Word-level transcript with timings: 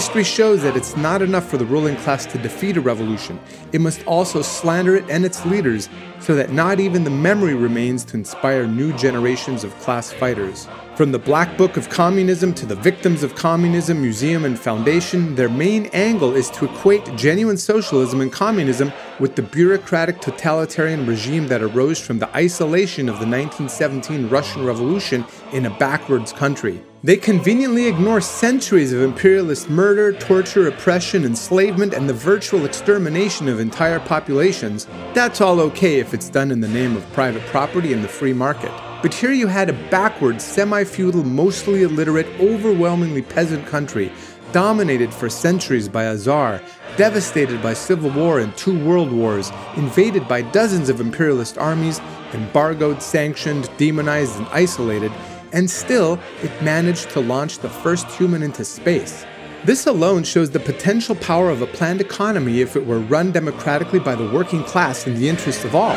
History 0.00 0.24
shows 0.24 0.62
that 0.62 0.78
it's 0.78 0.96
not 0.96 1.20
enough 1.20 1.46
for 1.50 1.58
the 1.58 1.66
ruling 1.66 1.94
class 1.96 2.24
to 2.24 2.38
defeat 2.38 2.78
a 2.78 2.80
revolution, 2.80 3.38
it 3.72 3.82
must 3.82 4.02
also 4.06 4.40
slander 4.40 4.96
it 4.96 5.04
and 5.10 5.26
its 5.26 5.44
leaders 5.44 5.90
so 6.20 6.34
that 6.34 6.52
not 6.54 6.80
even 6.80 7.04
the 7.04 7.10
memory 7.10 7.52
remains 7.52 8.02
to 8.04 8.16
inspire 8.16 8.66
new 8.66 8.94
generations 8.94 9.62
of 9.62 9.78
class 9.80 10.10
fighters. 10.10 10.66
From 10.94 11.12
the 11.12 11.18
Black 11.18 11.58
Book 11.58 11.76
of 11.76 11.90
Communism 11.90 12.54
to 12.54 12.64
the 12.64 12.76
Victims 12.76 13.22
of 13.22 13.34
Communism 13.34 14.00
Museum 14.00 14.46
and 14.46 14.58
Foundation, 14.58 15.34
their 15.34 15.50
main 15.50 15.84
angle 15.92 16.34
is 16.34 16.48
to 16.52 16.64
equate 16.64 17.04
genuine 17.14 17.58
socialism 17.58 18.22
and 18.22 18.32
communism 18.32 18.90
with 19.18 19.36
the 19.36 19.42
bureaucratic 19.42 20.22
totalitarian 20.22 21.04
regime 21.04 21.46
that 21.48 21.60
arose 21.60 22.00
from 22.00 22.18
the 22.18 22.34
isolation 22.34 23.10
of 23.10 23.16
the 23.16 23.26
1917 23.26 24.30
Russian 24.30 24.64
Revolution 24.64 25.26
in 25.52 25.66
a 25.66 25.78
backwards 25.78 26.32
country. 26.32 26.82
They 27.02 27.16
conveniently 27.16 27.86
ignore 27.86 28.20
centuries 28.20 28.92
of 28.92 29.00
imperialist 29.00 29.70
murder, 29.70 30.12
torture, 30.12 30.68
oppression, 30.68 31.24
enslavement, 31.24 31.94
and 31.94 32.06
the 32.06 32.12
virtual 32.12 32.66
extermination 32.66 33.48
of 33.48 33.58
entire 33.58 34.00
populations. 34.00 34.86
That's 35.14 35.40
all 35.40 35.60
okay 35.60 35.98
if 35.98 36.12
it's 36.12 36.28
done 36.28 36.50
in 36.50 36.60
the 36.60 36.68
name 36.68 36.98
of 36.98 37.12
private 37.14 37.42
property 37.46 37.94
and 37.94 38.04
the 38.04 38.08
free 38.08 38.34
market. 38.34 38.70
But 39.00 39.14
here 39.14 39.32
you 39.32 39.46
had 39.46 39.70
a 39.70 39.88
backward, 39.88 40.42
semi 40.42 40.84
feudal, 40.84 41.24
mostly 41.24 41.84
illiterate, 41.84 42.26
overwhelmingly 42.38 43.22
peasant 43.22 43.66
country, 43.66 44.12
dominated 44.52 45.14
for 45.14 45.30
centuries 45.30 45.88
by 45.88 46.04
a 46.04 46.18
czar, 46.18 46.60
devastated 46.98 47.62
by 47.62 47.72
civil 47.72 48.10
war 48.10 48.40
and 48.40 48.54
two 48.58 48.78
world 48.84 49.10
wars, 49.10 49.50
invaded 49.78 50.28
by 50.28 50.42
dozens 50.42 50.90
of 50.90 51.00
imperialist 51.00 51.56
armies, 51.56 51.98
embargoed, 52.34 53.00
sanctioned, 53.00 53.70
demonized, 53.78 54.36
and 54.36 54.46
isolated, 54.48 55.10
and 55.52 55.70
still 55.70 56.18
it 56.42 56.62
managed 56.62 57.10
to 57.10 57.20
launch 57.20 57.58
the 57.58 57.68
first 57.68 58.06
human 58.10 58.42
into 58.42 58.64
space. 58.64 59.24
This 59.64 59.86
alone 59.86 60.24
shows 60.24 60.50
the 60.50 60.60
potential 60.60 61.14
power 61.14 61.50
of 61.50 61.60
a 61.60 61.66
planned 61.66 62.00
economy 62.00 62.60
if 62.60 62.76
it 62.76 62.86
were 62.86 62.98
run 62.98 63.30
democratically 63.30 64.00
by 64.00 64.14
the 64.14 64.30
working 64.30 64.64
class 64.64 65.06
in 65.06 65.14
the 65.16 65.28
interests 65.28 65.64
of 65.64 65.74
all. 65.74 65.96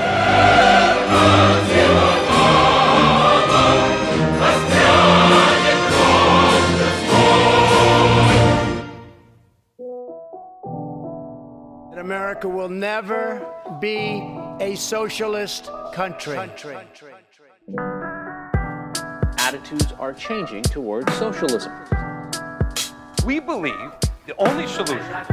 America 11.98 12.50
will 12.50 12.68
never 12.68 13.42
be 13.80 14.22
a 14.60 14.76
socialist 14.76 15.70
country. 15.94 16.38
Attitudes 19.44 19.92
are 20.00 20.14
changing 20.14 20.64
towards 20.64 21.14
socialism. 21.16 21.74
We 23.26 23.42
believe 23.42 23.92
the 24.26 24.34
only 24.38 24.68
solution 24.68 25.26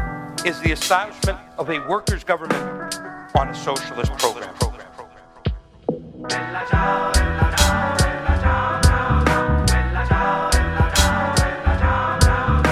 is 0.44 0.61
the 0.62 0.72
establishment 0.72 1.39
of 1.56 1.70
a 1.70 1.78
workers' 1.89 2.25
government 2.25 2.97
on 3.36 3.50
a 3.50 3.55
socialist 3.55 4.11
program. 4.19 4.53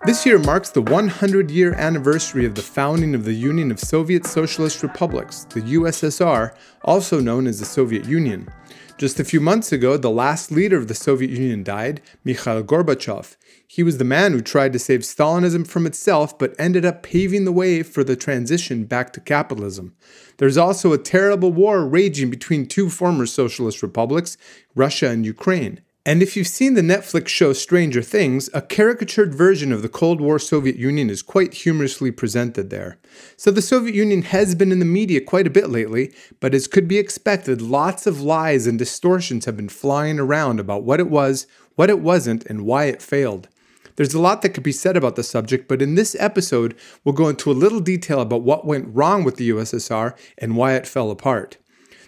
This 0.06 0.24
year 0.24 0.38
marks 0.38 0.70
the 0.70 0.80
100 0.80 1.50
year 1.50 1.74
anniversary 1.74 2.46
of 2.46 2.54
the 2.54 2.62
founding 2.62 3.14
of 3.14 3.26
the 3.26 3.34
Union 3.34 3.70
of 3.70 3.78
Soviet 3.78 4.24
Socialist 4.24 4.82
Republics, 4.82 5.44
the 5.50 5.60
USSR, 5.60 6.54
also 6.82 7.20
known 7.20 7.46
as 7.46 7.60
the 7.60 7.66
Soviet 7.66 8.06
Union. 8.06 8.48
Just 8.96 9.20
a 9.20 9.24
few 9.24 9.42
months 9.42 9.72
ago, 9.72 9.98
the 9.98 10.10
last 10.10 10.50
leader 10.50 10.78
of 10.78 10.88
the 10.88 10.94
Soviet 10.94 11.30
Union 11.30 11.62
died, 11.62 12.00
Mikhail 12.24 12.62
Gorbachev. 12.62 13.36
He 13.66 13.82
was 13.82 13.98
the 13.98 14.04
man 14.04 14.32
who 14.32 14.40
tried 14.40 14.72
to 14.72 14.78
save 14.78 15.00
Stalinism 15.00 15.66
from 15.66 15.84
itself 15.84 16.38
but 16.38 16.54
ended 16.58 16.86
up 16.86 17.02
paving 17.02 17.44
the 17.44 17.52
way 17.52 17.82
for 17.82 18.02
the 18.02 18.16
transition 18.16 18.84
back 18.84 19.12
to 19.12 19.20
capitalism. 19.20 19.94
There's 20.38 20.56
also 20.56 20.94
a 20.94 20.98
terrible 20.98 21.52
war 21.52 21.86
raging 21.86 22.30
between 22.30 22.64
two 22.64 22.88
former 22.88 23.26
socialist 23.26 23.82
republics, 23.82 24.38
Russia 24.74 25.10
and 25.10 25.26
Ukraine. 25.26 25.82
And 26.10 26.24
if 26.24 26.36
you've 26.36 26.48
seen 26.48 26.74
the 26.74 26.80
Netflix 26.80 27.28
show 27.28 27.52
Stranger 27.52 28.02
Things, 28.02 28.50
a 28.52 28.60
caricatured 28.60 29.32
version 29.32 29.70
of 29.70 29.80
the 29.80 29.88
Cold 29.88 30.20
War 30.20 30.40
Soviet 30.40 30.74
Union 30.74 31.08
is 31.08 31.22
quite 31.22 31.54
humorously 31.54 32.10
presented 32.10 32.68
there. 32.68 32.98
So 33.36 33.52
the 33.52 33.62
Soviet 33.62 33.94
Union 33.94 34.22
has 34.22 34.56
been 34.56 34.72
in 34.72 34.80
the 34.80 34.84
media 34.84 35.20
quite 35.20 35.46
a 35.46 35.50
bit 35.50 35.70
lately, 35.70 36.12
but 36.40 36.52
as 36.52 36.66
could 36.66 36.88
be 36.88 36.98
expected, 36.98 37.62
lots 37.62 38.08
of 38.08 38.20
lies 38.20 38.66
and 38.66 38.76
distortions 38.76 39.44
have 39.44 39.56
been 39.56 39.68
flying 39.68 40.18
around 40.18 40.58
about 40.58 40.82
what 40.82 40.98
it 40.98 41.08
was, 41.08 41.46
what 41.76 41.90
it 41.90 42.00
wasn't, 42.00 42.44
and 42.46 42.66
why 42.66 42.86
it 42.86 43.00
failed. 43.00 43.46
There's 43.94 44.12
a 44.12 44.20
lot 44.20 44.42
that 44.42 44.48
could 44.48 44.64
be 44.64 44.72
said 44.72 44.96
about 44.96 45.14
the 45.14 45.22
subject, 45.22 45.68
but 45.68 45.80
in 45.80 45.94
this 45.94 46.16
episode, 46.18 46.76
we'll 47.04 47.14
go 47.14 47.28
into 47.28 47.52
a 47.52 47.62
little 47.62 47.78
detail 47.78 48.20
about 48.20 48.42
what 48.42 48.66
went 48.66 48.92
wrong 48.92 49.22
with 49.22 49.36
the 49.36 49.50
USSR 49.50 50.18
and 50.38 50.56
why 50.56 50.74
it 50.74 50.88
fell 50.88 51.12
apart. 51.12 51.58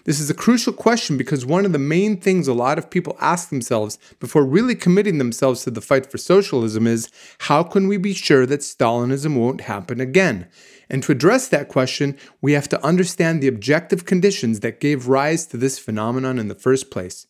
This 0.05 0.19
is 0.19 0.29
a 0.29 0.33
crucial 0.33 0.73
question 0.73 1.15
because 1.15 1.45
one 1.45 1.65
of 1.65 1.71
the 1.71 1.79
main 1.79 2.17
things 2.17 2.49
a 2.49 2.53
lot 2.53 2.77
of 2.77 2.89
people 2.89 3.15
ask 3.21 3.47
themselves 3.47 3.97
before 4.19 4.43
really 4.43 4.75
committing 4.75 5.17
themselves 5.17 5.63
to 5.63 5.71
the 5.71 5.79
fight 5.79 6.11
for 6.11 6.17
socialism 6.17 6.87
is 6.87 7.09
how 7.39 7.63
can 7.63 7.87
we 7.87 7.95
be 7.95 8.13
sure 8.13 8.45
that 8.45 8.59
Stalinism 8.59 9.37
won't 9.37 9.61
happen 9.61 10.01
again? 10.01 10.47
And 10.89 11.01
to 11.03 11.13
address 11.13 11.47
that 11.47 11.69
question, 11.69 12.17
we 12.41 12.51
have 12.51 12.67
to 12.69 12.85
understand 12.85 13.41
the 13.41 13.47
objective 13.47 14.05
conditions 14.05 14.59
that 14.59 14.81
gave 14.81 15.07
rise 15.07 15.45
to 15.47 15.57
this 15.57 15.79
phenomenon 15.79 16.37
in 16.37 16.49
the 16.49 16.55
first 16.55 16.91
place. 16.91 17.25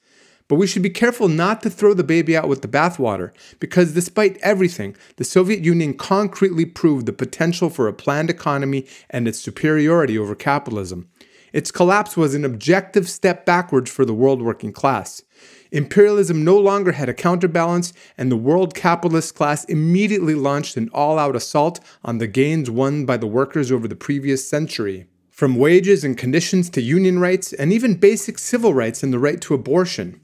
But 0.47 0.55
we 0.55 0.65
should 0.65 0.81
be 0.81 0.89
careful 0.89 1.27
not 1.27 1.61
to 1.61 1.69
throw 1.69 1.93
the 1.93 2.03
baby 2.03 2.35
out 2.35 2.49
with 2.49 2.63
the 2.63 2.67
bathwater, 2.67 3.31
because 3.59 3.93
despite 3.93 4.37
everything, 4.41 4.95
the 5.17 5.23
Soviet 5.23 5.63
Union 5.63 5.93
concretely 5.93 6.65
proved 6.65 7.05
the 7.05 7.13
potential 7.13 7.69
for 7.69 7.87
a 7.87 7.93
planned 7.93 8.29
economy 8.29 8.85
and 9.09 9.27
its 9.27 9.39
superiority 9.39 10.17
over 10.17 10.35
capitalism. 10.35 11.07
Its 11.53 11.71
collapse 11.71 12.17
was 12.17 12.33
an 12.33 12.43
objective 12.43 13.07
step 13.07 13.45
backwards 13.45 13.89
for 13.89 14.05
the 14.05 14.13
world 14.13 14.41
working 14.41 14.73
class. 14.73 15.21
Imperialism 15.71 16.43
no 16.43 16.57
longer 16.57 16.93
had 16.93 17.09
a 17.09 17.13
counterbalance, 17.13 17.93
and 18.17 18.31
the 18.31 18.37
world 18.37 18.73
capitalist 18.73 19.35
class 19.35 19.63
immediately 19.65 20.33
launched 20.33 20.77
an 20.77 20.89
all 20.93 21.19
out 21.19 21.35
assault 21.35 21.79
on 22.03 22.17
the 22.17 22.27
gains 22.27 22.69
won 22.69 23.05
by 23.05 23.17
the 23.17 23.27
workers 23.27 23.71
over 23.71 23.87
the 23.87 23.95
previous 23.95 24.47
century. 24.47 25.05
From 25.29 25.55
wages 25.55 26.03
and 26.03 26.17
conditions 26.17 26.69
to 26.71 26.81
union 26.81 27.19
rights, 27.19 27.53
and 27.53 27.71
even 27.71 27.95
basic 27.95 28.39
civil 28.39 28.73
rights 28.73 29.03
and 29.03 29.13
the 29.13 29.19
right 29.19 29.39
to 29.41 29.53
abortion. 29.53 30.19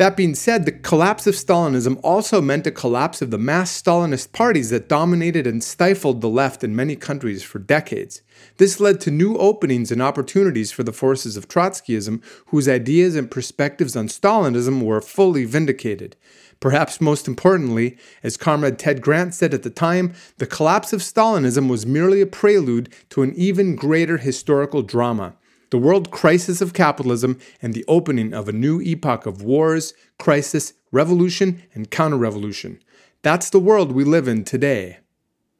That 0.00 0.16
being 0.16 0.34
said, 0.34 0.64
the 0.64 0.72
collapse 0.72 1.26
of 1.26 1.34
Stalinism 1.34 2.00
also 2.02 2.40
meant 2.40 2.66
a 2.66 2.70
collapse 2.70 3.20
of 3.20 3.30
the 3.30 3.36
mass 3.36 3.70
Stalinist 3.70 4.32
parties 4.32 4.70
that 4.70 4.88
dominated 4.88 5.46
and 5.46 5.62
stifled 5.62 6.22
the 6.22 6.28
left 6.30 6.64
in 6.64 6.74
many 6.74 6.96
countries 6.96 7.42
for 7.42 7.58
decades. 7.58 8.22
This 8.56 8.80
led 8.80 8.98
to 9.02 9.10
new 9.10 9.36
openings 9.36 9.92
and 9.92 10.00
opportunities 10.00 10.72
for 10.72 10.82
the 10.82 10.94
forces 10.94 11.36
of 11.36 11.48
Trotskyism, 11.48 12.22
whose 12.46 12.66
ideas 12.66 13.14
and 13.14 13.30
perspectives 13.30 13.94
on 13.94 14.08
Stalinism 14.08 14.80
were 14.82 15.02
fully 15.02 15.44
vindicated. 15.44 16.16
Perhaps 16.60 17.02
most 17.02 17.28
importantly, 17.28 17.98
as 18.22 18.38
Comrade 18.38 18.78
Ted 18.78 19.02
Grant 19.02 19.34
said 19.34 19.52
at 19.52 19.64
the 19.64 19.68
time, 19.68 20.14
the 20.38 20.46
collapse 20.46 20.94
of 20.94 21.02
Stalinism 21.02 21.68
was 21.68 21.84
merely 21.84 22.22
a 22.22 22.26
prelude 22.26 22.88
to 23.10 23.20
an 23.20 23.34
even 23.34 23.76
greater 23.76 24.16
historical 24.16 24.80
drama 24.80 25.34
the 25.70 25.78
world 25.78 26.10
crisis 26.10 26.60
of 26.60 26.74
capitalism, 26.74 27.38
and 27.62 27.74
the 27.74 27.84
opening 27.88 28.34
of 28.34 28.48
a 28.48 28.52
new 28.52 28.80
epoch 28.80 29.26
of 29.26 29.42
wars, 29.42 29.94
crisis, 30.18 30.74
revolution, 30.92 31.62
and 31.74 31.90
counter 31.90 32.16
revolution. 32.16 32.80
That's 33.22 33.50
the 33.50 33.60
world 33.60 33.92
we 33.92 34.04
live 34.04 34.28
in 34.28 34.44
today. 34.44 34.98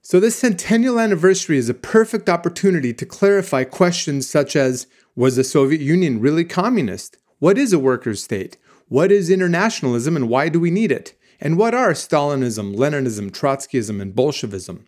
So, 0.02 0.18
this 0.18 0.36
centennial 0.36 0.98
anniversary 0.98 1.58
is 1.58 1.68
a 1.68 1.74
perfect 1.74 2.28
opportunity 2.28 2.92
to 2.94 3.06
clarify 3.06 3.64
questions 3.64 4.28
such 4.28 4.56
as 4.56 4.86
Was 5.14 5.36
the 5.36 5.44
Soviet 5.44 5.80
Union 5.80 6.20
really 6.20 6.44
communist? 6.44 7.18
What 7.38 7.58
is 7.58 7.72
a 7.72 7.78
workers' 7.78 8.24
state? 8.24 8.56
What 8.88 9.12
is 9.12 9.30
internationalism 9.30 10.16
and 10.16 10.28
why 10.28 10.48
do 10.48 10.58
we 10.58 10.70
need 10.70 10.90
it? 10.90 11.14
And 11.40 11.56
what 11.56 11.74
are 11.74 11.92
Stalinism, 11.92 12.74
Leninism, 12.74 13.30
Trotskyism, 13.30 14.00
and 14.00 14.14
Bolshevism? 14.14 14.86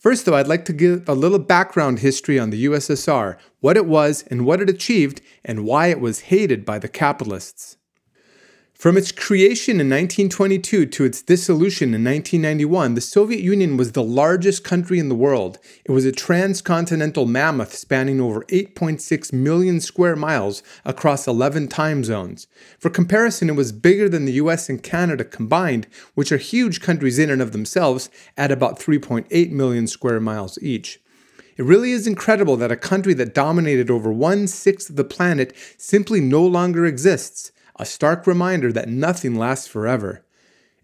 First, 0.00 0.24
though, 0.24 0.34
I'd 0.34 0.48
like 0.48 0.64
to 0.64 0.72
give 0.72 1.06
a 1.06 1.14
little 1.14 1.38
background 1.38 1.98
history 1.98 2.38
on 2.38 2.48
the 2.48 2.64
USSR, 2.64 3.36
what 3.60 3.76
it 3.76 3.84
was 3.84 4.24
and 4.30 4.46
what 4.46 4.62
it 4.62 4.70
achieved, 4.70 5.20
and 5.44 5.66
why 5.66 5.88
it 5.88 6.00
was 6.00 6.20
hated 6.20 6.64
by 6.64 6.78
the 6.78 6.88
capitalists. 6.88 7.76
From 8.80 8.96
its 8.96 9.12
creation 9.12 9.72
in 9.72 9.90
1922 9.90 10.86
to 10.86 11.04
its 11.04 11.20
dissolution 11.20 11.88
in 11.92 12.02
1991, 12.02 12.94
the 12.94 13.02
Soviet 13.02 13.42
Union 13.42 13.76
was 13.76 13.92
the 13.92 14.02
largest 14.02 14.64
country 14.64 14.98
in 14.98 15.10
the 15.10 15.14
world. 15.14 15.58
It 15.84 15.90
was 15.90 16.06
a 16.06 16.12
transcontinental 16.12 17.26
mammoth 17.26 17.74
spanning 17.74 18.22
over 18.22 18.40
8.6 18.44 19.34
million 19.34 19.80
square 19.82 20.16
miles 20.16 20.62
across 20.86 21.28
11 21.28 21.68
time 21.68 22.04
zones. 22.04 22.46
For 22.78 22.88
comparison, 22.88 23.50
it 23.50 23.54
was 23.54 23.70
bigger 23.70 24.08
than 24.08 24.24
the 24.24 24.40
US 24.44 24.70
and 24.70 24.82
Canada 24.82 25.24
combined, 25.24 25.86
which 26.14 26.32
are 26.32 26.38
huge 26.38 26.80
countries 26.80 27.18
in 27.18 27.28
and 27.28 27.42
of 27.42 27.52
themselves, 27.52 28.08
at 28.38 28.50
about 28.50 28.80
3.8 28.80 29.50
million 29.50 29.88
square 29.88 30.20
miles 30.20 30.58
each. 30.62 31.00
It 31.58 31.66
really 31.66 31.92
is 31.92 32.06
incredible 32.06 32.56
that 32.56 32.72
a 32.72 32.76
country 32.76 33.12
that 33.12 33.34
dominated 33.34 33.90
over 33.90 34.10
one 34.10 34.46
sixth 34.46 34.88
of 34.88 34.96
the 34.96 35.04
planet 35.04 35.54
simply 35.76 36.22
no 36.22 36.42
longer 36.42 36.86
exists 36.86 37.52
a 37.80 37.86
stark 37.86 38.26
reminder 38.26 38.70
that 38.70 38.90
nothing 38.90 39.34
lasts 39.34 39.66
forever. 39.66 40.22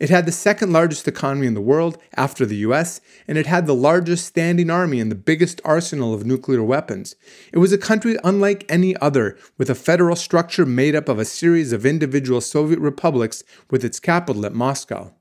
It 0.00 0.08
had 0.08 0.24
the 0.24 0.32
second 0.32 0.72
largest 0.72 1.06
economy 1.06 1.46
in 1.46 1.52
the 1.52 1.60
world 1.60 1.98
after 2.16 2.46
the 2.46 2.56
US, 2.68 3.02
and 3.28 3.36
it 3.36 3.46
had 3.46 3.66
the 3.66 3.74
largest 3.74 4.24
standing 4.24 4.70
army 4.70 4.98
and 4.98 5.10
the 5.10 5.14
biggest 5.14 5.60
arsenal 5.62 6.14
of 6.14 6.24
nuclear 6.24 6.62
weapons. 6.62 7.14
It 7.52 7.58
was 7.58 7.72
a 7.72 7.78
country 7.78 8.16
unlike 8.24 8.64
any 8.70 8.96
other, 8.96 9.36
with 9.58 9.68
a 9.68 9.74
federal 9.74 10.16
structure 10.16 10.64
made 10.64 10.94
up 10.94 11.08
of 11.08 11.18
a 11.18 11.26
series 11.26 11.72
of 11.72 11.84
individual 11.84 12.40
Soviet 12.40 12.78
republics 12.78 13.44
with 13.70 13.84
its 13.84 14.00
capital 14.00 14.46
at 14.46 14.54
Moscow. 14.54 15.12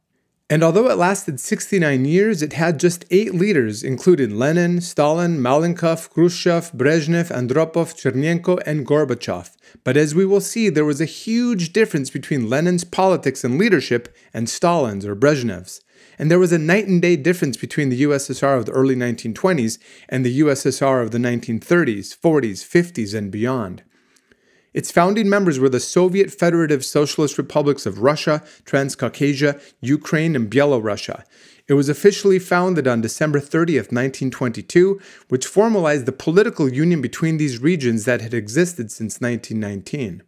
And 0.47 0.63
although 0.63 0.91
it 0.91 0.97
lasted 0.99 1.39
69 1.39 2.05
years, 2.05 2.43
it 2.43 2.53
had 2.53 2.79
just 2.79 3.03
eight 3.09 3.33
leaders, 3.33 3.81
including 3.81 4.37
Lenin, 4.37 4.79
Stalin, 4.79 5.39
Malenkov, 5.39 6.11
Khrushchev, 6.11 6.71
Brezhnev, 6.71 7.31
Andropov, 7.31 7.95
Chernenko, 7.95 8.61
and 8.63 8.85
Gorbachev. 8.85 9.49
But 9.83 9.97
as 9.97 10.13
we 10.13 10.23
will 10.23 10.41
see, 10.41 10.69
there 10.69 10.85
was 10.85 11.01
a 11.01 11.05
huge 11.05 11.73
difference 11.73 12.11
between 12.11 12.47
Lenin's 12.47 12.83
politics 12.83 13.43
and 13.43 13.57
leadership 13.57 14.15
and 14.35 14.47
Stalin's 14.47 15.03
or 15.03 15.15
Brezhnev's. 15.15 15.81
And 16.19 16.29
there 16.29 16.39
was 16.39 16.51
a 16.51 16.59
night 16.59 16.85
and 16.85 17.01
day 17.01 17.15
difference 17.15 17.57
between 17.57 17.89
the 17.89 18.03
USSR 18.03 18.55
of 18.55 18.67
the 18.67 18.71
early 18.71 18.95
1920s 18.95 19.79
and 20.07 20.23
the 20.23 20.41
USSR 20.41 21.01
of 21.01 21.09
the 21.09 21.17
1930s, 21.17 22.15
40s, 22.15 22.61
50s, 22.63 23.15
and 23.17 23.31
beyond. 23.31 23.81
Its 24.75 24.91
founding 24.91 25.29
members 25.29 25.57
were 25.57 25.69
the 25.69 25.79
Soviet 25.79 26.29
Federative 26.29 26.83
Socialist 26.83 27.37
Republics 27.37 27.85
of 27.85 28.01
Russia, 28.01 28.43
Transcaucasia, 28.65 29.57
Ukraine, 29.79 30.35
and 30.35 30.51
Byelorussia. 30.51 31.23
It 31.69 31.75
was 31.75 31.87
officially 31.87 32.39
founded 32.39 32.85
on 32.85 32.99
December 32.99 33.39
30th, 33.39 33.93
1922, 33.93 34.99
which 35.29 35.47
formalized 35.47 36.05
the 36.05 36.11
political 36.11 36.67
union 36.67 37.01
between 37.01 37.37
these 37.37 37.61
regions 37.61 38.03
that 38.03 38.19
had 38.19 38.33
existed 38.33 38.91
since 38.91 39.21
1919. 39.21 40.23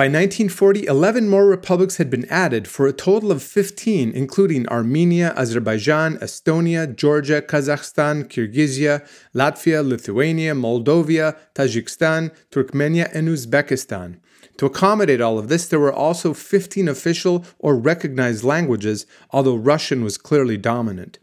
By 0.00 0.06
1940, 0.06 0.86
11 0.86 1.28
more 1.28 1.44
republics 1.44 1.98
had 1.98 2.08
been 2.08 2.24
added 2.30 2.66
for 2.66 2.86
a 2.86 2.92
total 2.94 3.30
of 3.30 3.42
15, 3.42 4.12
including 4.12 4.66
Armenia, 4.68 5.34
Azerbaijan, 5.36 6.16
Estonia, 6.20 6.96
Georgia, 6.96 7.42
Kazakhstan, 7.42 8.24
Kyrgyzia, 8.24 9.06
Latvia, 9.34 9.86
Lithuania, 9.86 10.54
Moldova, 10.54 11.36
Tajikistan, 11.54 12.34
Turkmenia, 12.50 13.14
and 13.14 13.28
Uzbekistan. 13.28 14.20
To 14.56 14.64
accommodate 14.64 15.20
all 15.20 15.38
of 15.38 15.50
this, 15.50 15.68
there 15.68 15.78
were 15.78 15.92
also 15.92 16.32
15 16.32 16.88
official 16.88 17.44
or 17.58 17.76
recognized 17.76 18.42
languages, 18.42 19.04
although 19.32 19.54
Russian 19.54 20.02
was 20.02 20.16
clearly 20.16 20.56
dominant. 20.56 21.18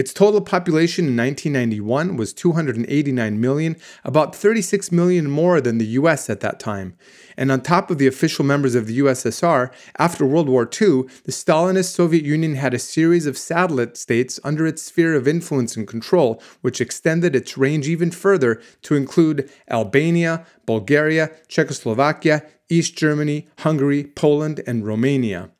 Its 0.00 0.14
total 0.14 0.40
population 0.40 1.04
in 1.08 1.14
1991 1.14 2.16
was 2.16 2.32
289 2.32 3.38
million, 3.38 3.76
about 4.02 4.34
36 4.34 4.90
million 4.90 5.30
more 5.30 5.60
than 5.60 5.76
the 5.76 5.92
US 6.00 6.30
at 6.30 6.40
that 6.40 6.58
time. 6.58 6.94
And 7.36 7.52
on 7.52 7.60
top 7.60 7.90
of 7.90 7.98
the 7.98 8.06
official 8.06 8.42
members 8.42 8.74
of 8.74 8.86
the 8.86 8.98
USSR, 9.00 9.70
after 9.98 10.24
World 10.24 10.48
War 10.48 10.62
II, 10.62 11.02
the 11.24 11.32
Stalinist 11.32 11.92
Soviet 11.92 12.24
Union 12.24 12.54
had 12.54 12.72
a 12.72 12.78
series 12.78 13.26
of 13.26 13.36
satellite 13.36 13.98
states 13.98 14.40
under 14.42 14.66
its 14.66 14.80
sphere 14.80 15.14
of 15.14 15.28
influence 15.28 15.76
and 15.76 15.86
control, 15.86 16.42
which 16.62 16.80
extended 16.80 17.36
its 17.36 17.58
range 17.58 17.86
even 17.86 18.10
further 18.10 18.58
to 18.80 18.94
include 18.94 19.50
Albania, 19.68 20.46
Bulgaria, 20.64 21.30
Czechoslovakia, 21.46 22.46
East 22.70 22.96
Germany, 22.96 23.48
Hungary, 23.58 24.04
Poland, 24.04 24.62
and 24.66 24.86
Romania. 24.86 25.50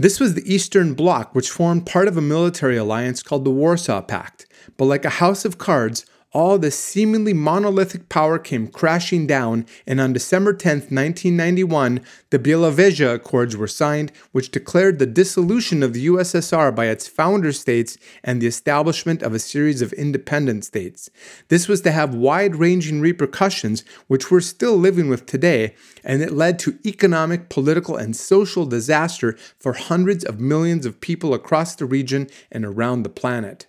This 0.00 0.20
was 0.20 0.34
the 0.34 0.54
Eastern 0.54 0.94
Bloc, 0.94 1.34
which 1.34 1.50
formed 1.50 1.84
part 1.84 2.06
of 2.06 2.16
a 2.16 2.22
military 2.22 2.76
alliance 2.76 3.20
called 3.20 3.44
the 3.44 3.50
Warsaw 3.50 4.00
Pact. 4.00 4.46
But 4.76 4.84
like 4.84 5.04
a 5.04 5.10
house 5.10 5.44
of 5.44 5.58
cards, 5.58 6.06
all 6.38 6.56
this 6.56 6.78
seemingly 6.78 7.32
monolithic 7.32 8.08
power 8.08 8.38
came 8.38 8.68
crashing 8.68 9.26
down, 9.26 9.66
and 9.88 10.00
on 10.00 10.12
December 10.12 10.52
10, 10.52 10.82
1991, 10.82 12.00
the 12.30 12.38
Belovezha 12.38 13.14
Accords 13.14 13.56
were 13.56 13.66
signed, 13.66 14.12
which 14.30 14.52
declared 14.52 15.00
the 15.00 15.06
dissolution 15.06 15.82
of 15.82 15.94
the 15.94 16.06
USSR 16.06 16.72
by 16.72 16.86
its 16.86 17.08
founder 17.08 17.50
states 17.50 17.98
and 18.22 18.40
the 18.40 18.46
establishment 18.46 19.20
of 19.20 19.34
a 19.34 19.40
series 19.40 19.82
of 19.82 19.92
independent 19.94 20.64
states. 20.64 21.10
This 21.48 21.66
was 21.66 21.80
to 21.80 21.90
have 21.90 22.14
wide 22.14 22.54
ranging 22.54 23.00
repercussions, 23.00 23.82
which 24.06 24.30
we're 24.30 24.40
still 24.40 24.76
living 24.76 25.08
with 25.08 25.26
today, 25.26 25.74
and 26.04 26.22
it 26.22 26.30
led 26.30 26.60
to 26.60 26.78
economic, 26.86 27.48
political, 27.48 27.96
and 27.96 28.14
social 28.14 28.64
disaster 28.64 29.36
for 29.58 29.72
hundreds 29.72 30.24
of 30.24 30.38
millions 30.38 30.86
of 30.86 31.00
people 31.00 31.34
across 31.34 31.74
the 31.74 31.84
region 31.84 32.28
and 32.52 32.64
around 32.64 33.02
the 33.02 33.08
planet. 33.08 33.66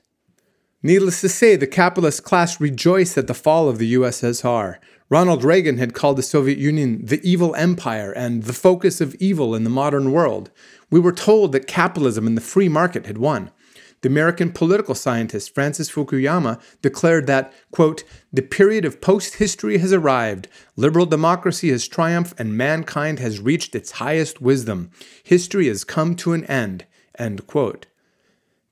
Needless 0.82 1.20
to 1.22 1.30
say, 1.30 1.58
the 1.58 1.68
capitalist 1.68 2.24
class 2.24 2.62
rejoiced 2.62 3.18
at 3.18 3.28
the 3.28 3.34
fall 3.34 3.68
of 3.68 3.80
the 3.80 3.96
USSR. 3.96 4.78
Ronald 5.10 5.44
Reagan 5.44 5.78
had 5.78 5.94
called 5.94 6.18
the 6.18 6.24
Soviet 6.24 6.58
Union 6.58 7.06
the 7.06 7.20
evil 7.22 7.54
empire 7.56 8.14
and 8.14 8.44
the 8.44 8.54
focus 8.54 9.02
of 9.02 9.14
evil 9.16 9.56
in 9.56 9.66
the 9.66 9.70
modern 9.70 10.14
world. 10.14 10.52
We 10.90 11.02
were 11.02 11.12
told 11.12 11.52
that 11.52 11.68
capitalism 11.68 12.26
and 12.28 12.38
the 12.38 12.42
free 12.42 12.70
market 12.70 13.08
had 13.08 13.18
won. 13.18 13.52
The 14.02 14.08
American 14.08 14.54
political 14.54 14.96
scientist 14.96 15.54
Francis 15.54 15.92
Fukuyama 15.92 16.62
declared 16.82 17.28
that, 17.28 17.52
quote, 17.72 18.06
the 18.32 18.42
period 18.42 18.86
of 18.86 19.02
post 19.02 19.36
history 19.36 19.80
has 19.80 19.92
arrived, 19.92 20.48
liberal 20.78 21.06
democracy 21.06 21.72
has 21.72 21.90
triumphed, 21.90 22.40
and 22.40 22.56
mankind 22.56 23.20
has 23.20 23.42
reached 23.42 23.76
its 23.76 23.92
highest 23.92 24.42
wisdom. 24.42 24.92
History 25.24 25.68
has 25.68 25.84
come 25.84 26.16
to 26.16 26.32
an 26.32 26.46
end, 26.46 26.86
end 27.18 27.46
quote. 27.48 27.88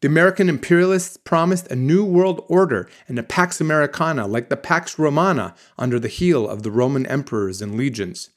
The 0.08 0.12
American 0.14 0.48
imperialists 0.48 1.18
promised 1.18 1.68
a 1.68 1.76
new 1.76 2.06
world 2.06 2.46
order 2.48 2.88
and 3.10 3.20
a 3.20 3.24
Pax 3.24 3.60
Americana 3.60 4.26
like 4.26 4.48
the 4.48 4.56
Pax 4.56 4.98
Romana 4.98 5.54
under 5.78 6.00
the 6.00 6.08
heel 6.08 6.48
of 6.48 6.64
the 6.64 6.72
Roman 6.72 7.06
emperors 7.08 7.62
and 7.62 7.76
legions. 7.76 8.30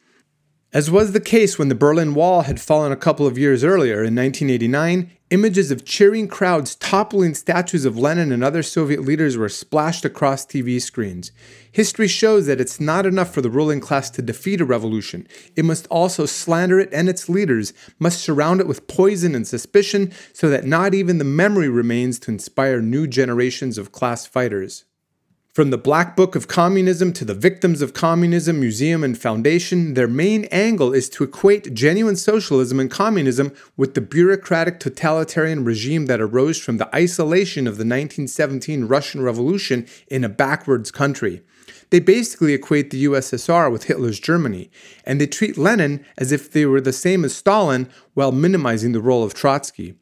As 0.72 0.90
was 0.90 1.12
the 1.12 1.20
case 1.20 1.58
when 1.58 1.68
the 1.68 1.74
Berlin 1.74 2.14
Wall 2.14 2.42
had 2.42 2.60
fallen 2.60 2.92
a 2.92 2.96
couple 2.96 3.26
of 3.26 3.36
years 3.36 3.64
earlier 3.64 4.04
in 4.04 4.14
1989, 4.14 5.10
Images 5.30 5.70
of 5.70 5.84
cheering 5.84 6.26
crowds 6.26 6.74
toppling 6.74 7.34
statues 7.34 7.84
of 7.84 7.96
Lenin 7.96 8.32
and 8.32 8.42
other 8.42 8.64
Soviet 8.64 9.02
leaders 9.02 9.36
were 9.36 9.48
splashed 9.48 10.04
across 10.04 10.44
TV 10.44 10.82
screens. 10.82 11.30
History 11.70 12.08
shows 12.08 12.46
that 12.46 12.60
it's 12.60 12.80
not 12.80 13.06
enough 13.06 13.32
for 13.32 13.40
the 13.40 13.48
ruling 13.48 13.78
class 13.78 14.10
to 14.10 14.22
defeat 14.22 14.60
a 14.60 14.64
revolution. 14.64 15.28
It 15.54 15.64
must 15.64 15.86
also 15.86 16.26
slander 16.26 16.80
it 16.80 16.92
and 16.92 17.08
its 17.08 17.28
leaders, 17.28 17.72
must 18.00 18.20
surround 18.20 18.60
it 18.60 18.66
with 18.66 18.88
poison 18.88 19.36
and 19.36 19.46
suspicion 19.46 20.12
so 20.32 20.50
that 20.50 20.66
not 20.66 20.94
even 20.94 21.18
the 21.18 21.24
memory 21.24 21.68
remains 21.68 22.18
to 22.20 22.32
inspire 22.32 22.82
new 22.82 23.06
generations 23.06 23.78
of 23.78 23.92
class 23.92 24.26
fighters. 24.26 24.84
From 25.52 25.70
the 25.70 25.78
Black 25.78 26.14
Book 26.14 26.36
of 26.36 26.46
Communism 26.46 27.12
to 27.12 27.24
the 27.24 27.34
Victims 27.34 27.82
of 27.82 27.92
Communism 27.92 28.60
Museum 28.60 29.02
and 29.02 29.18
Foundation, 29.18 29.94
their 29.94 30.06
main 30.06 30.44
angle 30.52 30.94
is 30.94 31.08
to 31.08 31.24
equate 31.24 31.74
genuine 31.74 32.14
socialism 32.14 32.78
and 32.78 32.88
communism 32.88 33.52
with 33.76 33.94
the 33.94 34.00
bureaucratic 34.00 34.78
totalitarian 34.78 35.64
regime 35.64 36.06
that 36.06 36.20
arose 36.20 36.56
from 36.56 36.76
the 36.76 36.88
isolation 36.94 37.66
of 37.66 37.78
the 37.78 37.82
1917 37.82 38.84
Russian 38.84 39.22
Revolution 39.22 39.88
in 40.06 40.22
a 40.22 40.28
backwards 40.28 40.92
country. 40.92 41.42
They 41.90 41.98
basically 41.98 42.54
equate 42.54 42.90
the 42.90 43.06
USSR 43.06 43.72
with 43.72 43.84
Hitler's 43.84 44.20
Germany, 44.20 44.70
and 45.04 45.20
they 45.20 45.26
treat 45.26 45.58
Lenin 45.58 46.04
as 46.16 46.30
if 46.30 46.48
they 46.48 46.64
were 46.64 46.80
the 46.80 46.92
same 46.92 47.24
as 47.24 47.34
Stalin 47.34 47.88
while 48.14 48.30
minimizing 48.30 48.92
the 48.92 49.00
role 49.00 49.24
of 49.24 49.34
Trotsky. 49.34 49.96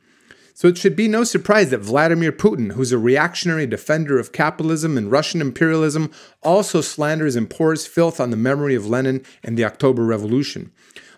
So 0.59 0.67
it 0.67 0.77
should 0.77 0.97
be 0.97 1.07
no 1.07 1.23
surprise 1.23 1.71
that 1.71 1.83
Vladimir 1.83 2.33
Putin, 2.33 2.73
who's 2.73 2.91
a 2.91 2.99
reactionary 2.99 3.65
defender 3.65 4.19
of 4.19 4.33
capitalism 4.33 4.99
and 4.99 5.09
Russian 5.09 5.41
imperialism, 5.41 6.11
also 6.43 6.81
slanders 6.81 7.37
and 7.37 7.49
pours 7.49 7.87
filth 7.87 8.19
on 8.19 8.31
the 8.33 8.37
memory 8.37 8.75
of 8.75 8.85
Lenin 8.85 9.25
and 9.45 9.57
the 9.57 9.65
October 9.65 10.05
Revolution. 10.05 10.73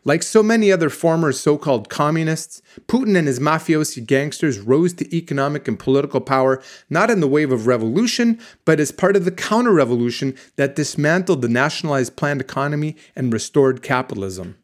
Like 0.04 0.22
so 0.22 0.42
many 0.42 0.70
other 0.70 0.90
former 0.90 1.32
so 1.32 1.56
called 1.56 1.88
communists, 1.88 2.60
Putin 2.86 3.16
and 3.16 3.26
his 3.26 3.40
mafiosi 3.40 4.06
gangsters 4.06 4.58
rose 4.58 4.92
to 4.92 5.16
economic 5.16 5.66
and 5.66 5.78
political 5.78 6.20
power 6.20 6.62
not 6.90 7.08
in 7.08 7.20
the 7.20 7.26
wave 7.26 7.50
of 7.50 7.66
revolution, 7.66 8.38
but 8.66 8.78
as 8.78 8.92
part 8.92 9.16
of 9.16 9.24
the 9.24 9.30
counter 9.30 9.72
revolution 9.72 10.36
that 10.56 10.76
dismantled 10.76 11.40
the 11.40 11.48
nationalized 11.48 12.14
planned 12.14 12.42
economy 12.42 12.94
and 13.16 13.32
restored 13.32 13.82
capitalism. 13.82 14.58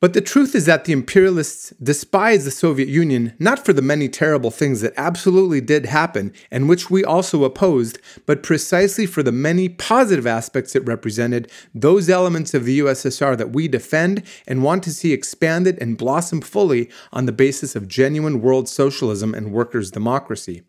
But 0.00 0.14
the 0.14 0.22
truth 0.22 0.54
is 0.54 0.64
that 0.64 0.86
the 0.86 0.94
imperialists 0.94 1.74
despise 1.82 2.46
the 2.46 2.50
Soviet 2.50 2.88
Union 2.88 3.34
not 3.38 3.66
for 3.66 3.74
the 3.74 3.82
many 3.82 4.08
terrible 4.08 4.50
things 4.50 4.80
that 4.80 4.94
absolutely 4.96 5.60
did 5.60 5.84
happen 5.84 6.32
and 6.50 6.70
which 6.70 6.90
we 6.90 7.04
also 7.04 7.44
opposed, 7.44 7.98
but 8.24 8.42
precisely 8.42 9.04
for 9.04 9.22
the 9.22 9.30
many 9.30 9.68
positive 9.68 10.26
aspects 10.26 10.74
it 10.74 10.86
represented, 10.86 11.52
those 11.74 12.08
elements 12.08 12.54
of 12.54 12.64
the 12.64 12.78
USSR 12.78 13.36
that 13.36 13.52
we 13.52 13.68
defend 13.68 14.22
and 14.46 14.62
want 14.62 14.82
to 14.84 14.90
see 14.90 15.12
expanded 15.12 15.76
and 15.82 15.98
blossom 15.98 16.40
fully 16.40 16.88
on 17.12 17.26
the 17.26 17.32
basis 17.32 17.76
of 17.76 17.86
genuine 17.86 18.40
world 18.40 18.70
socialism 18.70 19.34
and 19.34 19.52
workers' 19.52 19.90
democracy. 19.90 20.62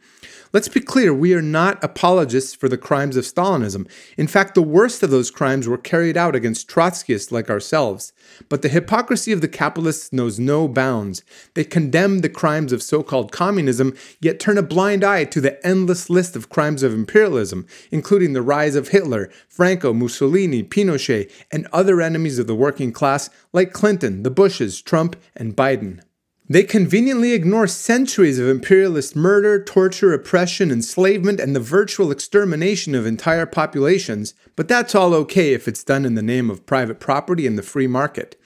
Let's 0.54 0.68
be 0.68 0.82
clear, 0.82 1.14
we 1.14 1.34
are 1.34 1.42
not 1.42 1.82
apologists 1.82 2.54
for 2.54 2.68
the 2.68 2.78
crimes 2.78 3.16
of 3.16 3.24
Stalinism. 3.24 3.90
In 4.18 4.28
fact, 4.28 4.54
the 4.54 4.62
worst 4.62 5.02
of 5.02 5.10
those 5.10 5.32
crimes 5.32 5.66
were 5.66 5.78
carried 5.78 6.18
out 6.18 6.36
against 6.36 6.70
Trotskyists 6.70 7.32
like 7.32 7.50
ourselves. 7.50 8.12
But 8.50 8.62
the 8.62 8.68
hypocrisy 8.68 9.32
of 9.32 9.40
the 9.40 9.48
capitalists 9.48 10.12
knows 10.12 10.40
no 10.40 10.68
bounds. 10.68 11.24
They 11.54 11.64
condemn 11.64 12.20
the 12.20 12.28
crimes 12.28 12.74
of 12.74 12.84
so 12.84 13.02
called 13.02 13.32
communism, 13.32 13.96
yet 14.20 14.42
turn 14.42 14.58
a 14.58 14.62
blind 14.62 15.06
eye 15.06 15.24
to 15.24 15.40
the 15.40 15.66
endless 15.66 16.10
list 16.10 16.36
of 16.36 16.50
crimes 16.50 16.84
of 16.84 16.94
imperialism, 16.94 17.66
including 17.90 18.34
the 18.34 18.42
rise 18.42 18.76
of 18.76 18.90
Hitler, 18.90 19.32
Franco, 19.48 19.94
Mussolini, 19.94 20.64
Pinochet, 20.64 21.32
and 21.50 21.66
other 21.72 22.02
enemies 22.02 22.40
of 22.40 22.48
the 22.48 22.56
working 22.56 22.92
class 22.92 23.30
like 23.54 23.72
Clinton, 23.72 24.24
the 24.24 24.30
Bushes, 24.30 24.82
Trump, 24.82 25.16
and 25.34 25.56
Biden. 25.56 26.02
They 26.52 26.64
conveniently 26.64 27.32
ignore 27.32 27.66
centuries 27.66 28.38
of 28.38 28.50
imperialist 28.50 29.16
murder, 29.16 29.64
torture, 29.64 30.14
oppression, 30.14 30.70
enslavement, 30.70 31.40
and 31.40 31.56
the 31.56 31.62
virtual 31.62 32.12
extermination 32.12 32.94
of 32.94 33.06
entire 33.06 33.46
populations, 33.46 34.34
but 34.58 34.68
that's 34.68 34.94
all 34.94 35.14
okay 35.14 35.54
if 35.54 35.70
it's 35.70 35.82
done 35.82 36.04
in 36.04 36.16
the 36.16 36.22
name 36.22 36.50
of 36.50 36.66
private 36.66 37.00
property 37.00 37.48
and 37.48 37.58
the 37.58 37.64
free 37.64 37.88
market. 37.88 38.38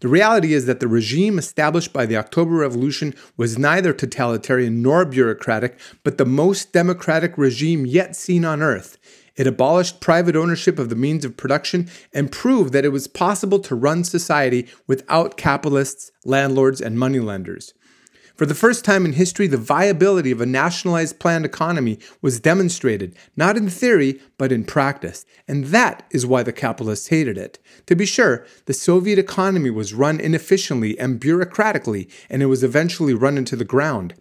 The 0.00 0.08
reality 0.08 0.52
is 0.52 0.66
that 0.66 0.80
the 0.80 0.88
regime 0.88 1.38
established 1.38 1.94
by 1.94 2.04
the 2.04 2.18
October 2.18 2.54
Revolution 2.54 3.14
was 3.38 3.56
neither 3.56 3.94
totalitarian 3.94 4.82
nor 4.82 5.06
bureaucratic, 5.06 5.78
but 6.04 6.18
the 6.18 6.26
most 6.26 6.74
democratic 6.74 7.38
regime 7.38 7.86
yet 7.86 8.14
seen 8.14 8.44
on 8.44 8.60
earth. 8.60 8.98
It 9.38 9.46
abolished 9.46 10.00
private 10.00 10.36
ownership 10.36 10.78
of 10.78 10.90
the 10.90 10.96
means 10.96 11.24
of 11.24 11.36
production 11.36 11.88
and 12.12 12.30
proved 12.30 12.72
that 12.74 12.84
it 12.84 12.88
was 12.88 13.06
possible 13.06 13.60
to 13.60 13.74
run 13.76 14.02
society 14.02 14.66
without 14.86 15.36
capitalists, 15.36 16.10
landlords, 16.24 16.80
and 16.80 16.98
moneylenders. 16.98 17.72
For 18.34 18.46
the 18.46 18.54
first 18.54 18.84
time 18.84 19.04
in 19.04 19.14
history, 19.14 19.46
the 19.46 19.56
viability 19.56 20.30
of 20.30 20.40
a 20.40 20.46
nationalized 20.46 21.18
planned 21.18 21.44
economy 21.44 21.98
was 22.20 22.38
demonstrated, 22.38 23.16
not 23.36 23.56
in 23.56 23.68
theory, 23.68 24.20
but 24.38 24.52
in 24.52 24.64
practice. 24.64 25.24
And 25.46 25.66
that 25.66 26.04
is 26.10 26.26
why 26.26 26.42
the 26.42 26.52
capitalists 26.52 27.08
hated 27.08 27.38
it. 27.38 27.58
To 27.86 27.96
be 27.96 28.06
sure, 28.06 28.46
the 28.66 28.74
Soviet 28.74 29.18
economy 29.18 29.70
was 29.70 29.94
run 29.94 30.20
inefficiently 30.20 30.98
and 30.98 31.20
bureaucratically, 31.20 32.10
and 32.30 32.42
it 32.42 32.46
was 32.46 32.62
eventually 32.62 33.14
run 33.14 33.38
into 33.38 33.56
the 33.56 33.64
ground. 33.64 34.14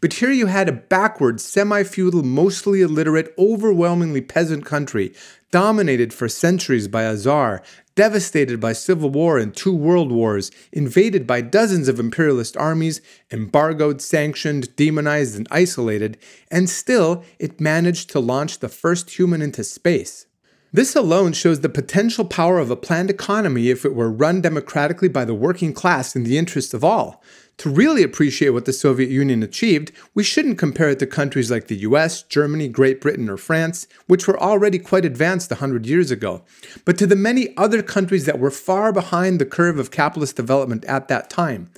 But 0.00 0.14
here 0.14 0.30
you 0.30 0.46
had 0.46 0.68
a 0.68 0.72
backward, 0.72 1.40
semi 1.40 1.82
feudal, 1.82 2.22
mostly 2.22 2.82
illiterate, 2.82 3.34
overwhelmingly 3.38 4.20
peasant 4.20 4.64
country, 4.64 5.14
dominated 5.50 6.12
for 6.12 6.28
centuries 6.28 6.88
by 6.88 7.02
a 7.02 7.16
czar, 7.16 7.62
devastated 7.94 8.60
by 8.60 8.72
civil 8.72 9.10
war 9.10 9.38
and 9.38 9.54
two 9.54 9.74
world 9.74 10.10
wars, 10.10 10.50
invaded 10.72 11.26
by 11.26 11.40
dozens 11.40 11.88
of 11.88 12.00
imperialist 12.00 12.56
armies, 12.56 13.00
embargoed, 13.30 14.00
sanctioned, 14.00 14.74
demonized, 14.76 15.36
and 15.36 15.46
isolated, 15.50 16.18
and 16.50 16.68
still 16.68 17.22
it 17.38 17.60
managed 17.60 18.10
to 18.10 18.20
launch 18.20 18.58
the 18.58 18.68
first 18.68 19.18
human 19.18 19.40
into 19.40 19.62
space. 19.62 20.26
This 20.72 20.96
alone 20.96 21.34
shows 21.34 21.60
the 21.60 21.68
potential 21.68 22.24
power 22.24 22.58
of 22.58 22.68
a 22.68 22.74
planned 22.74 23.08
economy 23.08 23.70
if 23.70 23.84
it 23.84 23.94
were 23.94 24.10
run 24.10 24.40
democratically 24.40 25.06
by 25.06 25.24
the 25.24 25.32
working 25.32 25.72
class 25.72 26.16
in 26.16 26.24
the 26.24 26.36
interest 26.36 26.74
of 26.74 26.82
all. 26.82 27.22
To 27.58 27.70
really 27.70 28.02
appreciate 28.02 28.50
what 28.50 28.64
the 28.64 28.72
Soviet 28.72 29.10
Union 29.10 29.42
achieved, 29.42 29.92
we 30.12 30.24
shouldn't 30.24 30.58
compare 30.58 30.90
it 30.90 30.98
to 30.98 31.06
countries 31.06 31.50
like 31.50 31.68
the 31.68 31.76
US, 31.76 32.22
Germany, 32.22 32.68
Great 32.68 33.00
Britain, 33.00 33.30
or 33.30 33.36
France, 33.36 33.86
which 34.06 34.26
were 34.26 34.38
already 34.40 34.78
quite 34.78 35.04
advanced 35.04 35.50
100 35.50 35.86
years 35.86 36.10
ago, 36.10 36.42
but 36.84 36.98
to 36.98 37.06
the 37.06 37.16
many 37.16 37.56
other 37.56 37.82
countries 37.82 38.26
that 38.26 38.40
were 38.40 38.50
far 38.50 38.92
behind 38.92 39.38
the 39.38 39.46
curve 39.46 39.78
of 39.78 39.90
capitalist 39.90 40.36
development 40.36 40.84
at 40.86 41.08
that 41.08 41.30
time. 41.30 41.70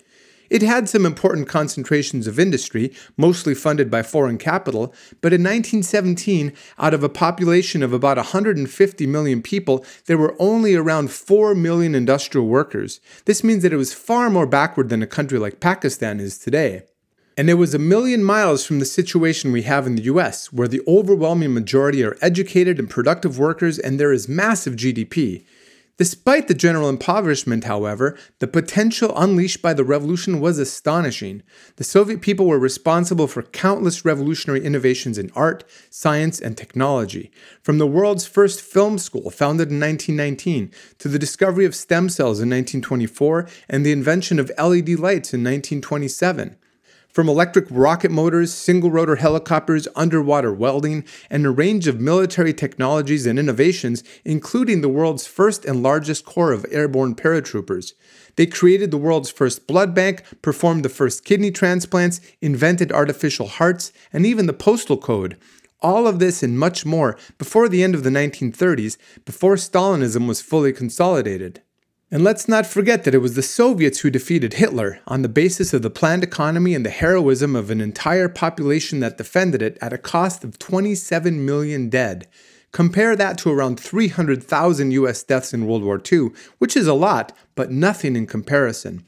It 0.51 0.63
had 0.63 0.89
some 0.89 1.05
important 1.05 1.49
concentrations 1.49 2.27
of 2.27 2.39
industry, 2.39 2.93
mostly 3.17 3.55
funded 3.55 3.91
by 3.91 4.03
foreign 4.03 4.39
capital, 4.39 4.95
but 5.21 5.33
in 5.33 5.43
1917, 5.43 6.53
out 6.79 6.95
of 6.95 7.03
a 7.03 7.09
population 7.09 7.83
of 7.83 7.93
about 7.93 8.17
150 8.17 9.07
million 9.07 9.43
people, 9.43 9.85
there 10.07 10.19
were 10.19 10.37
only 10.39 10.75
around 10.75 11.11
4 11.11 11.55
million 11.55 11.95
industrial 11.95 12.47
workers. 12.47 13.01
This 13.25 13.43
means 13.43 13.63
that 13.63 13.73
it 13.73 13.77
was 13.77 13.95
far 13.95 14.31
more 14.31 14.47
backward 14.47 14.89
than 14.89 15.03
a 15.03 15.07
country 15.07 15.39
like 15.39 15.61
Pakistan 15.61 16.21
is 16.21 16.39
today. 16.39 16.83
And 17.39 17.51
it 17.51 17.55
was 17.55 17.75
a 17.75 17.79
million 17.79 18.25
miles 18.25 18.65
from 18.65 18.79
the 18.79 18.87
situation 18.87 19.53
we 19.53 19.63
have 19.63 19.87
in 19.87 19.97
the 19.97 20.05
US, 20.05 20.53
where 20.53 20.69
the 20.69 20.81
overwhelming 20.89 21.53
majority 21.53 22.03
are 22.03 22.17
educated 22.23 22.79
and 22.79 22.89
productive 22.89 23.39
workers 23.39 23.79
and 23.79 24.01
there 24.01 24.13
is 24.13 24.27
massive 24.27 24.75
GDP. 24.75 25.45
Despite 25.99 26.47
the 26.47 26.53
general 26.55 26.91
impoverishment, 26.91 27.65
however, 27.65 28.19
the 28.39 28.47
potential 28.47 29.15
unleashed 29.17 29.63
by 29.63 29.73
the 29.73 29.85
revolution 29.85 30.41
was 30.41 30.59
astonishing. 30.59 31.43
The 31.77 31.85
Soviet 31.85 32.21
people 32.21 32.45
were 32.47 32.59
responsible 32.59 33.27
for 33.27 33.43
countless 33.43 34.05
revolutionary 34.05 34.63
innovations 34.63 35.17
in 35.17 35.31
art, 35.35 35.65
science, 35.89 36.39
and 36.39 36.55
technology. 36.55 37.31
From 37.63 37.79
the 37.79 37.87
world's 37.87 38.27
first 38.27 38.61
film 38.61 38.99
school, 38.99 39.31
founded 39.31 39.71
in 39.71 39.81
1919, 39.81 40.71
to 40.99 41.09
the 41.09 41.19
discovery 41.19 41.65
of 41.65 41.75
stem 41.75 42.11
cells 42.11 42.41
in 42.41 42.51
1924 42.51 43.49
and 43.67 43.85
the 43.85 43.93
invention 43.93 44.39
of 44.39 44.53
LED 44.59 44.99
lights 44.99 45.33
in 45.33 45.41
1927. 45.41 46.57
From 47.17 47.31
electric 47.31 47.65
rocket 47.71 48.11
motors, 48.11 48.53
single 48.53 48.91
rotor 48.91 49.17
helicopters, 49.17 49.89
underwater 49.97 50.53
welding, 50.53 51.03
and 51.31 51.47
a 51.47 51.51
range 51.51 51.87
of 51.87 51.99
military 51.99 52.53
technologies 52.53 53.25
and 53.25 53.39
innovations, 53.39 54.05
including 54.27 54.83
the 54.83 54.91
world's 54.91 55.27
first 55.27 55.65
and 55.65 55.83
largest 55.83 56.27
corps 56.27 56.53
of 56.53 56.67
airborne 56.71 57.15
paratroopers. 57.15 57.95
They 58.37 58.45
created 58.45 58.91
the 58.91 58.99
world's 58.99 59.31
first 59.31 59.67
blood 59.67 59.95
bank, 59.95 60.25
performed 60.43 60.85
the 60.85 60.91
first 60.91 61.25
kidney 61.25 61.51
transplants, 61.51 62.21
invented 62.43 62.93
artificial 62.93 63.47
hearts, 63.47 63.95
and 64.13 64.27
even 64.27 64.45
the 64.45 64.53
postal 64.53 64.99
code. 64.99 65.39
All 65.81 66.07
of 66.07 66.19
this 66.19 66.43
and 66.43 66.59
much 66.59 66.85
more 66.85 67.17
before 67.39 67.71
the 67.71 67.83
end 67.83 67.95
of 67.95 68.03
the 68.03 68.11
1930s, 68.11 68.99
before 69.25 69.55
Stalinism 69.55 70.29
was 70.29 70.43
fully 70.43 70.75
consolidated. 70.75 71.63
And 72.09 72.23
let's 72.23 72.47
not 72.47 72.67
forget 72.67 73.03
that 73.03 73.17
it 73.17 73.19
was 73.19 73.35
the 73.35 73.43
Soviets 73.43 74.01
who 74.01 74.11
defeated 74.11 74.55
Hitler 74.55 75.01
on 75.09 75.23
the 75.23 75.29
basis 75.29 75.75
of 75.75 75.83
the 75.83 75.91
planned 75.91 76.23
economy 76.23 76.73
and 76.73 76.87
the 76.87 76.91
heroism 76.91 77.57
of 77.57 77.69
an 77.69 77.81
entire 77.81 78.29
population 78.29 79.01
that 79.01 79.19
defended 79.19 79.61
it 79.61 79.77
at 79.81 79.93
a 79.93 79.99
cost 79.99 80.45
of 80.45 80.57
27 80.57 81.45
million 81.45 81.89
dead. 81.89 82.29
Compare 82.71 83.17
that 83.17 83.39
to 83.39 83.51
around 83.51 83.81
300,000 83.81 84.91
US 84.93 85.25
deaths 85.25 85.53
in 85.53 85.67
World 85.67 85.83
War 85.83 86.01
II, 86.13 86.29
which 86.59 86.77
is 86.77 86.87
a 86.87 86.95
lot, 86.95 87.33
but 87.57 87.73
nothing 87.73 88.15
in 88.15 88.27
comparison. 88.27 89.05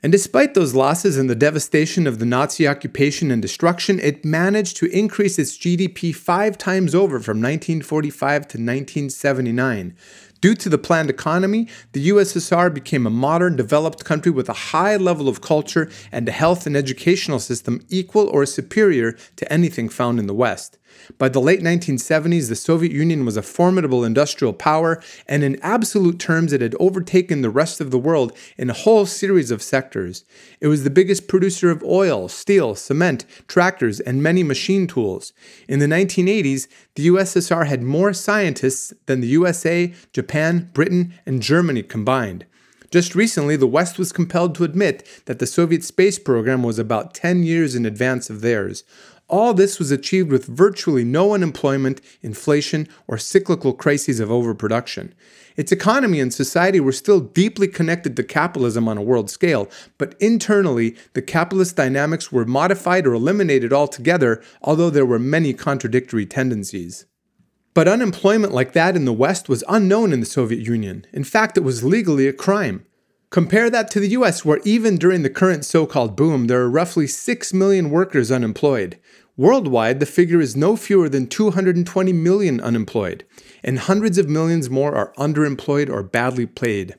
And 0.00 0.12
despite 0.12 0.54
those 0.54 0.74
losses 0.74 1.18
and 1.18 1.28
the 1.28 1.34
devastation 1.34 2.06
of 2.06 2.20
the 2.20 2.24
Nazi 2.24 2.68
occupation 2.68 3.32
and 3.32 3.42
destruction, 3.42 3.98
it 3.98 4.24
managed 4.24 4.76
to 4.76 4.86
increase 4.96 5.40
its 5.40 5.58
GDP 5.58 6.14
five 6.14 6.56
times 6.56 6.94
over 6.94 7.18
from 7.18 7.38
1945 7.38 8.42
to 8.42 8.58
1979. 8.58 9.96
Due 10.40 10.54
to 10.54 10.68
the 10.68 10.78
planned 10.78 11.10
economy, 11.10 11.66
the 11.92 12.10
USSR 12.10 12.72
became 12.72 13.06
a 13.06 13.10
modern, 13.10 13.56
developed 13.56 14.04
country 14.04 14.30
with 14.30 14.48
a 14.48 14.70
high 14.72 14.96
level 14.96 15.28
of 15.28 15.40
culture 15.40 15.90
and 16.12 16.28
a 16.28 16.32
health 16.32 16.64
and 16.64 16.76
educational 16.76 17.40
system 17.40 17.84
equal 17.88 18.28
or 18.28 18.46
superior 18.46 19.12
to 19.34 19.52
anything 19.52 19.88
found 19.88 20.20
in 20.20 20.28
the 20.28 20.34
West. 20.34 20.78
By 21.16 21.28
the 21.28 21.40
late 21.40 21.60
1970s, 21.60 22.48
the 22.48 22.56
Soviet 22.56 22.92
Union 22.92 23.24
was 23.24 23.36
a 23.36 23.42
formidable 23.42 24.04
industrial 24.04 24.52
power, 24.52 25.02
and 25.26 25.42
in 25.42 25.58
absolute 25.62 26.18
terms, 26.18 26.52
it 26.52 26.60
had 26.60 26.74
overtaken 26.78 27.42
the 27.42 27.50
rest 27.50 27.80
of 27.80 27.90
the 27.90 27.98
world 27.98 28.36
in 28.56 28.70
a 28.70 28.74
whole 28.74 29.06
series 29.06 29.50
of 29.50 29.62
sectors. 29.62 30.24
It 30.60 30.68
was 30.68 30.84
the 30.84 30.90
biggest 30.90 31.28
producer 31.28 31.70
of 31.70 31.82
oil, 31.82 32.28
steel, 32.28 32.74
cement, 32.74 33.24
tractors, 33.46 34.00
and 34.00 34.22
many 34.22 34.42
machine 34.42 34.86
tools. 34.86 35.32
In 35.68 35.78
the 35.78 35.86
1980s, 35.86 36.68
the 36.94 37.08
USSR 37.08 37.66
had 37.66 37.82
more 37.82 38.12
scientists 38.12 38.92
than 39.06 39.20
the 39.20 39.28
USA, 39.28 39.92
Japan, 40.12 40.70
Britain, 40.72 41.14
and 41.26 41.42
Germany 41.42 41.82
combined. 41.82 42.44
Just 42.90 43.14
recently, 43.14 43.54
the 43.56 43.66
West 43.66 43.98
was 43.98 44.12
compelled 44.12 44.54
to 44.54 44.64
admit 44.64 45.06
that 45.26 45.38
the 45.40 45.46
Soviet 45.46 45.84
space 45.84 46.18
program 46.18 46.62
was 46.62 46.78
about 46.78 47.12
10 47.12 47.42
years 47.42 47.74
in 47.74 47.84
advance 47.84 48.30
of 48.30 48.40
theirs. 48.40 48.82
All 49.28 49.52
this 49.52 49.78
was 49.78 49.90
achieved 49.90 50.30
with 50.30 50.46
virtually 50.46 51.04
no 51.04 51.34
unemployment, 51.34 52.00
inflation, 52.22 52.88
or 53.06 53.18
cyclical 53.18 53.74
crises 53.74 54.20
of 54.20 54.30
overproduction. 54.30 55.14
Its 55.54 55.70
economy 55.70 56.18
and 56.18 56.32
society 56.32 56.80
were 56.80 56.92
still 56.92 57.20
deeply 57.20 57.68
connected 57.68 58.16
to 58.16 58.22
capitalism 58.22 58.88
on 58.88 58.96
a 58.96 59.02
world 59.02 59.28
scale, 59.28 59.68
but 59.98 60.14
internally, 60.18 60.96
the 61.12 61.20
capitalist 61.20 61.76
dynamics 61.76 62.32
were 62.32 62.46
modified 62.46 63.06
or 63.06 63.12
eliminated 63.12 63.72
altogether, 63.72 64.42
although 64.62 64.88
there 64.88 65.04
were 65.04 65.18
many 65.18 65.52
contradictory 65.52 66.24
tendencies. 66.24 67.04
But 67.74 67.86
unemployment 67.86 68.54
like 68.54 68.72
that 68.72 68.96
in 68.96 69.04
the 69.04 69.12
West 69.12 69.48
was 69.48 69.62
unknown 69.68 70.12
in 70.12 70.20
the 70.20 70.26
Soviet 70.26 70.66
Union. 70.66 71.06
In 71.12 71.22
fact, 71.22 71.58
it 71.58 71.64
was 71.64 71.84
legally 71.84 72.26
a 72.26 72.32
crime. 72.32 72.86
Compare 73.30 73.68
that 73.68 73.90
to 73.90 74.00
the 74.00 74.08
US, 74.10 74.42
where 74.42 74.60
even 74.64 74.96
during 74.96 75.22
the 75.22 75.28
current 75.28 75.62
so 75.62 75.84
called 75.84 76.16
boom, 76.16 76.46
there 76.46 76.62
are 76.62 76.70
roughly 76.70 77.06
6 77.06 77.52
million 77.52 77.90
workers 77.90 78.32
unemployed. 78.32 78.98
Worldwide, 79.36 80.00
the 80.00 80.06
figure 80.06 80.40
is 80.40 80.56
no 80.56 80.76
fewer 80.76 81.10
than 81.10 81.26
220 81.26 82.12
million 82.14 82.58
unemployed, 82.58 83.26
and 83.62 83.80
hundreds 83.80 84.16
of 84.16 84.30
millions 84.30 84.70
more 84.70 84.94
are 84.94 85.12
underemployed 85.18 85.90
or 85.90 86.02
badly 86.02 86.46
paid. 86.46 86.94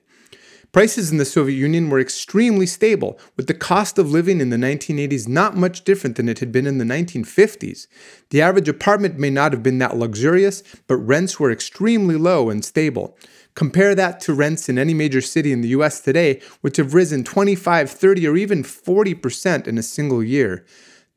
Prices 0.72 1.12
in 1.12 1.18
the 1.18 1.26
Soviet 1.26 1.56
Union 1.56 1.90
were 1.90 2.00
extremely 2.00 2.68
stable, 2.68 3.20
with 3.36 3.48
the 3.48 3.56
cost 3.56 3.98
of 3.98 4.12
living 4.12 4.40
in 4.40 4.52
the 4.52 4.56
1980s 4.56 5.28
not 5.28 5.58
much 5.58 5.84
different 5.84 6.16
than 6.16 6.30
it 6.30 6.38
had 6.40 6.52
been 6.52 6.68
in 6.68 6.78
the 6.78 6.86
1950s. 6.86 7.88
The 8.30 8.42
average 8.44 8.70
apartment 8.70 9.18
may 9.18 9.32
not 9.32 9.52
have 9.52 9.64
been 9.64 9.80
that 9.80 9.98
luxurious, 9.98 10.62
but 10.86 10.98
rents 10.98 11.40
were 11.40 11.52
extremely 11.52 12.18
low 12.18 12.52
and 12.52 12.64
stable. 12.64 13.18
Compare 13.56 13.96
that 13.96 14.20
to 14.22 14.34
rents 14.34 14.70
in 14.70 14.78
any 14.78 14.94
major 14.94 15.22
city 15.22 15.52
in 15.52 15.62
the 15.62 15.70
US 15.70 16.00
today, 16.00 16.42
which 16.62 16.78
have 16.78 16.94
risen 16.94 17.24
25, 17.24 17.90
30, 17.90 18.28
or 18.28 18.38
even 18.38 18.64
40% 18.64 19.68
in 19.68 19.78
a 19.78 19.84
single 19.84 20.24
year. 20.24 20.66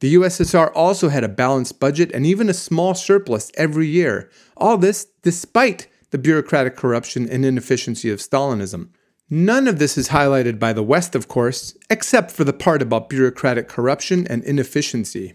The 0.00 0.14
USSR 0.14 0.72
also 0.74 1.10
had 1.10 1.22
a 1.22 1.28
balanced 1.28 1.78
budget 1.78 2.10
and 2.12 2.26
even 2.26 2.48
a 2.48 2.54
small 2.54 2.94
surplus 2.94 3.52
every 3.56 3.86
year. 3.86 4.30
All 4.56 4.76
this 4.76 5.06
despite 5.22 5.86
the 6.10 6.18
bureaucratic 6.18 6.76
corruption 6.76 7.28
and 7.28 7.44
inefficiency 7.44 8.10
of 8.10 8.18
Stalinism. 8.18 8.88
None 9.30 9.66
of 9.66 9.78
this 9.78 9.96
is 9.96 10.10
highlighted 10.10 10.58
by 10.58 10.72
the 10.72 10.82
West, 10.82 11.14
of 11.14 11.26
course, 11.26 11.76
except 11.88 12.30
for 12.30 12.44
the 12.44 12.52
part 12.52 12.82
about 12.82 13.08
bureaucratic 13.08 13.66
corruption 13.66 14.26
and 14.26 14.44
inefficiency. 14.44 15.34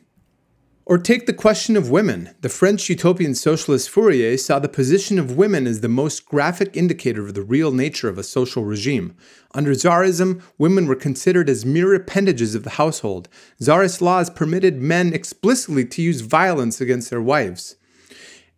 Or 0.89 0.98
take 0.98 1.25
the 1.25 1.34
question 1.34 1.75
of 1.75 1.89
women. 1.89 2.34
The 2.39 2.48
French 2.48 2.88
utopian 2.88 3.36
socialist 3.36 3.89
Fourier 3.89 4.38
saw 4.38 4.58
the 4.58 4.70
position 4.70 5.20
of 5.20 5.36
women 5.36 5.67
as 5.67 5.82
the 5.82 5.89
most 5.89 6.25
graphic 6.25 6.77
indicator 6.77 7.25
of 7.25 7.34
the 7.34 7.41
real 7.41 7.74
nature 7.74 8.08
of 8.08 8.17
a 8.17 8.24
social 8.24 8.63
regime. 8.63 9.13
Under 9.53 9.72
Tsarism, 9.72 10.41
women 10.58 10.88
were 10.88 10.96
considered 10.96 11.50
as 11.50 11.65
mere 11.65 11.94
appendages 11.94 12.56
of 12.56 12.63
the 12.63 12.79
household. 12.79 13.27
Tsarist 13.60 14.01
laws 14.01 14.29
permitted 14.29 14.82
men 14.82 15.12
explicitly 15.12 15.84
to 15.84 16.01
use 16.01 16.22
violence 16.22 16.79
against 16.79 17.10
their 17.10 17.22
wives. 17.22 17.75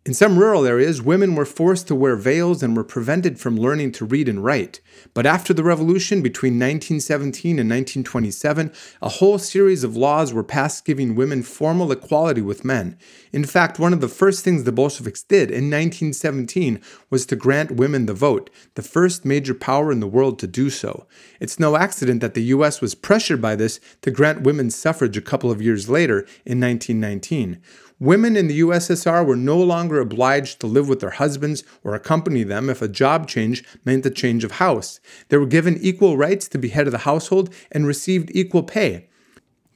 In 0.06 0.14
some 0.14 0.38
rural 0.38 0.64
areas, 0.64 1.02
women 1.02 1.34
were 1.34 1.44
forced 1.44 1.86
to 1.88 1.94
wear 1.94 2.16
veils 2.16 2.62
and 2.62 2.74
were 2.74 2.82
prevented 2.84 3.38
from 3.38 3.58
learning 3.58 3.92
to 3.92 4.06
read 4.06 4.30
and 4.30 4.42
write. 4.42 4.80
But 5.12 5.26
after 5.26 5.52
the 5.52 5.62
revolution 5.62 6.22
between 6.22 6.54
1917 6.54 7.58
and 7.58 7.68
1927, 7.68 8.72
a 9.02 9.08
whole 9.10 9.36
series 9.36 9.84
of 9.84 9.98
laws 9.98 10.32
were 10.32 10.42
passed 10.42 10.86
giving 10.86 11.14
women 11.14 11.42
formal 11.42 11.92
equality 11.92 12.40
with 12.40 12.64
men. 12.64 12.96
In 13.30 13.44
fact, 13.44 13.78
one 13.78 13.92
of 13.92 14.00
the 14.00 14.08
first 14.08 14.42
things 14.42 14.64
the 14.64 14.72
Bolsheviks 14.72 15.22
did 15.22 15.50
in 15.50 15.68
1917 15.70 16.80
was 17.10 17.26
to 17.26 17.36
grant 17.36 17.72
women 17.72 18.06
the 18.06 18.14
vote, 18.14 18.48
the 18.76 18.82
first 18.82 19.26
major 19.26 19.52
power 19.52 19.92
in 19.92 20.00
the 20.00 20.06
world 20.06 20.38
to 20.38 20.46
do 20.46 20.70
so. 20.70 21.06
It's 21.40 21.60
no 21.60 21.76
accident 21.76 22.22
that 22.22 22.32
the 22.32 22.44
US 22.44 22.80
was 22.80 22.94
pressured 22.94 23.42
by 23.42 23.54
this 23.54 23.80
to 24.00 24.10
grant 24.10 24.44
women 24.44 24.70
suffrage 24.70 25.18
a 25.18 25.22
couple 25.22 25.50
of 25.50 25.60
years 25.60 25.90
later 25.90 26.20
in 26.46 26.58
1919. 26.58 27.60
Women 28.00 28.34
in 28.34 28.48
the 28.48 28.60
USSR 28.60 29.26
were 29.26 29.36
no 29.36 29.58
longer 29.58 30.00
obliged 30.00 30.58
to 30.60 30.66
live 30.66 30.88
with 30.88 31.00
their 31.00 31.10
husbands 31.10 31.64
or 31.84 31.94
accompany 31.94 32.44
them 32.44 32.70
if 32.70 32.80
a 32.80 32.88
job 32.88 33.28
change 33.28 33.62
meant 33.84 34.06
a 34.06 34.10
change 34.10 34.42
of 34.42 34.52
house. 34.52 35.00
They 35.28 35.36
were 35.36 35.44
given 35.44 35.76
equal 35.82 36.16
rights 36.16 36.48
to 36.48 36.58
be 36.58 36.70
head 36.70 36.86
of 36.86 36.92
the 36.92 36.98
household 37.00 37.52
and 37.70 37.86
received 37.86 38.30
equal 38.32 38.62
pay. 38.62 39.09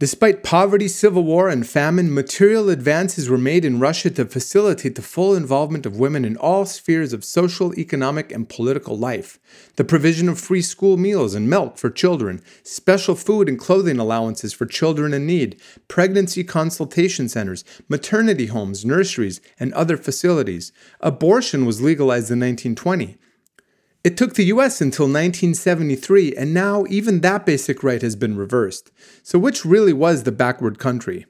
Despite 0.05 0.43
poverty, 0.43 0.87
civil 0.87 1.25
war, 1.25 1.49
and 1.49 1.67
famine, 1.67 2.13
material 2.13 2.69
advances 2.69 3.31
were 3.31 3.39
made 3.39 3.65
in 3.65 3.81
Russia 3.81 4.11
to 4.11 4.27
facilitate 4.27 4.97
the 4.97 5.01
full 5.01 5.35
involvement 5.35 5.87
of 5.87 5.97
women 5.97 6.27
in 6.27 6.37
all 6.37 6.67
spheres 6.67 7.15
of 7.15 7.25
social, 7.25 7.73
economic, 7.79 8.31
and 8.31 8.47
political 8.47 8.99
life. 8.99 9.39
The 9.77 9.85
provision 9.85 10.29
of 10.29 10.39
free 10.39 10.61
school 10.61 10.99
meals 10.99 11.35
and 11.35 11.49
milk 11.49 11.79
for 11.79 11.89
children, 11.89 12.43
special 12.63 13.15
food 13.15 13.49
and 13.49 13.59
clothing 13.59 13.99
allowances 13.99 14.53
for 14.53 14.67
children 14.67 15.15
in 15.15 15.25
need, 15.25 15.59
pregnancy 15.89 16.45
consultation 16.45 17.27
centers, 17.31 17.65
maternity 17.89 18.49
homes, 18.49 18.85
nurseries, 18.85 19.41
and 19.59 19.73
other 19.73 19.97
facilities. 19.97 20.71
Abortion 21.01 21.65
was 21.65 21.81
legalized 21.81 22.31
in 22.31 22.41
1920. 22.41 23.17
It 24.05 24.19
took 24.19 24.35
the 24.35 24.45
US 24.45 24.83
until 24.83 25.07
1973, 25.07 26.35
and 26.37 26.53
now 26.53 26.85
even 26.91 27.21
that 27.21 27.47
basic 27.47 27.83
right 27.83 28.03
has 28.03 28.15
been 28.15 28.37
reversed. 28.37 28.93
So, 29.23 29.39
which 29.39 29.65
really 29.65 29.95
was 29.95 30.23
the 30.23 30.33
backward 30.33 30.79
country? 30.79 31.25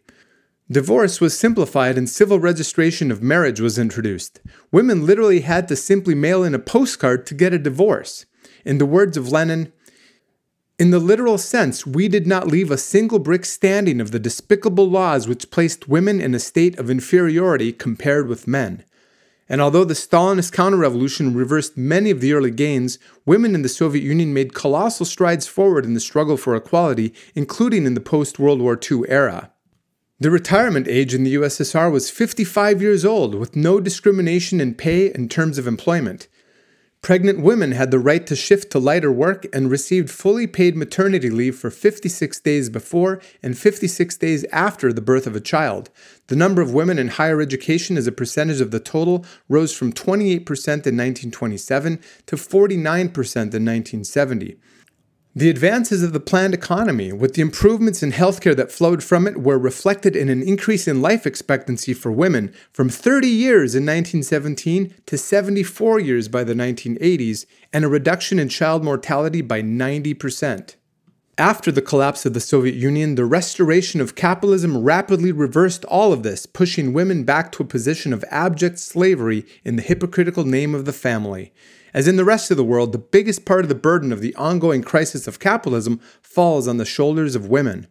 Divorce 0.69 1.21
was 1.21 1.39
simplified 1.39 1.97
and 1.97 2.11
civil 2.11 2.41
registration 2.41 3.13
of 3.13 3.23
marriage 3.23 3.61
was 3.61 3.79
introduced. 3.79 4.41
Women 4.73 5.07
literally 5.07 5.41
had 5.41 5.69
to 5.69 5.77
simply 5.77 6.17
mail 6.17 6.43
in 6.43 6.53
a 6.53 6.59
postcard 6.59 7.27
to 7.27 7.35
get 7.35 7.55
a 7.55 7.59
divorce. 7.59 8.27
In 8.65 8.79
the 8.79 8.87
words 8.87 9.17
of 9.17 9.31
Lenin, 9.31 9.73
in 10.77 10.91
the 10.91 10.99
literal 10.99 11.39
sense, 11.39 11.87
we 11.87 12.09
did 12.09 12.27
not 12.27 12.49
leave 12.49 12.73
a 12.73 12.79
single 12.79 13.21
brick 13.21 13.45
standing 13.45 14.01
of 14.01 14.11
the 14.11 14.19
despicable 14.19 14.91
laws 14.91 15.29
which 15.29 15.53
placed 15.53 15.87
women 15.87 16.21
in 16.21 16.35
a 16.35 16.41
state 16.41 16.77
of 16.77 16.91
inferiority 16.91 17.73
compared 17.73 18.27
with 18.27 18.49
men. 18.49 18.85
And 19.49 19.61
although 19.61 19.85
the 19.85 19.95
Stalinist 19.95 20.53
counter-revolution 20.53 21.35
reversed 21.35 21.77
many 21.77 22.11
of 22.11 22.21
the 22.21 22.33
early 22.33 22.51
gains, 22.51 22.99
women 23.27 23.55
in 23.55 23.63
the 23.63 23.69
Soviet 23.69 24.03
Union 24.03 24.33
made 24.33 24.55
colossal 24.55 25.05
strides 25.05 25.47
forward 25.47 25.85
in 25.85 25.95
the 25.95 26.01
struggle 26.01 26.37
for 26.37 26.57
equality, 26.57 27.13
including 27.35 27.85
in 27.85 27.95
the 27.95 28.01
post-World 28.01 28.63
War 28.63 28.79
II 28.91 29.03
era. 29.09 29.51
The 30.19 30.31
retirement 30.31 30.89
age 30.89 31.13
in 31.13 31.25
the 31.25 31.35
USSR 31.35 31.93
was 31.93 32.09
55 32.09 32.81
years 32.81 33.05
old, 33.05 33.35
with 33.35 33.57
no 33.57 33.81
discrimination 33.81 34.61
in 34.61 34.75
pay 34.75 35.13
and 35.13 35.31
terms 35.31 35.59
of 35.59 35.67
employment. 35.67 36.29
Pregnant 37.05 37.41
women 37.41 37.73
had 37.73 37.91
the 37.91 37.99
right 37.99 38.27
to 38.27 38.35
shift 38.35 38.73
to 38.73 38.79
lighter 38.79 39.13
work 39.13 39.45
and 39.53 39.71
received 39.71 40.09
fully 40.09 40.47
paid 40.47 40.75
maternity 40.75 41.29
leave 41.29 41.55
for 41.55 41.71
56 41.71 42.41
days 42.41 42.71
before 42.71 43.21
and 43.43 43.59
56 43.59 44.17
days 44.17 44.47
after 44.51 44.91
the 44.91 45.03
birth 45.03 45.27
of 45.27 45.37
a 45.37 45.41
child. 45.41 45.91
The 46.29 46.35
number 46.35 46.63
of 46.63 46.73
women 46.73 46.99
in 46.99 47.09
higher 47.09 47.43
education 47.43 47.99
as 47.99 48.07
a 48.07 48.13
percentage 48.13 48.63
of 48.63 48.71
the 48.71 48.81
total 48.81 49.27
rose 49.51 49.77
from 49.77 49.93
28% 49.93 50.39
in 50.39 50.97
1927 50.97 52.01
to 52.25 52.37
49% 52.37 52.97
in 52.97 53.11
1970. 53.13 54.57
The 55.37 55.51
advances 55.51 56.05
of 56.05 56.13
the 56.13 56.21
planned 56.21 56.55
economy, 56.55 57.13
with 57.13 57.35
the 57.35 57.43
improvements 57.43 58.05
in 58.05 58.13
healthcare 58.13 58.55
that 58.55 58.71
flowed 58.71 59.03
from 59.03 59.27
it, 59.27 59.43
were 59.43 59.59
reflected 59.59 60.15
in 60.15 60.29
an 60.29 60.45
increase 60.45 60.87
in 60.87 61.03
life 61.03 61.27
expectancy 61.27 61.93
for 61.93 62.13
women 62.13 62.55
from 62.73 62.89
30 62.89 63.27
years 63.27 63.75
in 63.75 63.83
1917 63.83 64.95
to 65.07 65.19
74 65.19 65.99
years 65.99 66.29
by 66.29 66.45
the 66.45 66.55
1980s, 66.55 67.47
and 67.73 67.85
a 67.85 67.89
reduction 67.89 68.39
in 68.39 68.49
child 68.49 68.85
mortality 68.85 69.43
by 69.43 69.61
90%. 69.61 70.77
After 71.37 71.73
the 71.73 71.83
collapse 71.83 72.25
of 72.25 72.33
the 72.33 72.39
Soviet 72.39 72.77
Union, 72.77 73.17
the 73.17 73.25
restoration 73.25 74.01
of 74.01 74.15
capitalism 74.15 74.85
rapidly 74.85 75.33
reversed 75.33 75.85
all 75.87 76.13
of 76.13 76.23
this, 76.23 76.47
pushing 76.47 76.93
women 76.93 77.25
back 77.25 77.51
to 77.53 77.65
a 77.65 77.67
position 77.67 78.13
of 78.13 78.25
abject 78.31 78.79
slavery 78.79 79.45
in 79.65 79.75
the 79.75 79.83
hypocritical 79.83 80.45
name 80.45 80.77
of 80.77 80.85
the 80.85 80.93
family. 80.93 81.53
As 81.95 82.09
in 82.09 82.17
the 82.17 82.25
rest 82.25 82.51
of 82.51 82.57
the 82.57 82.65
world, 82.65 82.91
the 82.91 82.99
biggest 82.99 83.45
part 83.45 83.65
of 83.65 83.69
the 83.69 83.75
burden 83.77 84.13
of 84.13 84.21
the 84.21 84.35
ongoing 84.35 84.83
crisis 84.83 85.29
of 85.29 85.39
capitalism 85.39 86.01
falls 86.21 86.67
on 86.67 86.77
the 86.77 86.85
shoulders 86.85 87.37
of 87.37 87.49
women. 87.49 87.87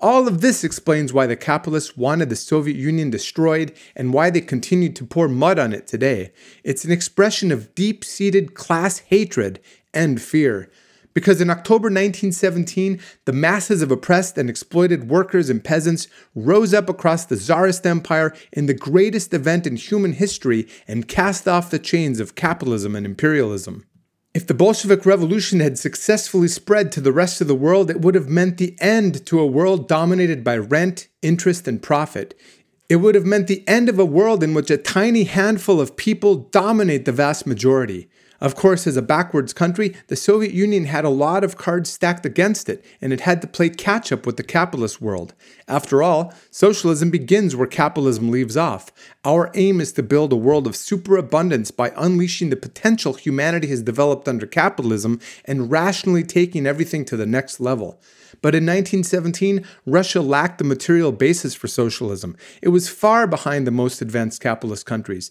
All 0.00 0.26
of 0.26 0.40
this 0.40 0.64
explains 0.64 1.12
why 1.12 1.28
the 1.28 1.36
capitalists 1.36 1.96
wanted 1.96 2.28
the 2.28 2.34
Soviet 2.34 2.76
Union 2.76 3.08
destroyed 3.08 3.72
and 3.94 4.12
why 4.12 4.30
they 4.30 4.40
continue 4.40 4.92
to 4.94 5.06
pour 5.06 5.28
mud 5.28 5.60
on 5.60 5.72
it 5.72 5.86
today. 5.86 6.32
It's 6.64 6.84
an 6.84 6.90
expression 6.90 7.52
of 7.52 7.72
deep 7.76 8.04
seated 8.04 8.54
class 8.54 8.98
hatred 8.98 9.60
and 9.94 10.20
fear. 10.20 10.68
Because 11.14 11.40
in 11.40 11.50
October 11.50 11.86
1917, 11.86 13.00
the 13.24 13.32
masses 13.32 13.82
of 13.82 13.90
oppressed 13.90 14.38
and 14.38 14.48
exploited 14.48 15.08
workers 15.08 15.50
and 15.50 15.62
peasants 15.62 16.08
rose 16.34 16.72
up 16.72 16.88
across 16.88 17.24
the 17.24 17.36
Tsarist 17.36 17.86
Empire 17.86 18.34
in 18.52 18.66
the 18.66 18.74
greatest 18.74 19.34
event 19.34 19.66
in 19.66 19.76
human 19.76 20.12
history 20.12 20.68
and 20.88 21.08
cast 21.08 21.46
off 21.46 21.70
the 21.70 21.78
chains 21.78 22.20
of 22.20 22.34
capitalism 22.34 22.96
and 22.96 23.04
imperialism. 23.04 23.86
If 24.34 24.46
the 24.46 24.54
Bolshevik 24.54 25.04
Revolution 25.04 25.60
had 25.60 25.78
successfully 25.78 26.48
spread 26.48 26.90
to 26.92 27.02
the 27.02 27.12
rest 27.12 27.42
of 27.42 27.48
the 27.48 27.54
world, 27.54 27.90
it 27.90 28.00
would 28.00 28.14
have 28.14 28.30
meant 28.30 28.56
the 28.56 28.74
end 28.80 29.26
to 29.26 29.38
a 29.38 29.46
world 29.46 29.86
dominated 29.86 30.42
by 30.42 30.56
rent, 30.56 31.08
interest, 31.20 31.68
and 31.68 31.82
profit. 31.82 32.34
It 32.88 32.96
would 32.96 33.14
have 33.14 33.26
meant 33.26 33.46
the 33.46 33.62
end 33.68 33.90
of 33.90 33.98
a 33.98 34.06
world 34.06 34.42
in 34.42 34.54
which 34.54 34.70
a 34.70 34.78
tiny 34.78 35.24
handful 35.24 35.82
of 35.82 35.98
people 35.98 36.36
dominate 36.36 37.04
the 37.04 37.12
vast 37.12 37.46
majority. 37.46 38.08
Of 38.42 38.56
course, 38.56 38.88
as 38.88 38.96
a 38.96 39.02
backwards 39.02 39.52
country, 39.52 39.94
the 40.08 40.16
Soviet 40.16 40.52
Union 40.52 40.86
had 40.86 41.04
a 41.04 41.10
lot 41.10 41.44
of 41.44 41.56
cards 41.56 41.88
stacked 41.88 42.26
against 42.26 42.68
it, 42.68 42.84
and 43.00 43.12
it 43.12 43.20
had 43.20 43.40
to 43.40 43.46
play 43.46 43.68
catch 43.68 44.10
up 44.10 44.26
with 44.26 44.36
the 44.36 44.42
capitalist 44.42 45.00
world. 45.00 45.32
After 45.68 46.02
all, 46.02 46.34
socialism 46.50 47.08
begins 47.08 47.54
where 47.54 47.68
capitalism 47.68 48.32
leaves 48.32 48.56
off. 48.56 48.90
Our 49.24 49.52
aim 49.54 49.80
is 49.80 49.92
to 49.92 50.02
build 50.02 50.32
a 50.32 50.36
world 50.36 50.66
of 50.66 50.74
superabundance 50.74 51.70
by 51.70 51.92
unleashing 51.96 52.50
the 52.50 52.56
potential 52.56 53.12
humanity 53.12 53.68
has 53.68 53.80
developed 53.80 54.26
under 54.26 54.48
capitalism 54.48 55.20
and 55.44 55.70
rationally 55.70 56.24
taking 56.24 56.66
everything 56.66 57.04
to 57.04 57.16
the 57.16 57.26
next 57.26 57.60
level. 57.60 58.00
But 58.40 58.56
in 58.56 58.64
1917, 58.64 59.64
Russia 59.86 60.20
lacked 60.20 60.58
the 60.58 60.64
material 60.64 61.12
basis 61.12 61.54
for 61.54 61.68
socialism. 61.68 62.36
It 62.60 62.70
was 62.70 62.88
far 62.88 63.28
behind 63.28 63.68
the 63.68 63.70
most 63.70 64.02
advanced 64.02 64.40
capitalist 64.40 64.84
countries. 64.84 65.30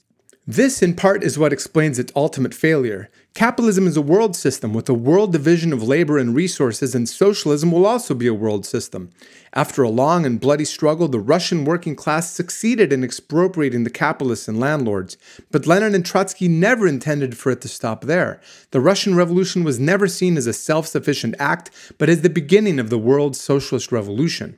This, 0.54 0.82
in 0.82 0.96
part, 0.96 1.24
is 1.24 1.40
what 1.40 1.54
explains 1.54 1.98
its 1.98 2.12
ultimate 2.14 2.54
failure. 2.54 3.10
Capitalism 3.34 3.88
is 3.88 3.96
a 3.96 4.02
world 4.02 4.36
system 4.36 4.74
with 4.74 4.90
a 4.90 4.94
world 4.94 5.32
division 5.32 5.72
of 5.72 5.82
labor 5.82 6.18
and 6.18 6.36
resources, 6.36 6.94
and 6.94 7.08
socialism 7.08 7.72
will 7.72 7.86
also 7.86 8.14
be 8.14 8.28
a 8.28 8.34
world 8.34 8.66
system. 8.66 9.12
After 9.54 9.82
a 9.82 9.88
long 9.90 10.26
and 10.26 10.42
bloody 10.42 10.66
struggle, 10.66 11.08
the 11.08 11.22
Russian 11.22 11.64
working 11.64 11.96
class 11.96 12.30
succeeded 12.30 12.92
in 12.92 13.02
expropriating 13.02 13.86
the 13.86 13.90
capitalists 13.90 14.50
and 14.50 14.60
landlords. 14.60 15.16
But 15.52 15.68
Lenin 15.68 15.96
and 15.96 16.06
Trotsky 16.06 16.50
never 16.50 16.86
intended 16.86 17.38
for 17.38 17.54
it 17.54 17.62
to 17.62 17.70
stop 17.70 18.04
there. 18.04 18.42
The 18.72 18.82
Russian 18.82 19.16
Revolution 19.16 19.64
was 19.64 19.80
never 19.80 20.10
seen 20.10 20.36
as 20.36 20.48
a 20.48 20.52
self 20.52 20.86
sufficient 20.86 21.34
act, 21.40 21.72
but 21.98 22.10
as 22.10 22.24
the 22.24 22.30
beginning 22.30 22.78
of 22.78 22.90
the 22.90 23.00
world's 23.00 23.40
socialist 23.40 23.94
revolution. 23.94 24.58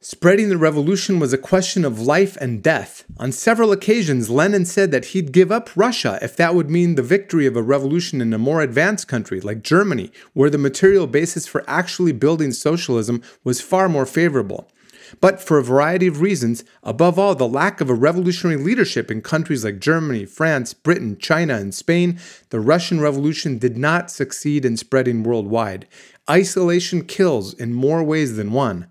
Spreading 0.00 0.48
the 0.48 0.56
revolution 0.56 1.18
was 1.18 1.32
a 1.32 1.38
question 1.38 1.84
of 1.84 2.00
life 2.00 2.36
and 2.36 2.62
death. 2.62 3.02
On 3.16 3.32
several 3.32 3.72
occasions, 3.72 4.30
Lenin 4.30 4.64
said 4.64 4.92
that 4.92 5.06
he'd 5.06 5.32
give 5.32 5.50
up 5.50 5.70
Russia 5.74 6.20
if 6.22 6.36
that 6.36 6.54
would 6.54 6.70
mean 6.70 6.94
the 6.94 7.02
victory 7.02 7.46
of 7.46 7.56
a 7.56 7.64
revolution 7.64 8.20
in 8.20 8.32
a 8.32 8.38
more 8.38 8.60
advanced 8.60 9.08
country 9.08 9.40
like 9.40 9.64
Germany, 9.64 10.12
where 10.34 10.50
the 10.50 10.56
material 10.56 11.08
basis 11.08 11.48
for 11.48 11.64
actually 11.66 12.12
building 12.12 12.52
socialism 12.52 13.20
was 13.42 13.60
far 13.60 13.88
more 13.88 14.06
favorable. 14.06 14.70
But 15.20 15.40
for 15.40 15.58
a 15.58 15.64
variety 15.64 16.06
of 16.06 16.20
reasons, 16.20 16.62
above 16.84 17.18
all 17.18 17.34
the 17.34 17.48
lack 17.48 17.80
of 17.80 17.90
a 17.90 17.94
revolutionary 17.94 18.62
leadership 18.62 19.10
in 19.10 19.20
countries 19.20 19.64
like 19.64 19.80
Germany, 19.80 20.26
France, 20.26 20.74
Britain, 20.74 21.18
China, 21.18 21.56
and 21.56 21.74
Spain, 21.74 22.20
the 22.50 22.60
Russian 22.60 23.00
Revolution 23.00 23.58
did 23.58 23.76
not 23.76 24.12
succeed 24.12 24.64
in 24.64 24.76
spreading 24.76 25.24
worldwide. 25.24 25.88
Isolation 26.30 27.04
kills 27.04 27.52
in 27.52 27.74
more 27.74 28.04
ways 28.04 28.36
than 28.36 28.52
one. 28.52 28.86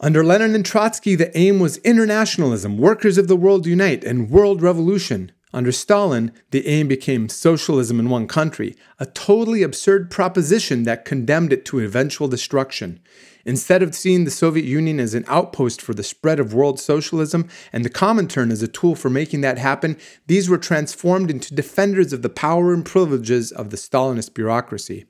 Under 0.00 0.22
Lenin 0.22 0.54
and 0.54 0.64
Trotsky, 0.64 1.16
the 1.16 1.36
aim 1.36 1.58
was 1.58 1.78
internationalism, 1.78 2.78
workers 2.78 3.18
of 3.18 3.26
the 3.26 3.34
world 3.34 3.66
unite, 3.66 4.04
and 4.04 4.30
world 4.30 4.62
revolution. 4.62 5.32
Under 5.52 5.72
Stalin, 5.72 6.30
the 6.52 6.68
aim 6.68 6.86
became 6.86 7.28
socialism 7.28 7.98
in 7.98 8.08
one 8.08 8.28
country, 8.28 8.76
a 9.00 9.06
totally 9.06 9.64
absurd 9.64 10.08
proposition 10.08 10.84
that 10.84 11.04
condemned 11.04 11.52
it 11.52 11.64
to 11.64 11.80
eventual 11.80 12.28
destruction. 12.28 13.00
Instead 13.44 13.82
of 13.82 13.92
seeing 13.92 14.22
the 14.22 14.30
Soviet 14.30 14.66
Union 14.66 15.00
as 15.00 15.14
an 15.14 15.24
outpost 15.26 15.82
for 15.82 15.94
the 15.94 16.04
spread 16.04 16.38
of 16.38 16.54
world 16.54 16.78
socialism 16.78 17.48
and 17.72 17.84
the 17.84 17.90
Comintern 17.90 18.52
as 18.52 18.62
a 18.62 18.68
tool 18.68 18.94
for 18.94 19.10
making 19.10 19.40
that 19.40 19.58
happen, 19.58 19.96
these 20.28 20.48
were 20.48 20.58
transformed 20.58 21.28
into 21.28 21.52
defenders 21.52 22.12
of 22.12 22.22
the 22.22 22.28
power 22.28 22.72
and 22.72 22.86
privileges 22.86 23.50
of 23.50 23.70
the 23.70 23.76
Stalinist 23.76 24.32
bureaucracy. 24.32 25.06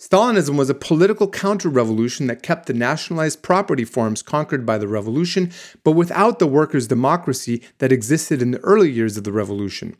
Stalinism 0.00 0.56
was 0.56 0.70
a 0.70 0.74
political 0.74 1.28
counter 1.28 1.68
revolution 1.68 2.26
that 2.26 2.42
kept 2.42 2.64
the 2.64 2.72
nationalized 2.72 3.42
property 3.42 3.84
forms 3.84 4.22
conquered 4.22 4.64
by 4.64 4.78
the 4.78 4.88
revolution, 4.88 5.52
but 5.84 5.92
without 5.92 6.38
the 6.38 6.46
workers' 6.46 6.86
democracy 6.86 7.60
that 7.80 7.92
existed 7.92 8.40
in 8.40 8.50
the 8.50 8.60
early 8.60 8.90
years 8.90 9.18
of 9.18 9.24
the 9.24 9.32
revolution. 9.32 9.94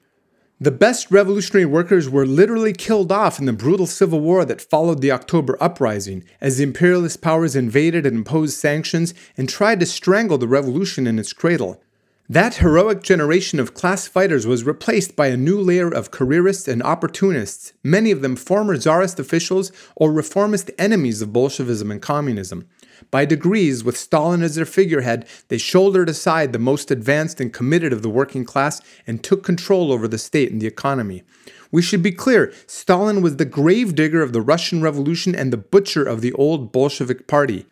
The 0.58 0.70
best 0.70 1.10
revolutionary 1.10 1.66
workers 1.66 2.08
were 2.08 2.24
literally 2.24 2.72
killed 2.72 3.12
off 3.12 3.38
in 3.38 3.44
the 3.44 3.52
brutal 3.52 3.86
civil 3.86 4.20
war 4.20 4.46
that 4.46 4.62
followed 4.62 5.02
the 5.02 5.12
October 5.12 5.62
uprising, 5.62 6.24
as 6.40 6.56
the 6.56 6.64
imperialist 6.64 7.20
powers 7.20 7.54
invaded 7.54 8.06
and 8.06 8.16
imposed 8.16 8.58
sanctions 8.58 9.12
and 9.36 9.50
tried 9.50 9.80
to 9.80 9.86
strangle 9.86 10.38
the 10.38 10.48
revolution 10.48 11.06
in 11.06 11.18
its 11.18 11.34
cradle. 11.34 11.82
That 12.30 12.58
heroic 12.58 13.02
generation 13.02 13.58
of 13.58 13.74
class 13.74 14.06
fighters 14.06 14.46
was 14.46 14.62
replaced 14.62 15.16
by 15.16 15.26
a 15.26 15.36
new 15.36 15.60
layer 15.60 15.92
of 15.92 16.12
careerists 16.12 16.68
and 16.68 16.80
opportunists, 16.80 17.72
many 17.82 18.12
of 18.12 18.22
them 18.22 18.36
former 18.36 18.76
czarist 18.76 19.18
officials 19.18 19.72
or 19.96 20.12
reformist 20.12 20.70
enemies 20.78 21.22
of 21.22 21.32
Bolshevism 21.32 21.90
and 21.90 22.00
communism. 22.00 22.68
By 23.10 23.24
degrees, 23.24 23.82
with 23.82 23.98
Stalin 23.98 24.44
as 24.44 24.54
their 24.54 24.64
figurehead, 24.64 25.26
they 25.48 25.58
shouldered 25.58 26.08
aside 26.08 26.52
the 26.52 26.60
most 26.60 26.92
advanced 26.92 27.40
and 27.40 27.52
committed 27.52 27.92
of 27.92 28.02
the 28.02 28.08
working 28.08 28.44
class 28.44 28.80
and 29.08 29.24
took 29.24 29.42
control 29.42 29.90
over 29.90 30.06
the 30.06 30.16
state 30.16 30.52
and 30.52 30.60
the 30.60 30.68
economy. 30.68 31.24
We 31.72 31.82
should 31.82 32.00
be 32.00 32.12
clear 32.12 32.52
Stalin 32.68 33.22
was 33.22 33.38
the 33.38 33.44
gravedigger 33.44 34.22
of 34.22 34.32
the 34.32 34.40
Russian 34.40 34.82
Revolution 34.82 35.34
and 35.34 35.52
the 35.52 35.56
butcher 35.56 36.04
of 36.04 36.20
the 36.20 36.32
old 36.34 36.70
Bolshevik 36.70 37.26
party. 37.26 37.66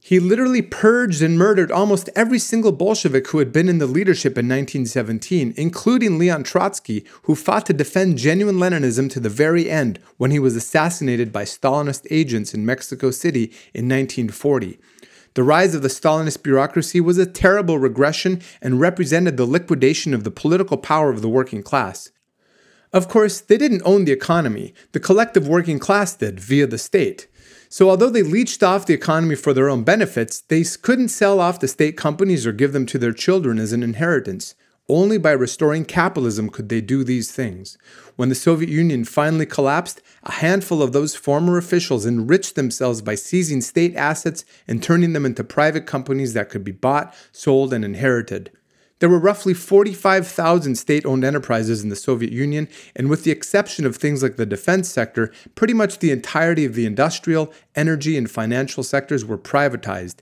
He 0.00 0.20
literally 0.20 0.62
purged 0.62 1.20
and 1.22 1.36
murdered 1.36 1.72
almost 1.72 2.08
every 2.14 2.38
single 2.38 2.72
Bolshevik 2.72 3.28
who 3.28 3.38
had 3.38 3.52
been 3.52 3.68
in 3.68 3.78
the 3.78 3.86
leadership 3.86 4.38
in 4.38 4.46
1917, 4.46 5.54
including 5.56 6.18
Leon 6.18 6.44
Trotsky, 6.44 7.04
who 7.22 7.34
fought 7.34 7.66
to 7.66 7.72
defend 7.72 8.16
genuine 8.16 8.56
Leninism 8.56 9.10
to 9.10 9.20
the 9.20 9.28
very 9.28 9.68
end 9.68 9.98
when 10.16 10.30
he 10.30 10.38
was 10.38 10.56
assassinated 10.56 11.32
by 11.32 11.44
Stalinist 11.44 12.06
agents 12.10 12.54
in 12.54 12.64
Mexico 12.64 13.10
City 13.10 13.44
in 13.74 13.88
1940. 13.88 14.78
The 15.34 15.42
rise 15.42 15.74
of 15.74 15.82
the 15.82 15.88
Stalinist 15.88 16.42
bureaucracy 16.42 17.00
was 17.00 17.18
a 17.18 17.26
terrible 17.26 17.78
regression 17.78 18.40
and 18.62 18.80
represented 18.80 19.36
the 19.36 19.46
liquidation 19.46 20.14
of 20.14 20.24
the 20.24 20.30
political 20.30 20.76
power 20.76 21.10
of 21.10 21.22
the 21.22 21.28
working 21.28 21.62
class. 21.62 22.10
Of 22.92 23.08
course, 23.08 23.40
they 23.40 23.58
didn't 23.58 23.82
own 23.84 24.04
the 24.04 24.12
economy, 24.12 24.72
the 24.92 25.00
collective 25.00 25.46
working 25.46 25.78
class 25.78 26.16
did 26.16 26.40
via 26.40 26.66
the 26.66 26.78
state. 26.78 27.26
So, 27.68 27.90
although 27.90 28.10
they 28.10 28.22
leached 28.22 28.62
off 28.62 28.86
the 28.86 28.94
economy 28.94 29.34
for 29.34 29.52
their 29.52 29.68
own 29.68 29.84
benefits, 29.84 30.40
they 30.40 30.64
couldn't 30.64 31.08
sell 31.08 31.38
off 31.38 31.60
the 31.60 31.68
state 31.68 31.96
companies 31.96 32.46
or 32.46 32.52
give 32.52 32.72
them 32.72 32.86
to 32.86 32.98
their 32.98 33.12
children 33.12 33.58
as 33.58 33.72
an 33.72 33.82
inheritance. 33.82 34.54
Only 34.90 35.18
by 35.18 35.32
restoring 35.32 35.84
capitalism 35.84 36.48
could 36.48 36.70
they 36.70 36.80
do 36.80 37.04
these 37.04 37.30
things. 37.30 37.76
When 38.16 38.30
the 38.30 38.34
Soviet 38.34 38.70
Union 38.70 39.04
finally 39.04 39.44
collapsed, 39.44 40.00
a 40.22 40.32
handful 40.32 40.82
of 40.82 40.92
those 40.92 41.14
former 41.14 41.58
officials 41.58 42.06
enriched 42.06 42.54
themselves 42.54 43.02
by 43.02 43.14
seizing 43.14 43.60
state 43.60 43.94
assets 43.96 44.46
and 44.66 44.82
turning 44.82 45.12
them 45.12 45.26
into 45.26 45.44
private 45.44 45.84
companies 45.84 46.32
that 46.32 46.48
could 46.48 46.64
be 46.64 46.72
bought, 46.72 47.14
sold, 47.32 47.74
and 47.74 47.84
inherited. 47.84 48.50
There 49.00 49.08
were 49.08 49.18
roughly 49.18 49.54
45,000 49.54 50.74
state 50.74 51.06
owned 51.06 51.24
enterprises 51.24 51.82
in 51.82 51.88
the 51.88 51.96
Soviet 51.96 52.32
Union, 52.32 52.68
and 52.96 53.08
with 53.08 53.24
the 53.24 53.30
exception 53.30 53.86
of 53.86 53.96
things 53.96 54.22
like 54.22 54.36
the 54.36 54.46
defense 54.46 54.88
sector, 54.88 55.32
pretty 55.54 55.74
much 55.74 55.98
the 55.98 56.10
entirety 56.10 56.64
of 56.64 56.74
the 56.74 56.86
industrial, 56.86 57.52
energy, 57.76 58.16
and 58.16 58.30
financial 58.30 58.82
sectors 58.82 59.24
were 59.24 59.38
privatized. 59.38 60.16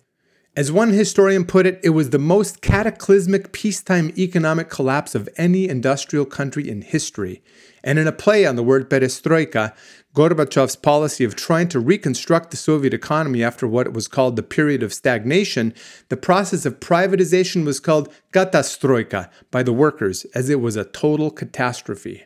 As 0.57 0.73
one 0.73 0.89
historian 0.89 1.45
put 1.45 1.67
it, 1.67 1.79
it 1.85 1.91
was 1.91 2.09
the 2.09 2.19
most 2.19 2.63
cataclysmic 2.63 3.53
peacetime 3.53 4.11
economic 4.17 4.71
collapse 4.71 5.15
of 5.15 5.29
any 5.37 5.69
industrial 5.69 6.25
country 6.25 6.67
in 6.67 6.81
history. 6.81 7.43
And 7.85 7.99
in 7.99 8.07
a 8.07 8.13
play 8.13 8.47
on 8.47 8.57
the 8.57 8.63
word 8.63 8.89
perestroika, 8.89 9.75
Gorbachev's 10.15 10.77
policy 10.77 11.25
of 11.25 11.37
trying 11.37 11.69
to 11.69 11.79
reconstruct 11.79 12.53
the 12.53 12.57
Soviet 12.57 12.95
economy 12.95 13.45
after 13.45 13.69
what 13.69 13.93
was 13.93 14.09
called 14.09 14.37
the 14.37 14.43
period 14.43 14.83
of 14.83 14.95
stagnation, 14.95 15.75
the 16.09 16.17
process 16.17 16.65
of 16.65 16.81
privatization 16.81 17.67
was 17.67 17.79
called 17.79 18.11
katastroika 18.33 19.29
by 19.51 19.63
the 19.63 19.75
workers, 19.75 20.25
as 20.35 20.49
it 20.49 20.63
was 20.63 20.75
a 20.75 20.87
total 20.87 21.31
catastrophe. 21.31 22.25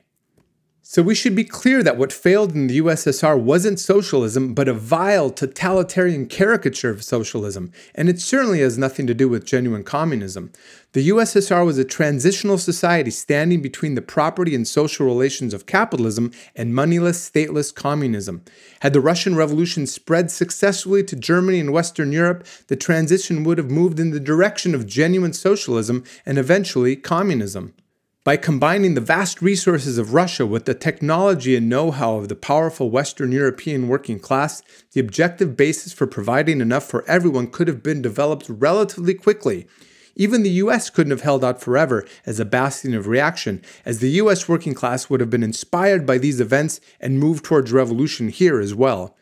So 0.92 1.02
we 1.02 1.14
should 1.14 1.36
be 1.36 1.44
clear 1.44 1.84
that 1.84 1.98
what 1.98 2.12
failed 2.12 2.52
in 2.52 2.66
the 2.66 2.80
USSR 2.80 3.40
wasn't 3.40 3.78
socialism, 3.78 4.54
but 4.54 4.66
a 4.66 4.74
vile, 4.74 5.30
totalitarian 5.30 6.26
caricature 6.26 6.90
of 6.90 7.04
socialism, 7.04 7.70
and 7.94 8.08
it 8.08 8.20
certainly 8.20 8.58
has 8.62 8.76
nothing 8.76 9.06
to 9.06 9.14
do 9.14 9.28
with 9.28 9.44
genuine 9.44 9.84
communism. 9.84 10.50
The 10.90 11.08
USSR 11.10 11.64
was 11.64 11.78
a 11.78 11.84
transitional 11.84 12.58
society 12.58 13.12
standing 13.12 13.62
between 13.62 13.94
the 13.94 14.02
property 14.02 14.52
and 14.52 14.66
social 14.66 15.06
relations 15.06 15.54
of 15.54 15.64
capitalism 15.64 16.32
and 16.56 16.74
moneyless, 16.74 17.30
stateless 17.30 17.72
communism. 17.72 18.42
Had 18.80 18.92
the 18.92 19.00
Russian 19.00 19.36
Revolution 19.36 19.86
spread 19.86 20.28
successfully 20.28 21.04
to 21.04 21.14
Germany 21.14 21.60
and 21.60 21.72
Western 21.72 22.10
Europe, 22.10 22.44
the 22.66 22.74
transition 22.74 23.44
would 23.44 23.58
have 23.58 23.70
moved 23.70 24.00
in 24.00 24.10
the 24.10 24.18
direction 24.18 24.74
of 24.74 24.88
genuine 24.88 25.34
socialism 25.34 26.02
and 26.26 26.36
eventually 26.36 26.96
communism. 26.96 27.74
By 28.22 28.36
combining 28.36 28.92
the 28.92 29.00
vast 29.00 29.40
resources 29.40 29.96
of 29.96 30.12
Russia 30.12 30.44
with 30.44 30.66
the 30.66 30.74
technology 30.74 31.56
and 31.56 31.70
know 31.70 31.90
how 31.90 32.16
of 32.16 32.28
the 32.28 32.36
powerful 32.36 32.90
Western 32.90 33.32
European 33.32 33.88
working 33.88 34.18
class, 34.18 34.60
the 34.92 35.00
objective 35.00 35.56
basis 35.56 35.94
for 35.94 36.06
providing 36.06 36.60
enough 36.60 36.84
for 36.84 37.02
everyone 37.08 37.50
could 37.50 37.66
have 37.66 37.82
been 37.82 38.02
developed 38.02 38.44
relatively 38.50 39.14
quickly. 39.14 39.66
Even 40.16 40.42
the 40.42 40.50
US 40.50 40.90
couldn't 40.90 41.12
have 41.12 41.22
held 41.22 41.42
out 41.42 41.62
forever 41.62 42.06
as 42.26 42.38
a 42.38 42.44
bastion 42.44 42.92
of 42.92 43.06
reaction, 43.06 43.62
as 43.86 44.00
the 44.00 44.10
US 44.10 44.46
working 44.46 44.74
class 44.74 45.08
would 45.08 45.20
have 45.20 45.30
been 45.30 45.42
inspired 45.42 46.04
by 46.04 46.18
these 46.18 46.42
events 46.42 46.78
and 47.00 47.18
moved 47.18 47.46
towards 47.46 47.72
revolution 47.72 48.28
here 48.28 48.60
as 48.60 48.74
well. 48.74 49.16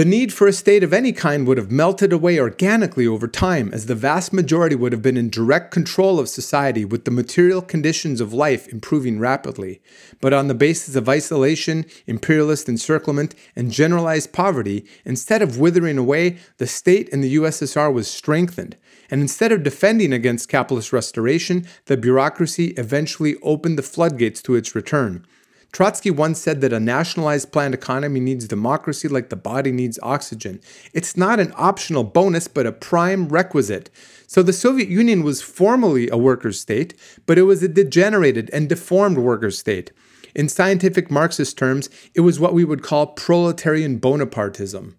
The 0.00 0.06
need 0.06 0.32
for 0.32 0.46
a 0.46 0.52
state 0.54 0.82
of 0.82 0.94
any 0.94 1.12
kind 1.12 1.46
would 1.46 1.58
have 1.58 1.70
melted 1.70 2.10
away 2.10 2.40
organically 2.40 3.06
over 3.06 3.28
time, 3.28 3.68
as 3.74 3.84
the 3.84 3.94
vast 3.94 4.32
majority 4.32 4.74
would 4.74 4.92
have 4.92 5.02
been 5.02 5.18
in 5.18 5.28
direct 5.28 5.72
control 5.72 6.18
of 6.18 6.30
society, 6.30 6.86
with 6.86 7.04
the 7.04 7.10
material 7.10 7.60
conditions 7.60 8.18
of 8.18 8.32
life 8.32 8.66
improving 8.68 9.18
rapidly. 9.18 9.82
But 10.18 10.32
on 10.32 10.48
the 10.48 10.54
basis 10.54 10.96
of 10.96 11.06
isolation, 11.06 11.84
imperialist 12.06 12.66
encirclement, 12.66 13.34
and 13.54 13.70
generalized 13.70 14.32
poverty, 14.32 14.86
instead 15.04 15.42
of 15.42 15.58
withering 15.58 15.98
away, 15.98 16.38
the 16.56 16.66
state 16.66 17.10
in 17.10 17.20
the 17.20 17.34
USSR 17.34 17.92
was 17.92 18.10
strengthened. 18.10 18.78
And 19.10 19.20
instead 19.20 19.52
of 19.52 19.62
defending 19.62 20.14
against 20.14 20.48
capitalist 20.48 20.94
restoration, 20.94 21.66
the 21.84 21.98
bureaucracy 21.98 22.68
eventually 22.78 23.36
opened 23.42 23.76
the 23.76 23.82
floodgates 23.82 24.40
to 24.44 24.54
its 24.54 24.74
return. 24.74 25.26
Trotsky 25.72 26.10
once 26.10 26.40
said 26.40 26.60
that 26.60 26.72
a 26.72 26.80
nationalized 26.80 27.52
planned 27.52 27.74
economy 27.74 28.18
needs 28.18 28.48
democracy 28.48 29.06
like 29.06 29.28
the 29.28 29.36
body 29.36 29.70
needs 29.70 29.98
oxygen. 30.02 30.60
It's 30.92 31.16
not 31.16 31.38
an 31.38 31.52
optional 31.56 32.02
bonus, 32.02 32.48
but 32.48 32.66
a 32.66 32.72
prime 32.72 33.28
requisite. 33.28 33.88
So 34.26 34.42
the 34.42 34.52
Soviet 34.52 34.88
Union 34.88 35.22
was 35.22 35.42
formally 35.42 36.08
a 36.08 36.16
workers' 36.16 36.60
state, 36.60 36.94
but 37.24 37.38
it 37.38 37.42
was 37.42 37.62
a 37.62 37.68
degenerated 37.68 38.50
and 38.52 38.68
deformed 38.68 39.18
workers' 39.18 39.58
state. 39.58 39.92
In 40.34 40.48
scientific 40.48 41.10
Marxist 41.10 41.56
terms, 41.56 41.88
it 42.14 42.20
was 42.20 42.38
what 42.40 42.54
we 42.54 42.64
would 42.64 42.82
call 42.82 43.08
proletarian 43.08 44.00
Bonapartism. 44.00 44.94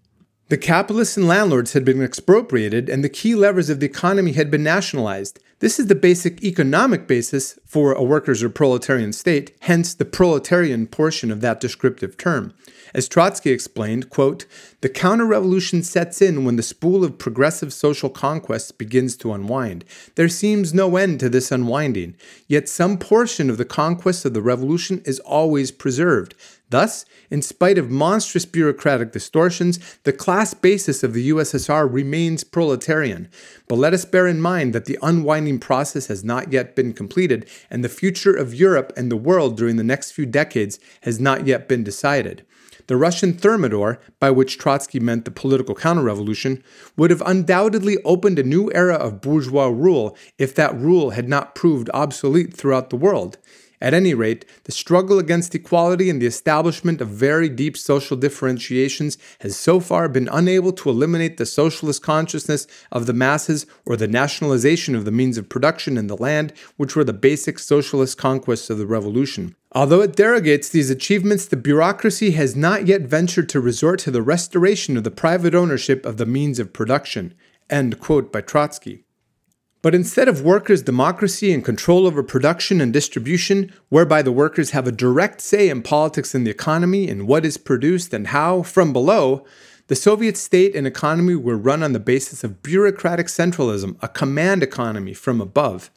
The 0.52 0.58
capitalists 0.58 1.16
and 1.16 1.26
landlords 1.26 1.72
had 1.72 1.82
been 1.82 2.02
expropriated, 2.02 2.90
and 2.90 3.02
the 3.02 3.08
key 3.08 3.34
levers 3.34 3.70
of 3.70 3.80
the 3.80 3.86
economy 3.86 4.32
had 4.32 4.50
been 4.50 4.62
nationalized. 4.62 5.40
This 5.60 5.80
is 5.80 5.86
the 5.86 5.94
basic 5.94 6.44
economic 6.44 7.06
basis 7.06 7.58
for 7.64 7.94
a 7.94 8.02
workers' 8.02 8.42
or 8.42 8.50
proletarian 8.50 9.14
state, 9.14 9.56
hence 9.60 9.94
the 9.94 10.04
proletarian 10.04 10.88
portion 10.88 11.30
of 11.30 11.40
that 11.40 11.58
descriptive 11.58 12.18
term. 12.18 12.52
As 12.92 13.08
Trotsky 13.08 13.50
explained, 13.50 14.10
quote, 14.10 14.44
the 14.82 14.90
counter-revolution 14.90 15.82
sets 15.82 16.20
in 16.20 16.44
when 16.44 16.56
the 16.56 16.62
spool 16.62 17.02
of 17.02 17.16
progressive 17.16 17.72
social 17.72 18.10
conquests 18.10 18.72
begins 18.72 19.16
to 19.16 19.32
unwind. 19.32 19.86
There 20.16 20.28
seems 20.28 20.74
no 20.74 20.96
end 20.96 21.18
to 21.20 21.30
this 21.30 21.50
unwinding, 21.50 22.14
yet 22.46 22.68
some 22.68 22.98
portion 22.98 23.48
of 23.48 23.56
the 23.56 23.64
conquest 23.64 24.26
of 24.26 24.34
the 24.34 24.42
revolution 24.42 25.00
is 25.06 25.18
always 25.20 25.70
preserved. 25.70 26.34
Thus, 26.72 27.04
in 27.30 27.42
spite 27.42 27.76
of 27.76 27.90
monstrous 27.90 28.46
bureaucratic 28.46 29.12
distortions, 29.12 29.78
the 30.04 30.12
class 30.12 30.54
basis 30.54 31.02
of 31.02 31.12
the 31.12 31.28
USSR 31.28 31.86
remains 31.86 32.44
proletarian. 32.44 33.28
But 33.68 33.76
let 33.76 33.92
us 33.92 34.06
bear 34.06 34.26
in 34.26 34.40
mind 34.40 34.74
that 34.74 34.86
the 34.86 34.98
unwinding 35.02 35.58
process 35.58 36.06
has 36.06 36.24
not 36.24 36.50
yet 36.50 36.74
been 36.74 36.94
completed, 36.94 37.46
and 37.68 37.84
the 37.84 37.90
future 37.90 38.34
of 38.34 38.54
Europe 38.54 38.90
and 38.96 39.12
the 39.12 39.18
world 39.18 39.58
during 39.58 39.76
the 39.76 39.84
next 39.84 40.12
few 40.12 40.24
decades 40.24 40.80
has 41.02 41.20
not 41.20 41.46
yet 41.46 41.68
been 41.68 41.84
decided. 41.84 42.42
The 42.86 42.96
Russian 42.96 43.34
Thermidor, 43.34 44.00
by 44.18 44.30
which 44.30 44.56
Trotsky 44.56 44.98
meant 44.98 45.26
the 45.26 45.30
political 45.30 45.74
counter-revolution, 45.74 46.64
would 46.96 47.10
have 47.10 47.22
undoubtedly 47.26 47.98
opened 48.02 48.38
a 48.38 48.42
new 48.42 48.72
era 48.74 48.94
of 48.94 49.20
bourgeois 49.20 49.68
rule 49.68 50.16
if 50.38 50.54
that 50.54 50.74
rule 50.74 51.10
had 51.10 51.28
not 51.28 51.54
proved 51.54 51.90
obsolete 51.92 52.54
throughout 52.54 52.88
the 52.88 52.96
world. 52.96 53.36
At 53.82 53.94
any 53.94 54.14
rate, 54.14 54.44
the 54.62 54.70
struggle 54.70 55.18
against 55.18 55.56
equality 55.56 56.08
and 56.08 56.22
the 56.22 56.26
establishment 56.26 57.00
of 57.00 57.08
very 57.08 57.48
deep 57.48 57.76
social 57.76 58.16
differentiations 58.16 59.18
has 59.40 59.56
so 59.56 59.80
far 59.80 60.08
been 60.08 60.28
unable 60.30 60.72
to 60.74 60.88
eliminate 60.88 61.36
the 61.36 61.46
socialist 61.46 62.00
consciousness 62.00 62.68
of 62.92 63.06
the 63.06 63.12
masses 63.12 63.66
or 63.84 63.96
the 63.96 64.06
nationalization 64.06 64.94
of 64.94 65.04
the 65.04 65.10
means 65.10 65.36
of 65.36 65.48
production 65.48 65.98
and 65.98 66.08
the 66.08 66.16
land, 66.16 66.52
which 66.76 66.94
were 66.94 67.02
the 67.02 67.12
basic 67.12 67.58
socialist 67.58 68.16
conquests 68.16 68.70
of 68.70 68.78
the 68.78 68.86
revolution. 68.86 69.56
Although 69.72 70.02
it 70.02 70.14
derogates 70.14 70.70
these 70.70 70.88
achievements, 70.88 71.46
the 71.46 71.56
bureaucracy 71.56 72.30
has 72.32 72.54
not 72.54 72.86
yet 72.86 73.00
ventured 73.00 73.48
to 73.48 73.58
resort 73.58 73.98
to 74.00 74.12
the 74.12 74.22
restoration 74.22 74.96
of 74.96 75.02
the 75.02 75.10
private 75.10 75.56
ownership 75.56 76.06
of 76.06 76.18
the 76.18 76.26
means 76.26 76.60
of 76.60 76.72
production. 76.72 77.34
End 77.68 77.98
quote 77.98 78.30
by 78.30 78.42
Trotsky. 78.42 79.01
But 79.82 79.96
instead 79.96 80.28
of 80.28 80.42
workers' 80.42 80.80
democracy 80.80 81.52
and 81.52 81.64
control 81.64 82.06
over 82.06 82.22
production 82.22 82.80
and 82.80 82.92
distribution, 82.92 83.72
whereby 83.88 84.22
the 84.22 84.30
workers 84.30 84.70
have 84.70 84.86
a 84.86 84.92
direct 84.92 85.40
say 85.40 85.68
in 85.68 85.82
politics 85.82 86.36
and 86.36 86.46
the 86.46 86.52
economy 86.52 87.08
and 87.08 87.26
what 87.26 87.44
is 87.44 87.56
produced 87.56 88.14
and 88.14 88.28
how 88.28 88.62
from 88.62 88.92
below, 88.92 89.44
the 89.88 89.96
Soviet 89.96 90.36
state 90.36 90.76
and 90.76 90.86
economy 90.86 91.34
were 91.34 91.56
run 91.56 91.82
on 91.82 91.92
the 91.92 91.98
basis 91.98 92.44
of 92.44 92.62
bureaucratic 92.62 93.26
centralism, 93.26 93.96
a 94.00 94.08
command 94.08 94.62
economy 94.62 95.14
from 95.14 95.40
above. 95.40 95.90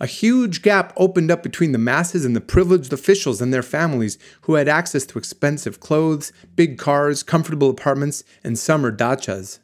A 0.00 0.06
huge 0.06 0.60
gap 0.60 0.92
opened 0.96 1.30
up 1.30 1.44
between 1.44 1.70
the 1.70 1.78
masses 1.78 2.24
and 2.24 2.34
the 2.34 2.40
privileged 2.40 2.92
officials 2.92 3.40
and 3.40 3.54
their 3.54 3.62
families 3.62 4.18
who 4.42 4.54
had 4.54 4.68
access 4.68 5.06
to 5.06 5.18
expensive 5.18 5.78
clothes, 5.78 6.32
big 6.56 6.76
cars, 6.76 7.22
comfortable 7.22 7.70
apartments, 7.70 8.24
and 8.42 8.58
summer 8.58 8.90
dachas. 8.90 9.60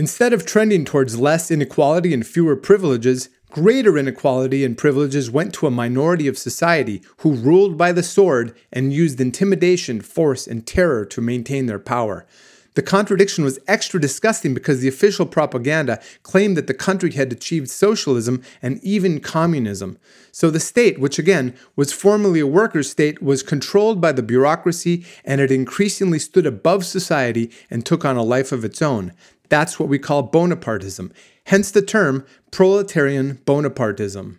Instead 0.00 0.32
of 0.32 0.46
trending 0.46 0.82
towards 0.82 1.18
less 1.18 1.50
inequality 1.50 2.14
and 2.14 2.26
fewer 2.26 2.56
privileges, 2.56 3.28
greater 3.50 3.98
inequality 3.98 4.64
and 4.64 4.78
privileges 4.78 5.30
went 5.30 5.52
to 5.52 5.66
a 5.66 5.70
minority 5.70 6.26
of 6.26 6.38
society 6.38 7.02
who 7.18 7.34
ruled 7.34 7.76
by 7.76 7.92
the 7.92 8.02
sword 8.02 8.56
and 8.72 8.94
used 8.94 9.20
intimidation, 9.20 10.00
force, 10.00 10.46
and 10.46 10.66
terror 10.66 11.04
to 11.04 11.20
maintain 11.20 11.66
their 11.66 11.78
power. 11.78 12.24
The 12.76 12.82
contradiction 12.82 13.44
was 13.44 13.58
extra 13.68 14.00
disgusting 14.00 14.54
because 14.54 14.80
the 14.80 14.88
official 14.88 15.26
propaganda 15.26 16.00
claimed 16.22 16.56
that 16.56 16.66
the 16.66 16.72
country 16.72 17.10
had 17.10 17.30
achieved 17.30 17.68
socialism 17.68 18.42
and 18.62 18.82
even 18.82 19.20
communism. 19.20 19.98
So 20.32 20.50
the 20.50 20.60
state, 20.60 20.98
which 20.98 21.18
again 21.18 21.54
was 21.76 21.92
formerly 21.92 22.40
a 22.40 22.46
workers' 22.46 22.88
state, 22.88 23.20
was 23.20 23.42
controlled 23.42 24.00
by 24.00 24.12
the 24.12 24.22
bureaucracy 24.22 25.04
and 25.26 25.42
it 25.42 25.50
increasingly 25.50 26.20
stood 26.20 26.46
above 26.46 26.86
society 26.86 27.50
and 27.68 27.84
took 27.84 28.06
on 28.06 28.16
a 28.16 28.22
life 28.22 28.50
of 28.50 28.64
its 28.64 28.80
own. 28.80 29.12
That's 29.50 29.78
what 29.78 29.90
we 29.90 29.98
call 29.98 30.30
Bonapartism, 30.30 31.12
hence 31.46 31.70
the 31.70 31.82
term 31.82 32.24
proletarian 32.50 33.42
Bonapartism. 33.44 34.38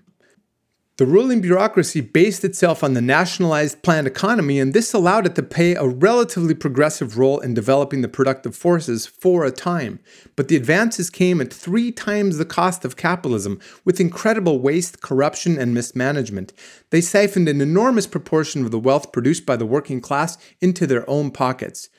The 0.98 1.08
ruling 1.08 1.42
bureaucracy 1.42 2.00
based 2.00 2.46
itself 2.46 2.84
on 2.84 2.94
the 2.94 3.02
nationalized 3.02 3.82
planned 3.82 4.06
economy, 4.06 4.60
and 4.60 4.72
this 4.72 4.94
allowed 4.94 5.26
it 5.26 5.34
to 5.36 5.42
play 5.42 5.74
a 5.74 5.88
relatively 5.88 6.54
progressive 6.54 7.18
role 7.18 7.40
in 7.40 7.56
developing 7.56 8.02
the 8.02 8.08
productive 8.08 8.56
forces 8.56 9.08
for 9.08 9.44
a 9.44 9.52
time. 9.52 10.00
But 10.36 10.48
the 10.48 10.56
advances 10.56 11.10
came 11.10 11.42
at 11.42 11.52
three 11.52 11.92
times 11.92 12.38
the 12.38 12.46
cost 12.46 12.86
of 12.86 12.98
capitalism, 12.98 13.60
with 13.84 14.00
incredible 14.00 14.60
waste, 14.60 15.02
corruption, 15.02 15.58
and 15.58 15.74
mismanagement. 15.74 16.54
They 16.92 17.02
siphoned 17.02 17.50
an 17.50 17.62
enormous 17.62 18.06
proportion 18.06 18.64
of 18.64 18.70
the 18.70 18.78
wealth 18.78 19.12
produced 19.12 19.46
by 19.46 19.56
the 19.56 19.66
working 19.66 20.02
class 20.02 20.38
into 20.60 20.86
their 20.86 21.10
own 21.10 21.32
pockets. 21.32 21.90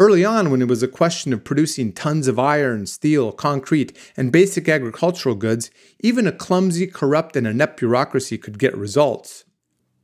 Early 0.00 0.24
on, 0.24 0.50
when 0.50 0.62
it 0.62 0.68
was 0.68 0.82
a 0.82 0.88
question 0.88 1.30
of 1.34 1.44
producing 1.44 1.92
tons 1.92 2.26
of 2.26 2.38
iron, 2.38 2.86
steel, 2.86 3.32
concrete, 3.32 3.94
and 4.16 4.32
basic 4.32 4.66
agricultural 4.66 5.34
goods, 5.34 5.70
even 6.00 6.26
a 6.26 6.32
clumsy, 6.32 6.86
corrupt, 6.86 7.36
and 7.36 7.46
inept 7.46 7.78
bureaucracy 7.80 8.38
could 8.38 8.58
get 8.58 8.74
results. 8.74 9.44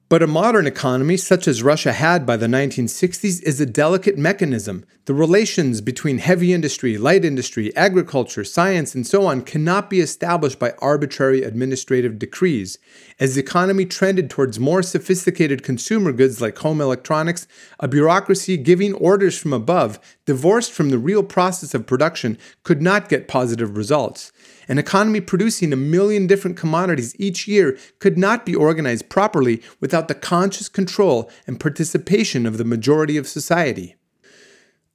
But 0.09 0.23
a 0.23 0.29
modern 0.29 0.69
economy, 0.69 1.17
such 1.17 1.49
as 1.49 1.65
Russia 1.65 1.93
had 1.93 2.25
by 2.25 2.37
the 2.37 2.47
1960s, 2.47 3.43
is 3.43 3.61
a 3.61 3.67
delicate 3.67 4.17
mechanism. 4.17 4.85
The 5.07 5.15
relations 5.15 5.81
between 5.81 6.19
heavy 6.19 6.53
industry, 6.53 6.97
light 6.97 7.25
industry, 7.25 7.75
agriculture, 7.75 8.45
science, 8.45 8.95
and 8.95 9.05
so 9.05 9.27
on 9.27 9.43
cannot 9.43 9.91
be 9.91 9.99
established 9.99 10.61
by 10.61 10.75
arbitrary 10.79 11.43
administrative 11.43 12.21
decrees. 12.21 12.79
As 13.19 13.35
the 13.35 13.41
economy 13.41 13.85
trended 13.85 14.31
towards 14.31 14.61
more 14.61 14.81
sophisticated 14.81 15.65
consumer 15.65 16.13
goods 16.13 16.41
like 16.41 16.59
home 16.59 16.81
electronics, 16.81 17.49
a 17.81 17.89
bureaucracy 17.89 18.57
giving 18.57 18.95
orders 18.95 19.37
from 19.37 19.53
above, 19.53 19.99
divorced 20.25 20.71
from 20.71 20.91
the 20.91 20.99
real 20.99 21.25
process 21.25 21.75
of 21.75 21.85
production, 21.85 22.39
could 22.63 22.81
not 22.81 23.09
get 23.09 23.27
positive 23.27 23.77
results. 23.77 24.31
An 24.69 24.79
economy 24.79 25.21
producing 25.21 25.73
a 25.73 25.77
million 25.77 26.27
different 26.27 26.57
commodities 26.57 27.15
each 27.19 27.47
year 27.47 27.79
could 27.99 28.19
not 28.19 28.45
be 28.45 28.55
organized 28.55 29.09
properly 29.09 29.63
without 29.81 30.09
the 30.09 30.15
conscious 30.15 30.69
control 30.69 31.31
and 31.47 31.61
participation 31.61 32.47
of 32.47 32.59
the 32.59 32.65
majority 32.65 33.17
of 33.17 33.29
society. 33.29 33.97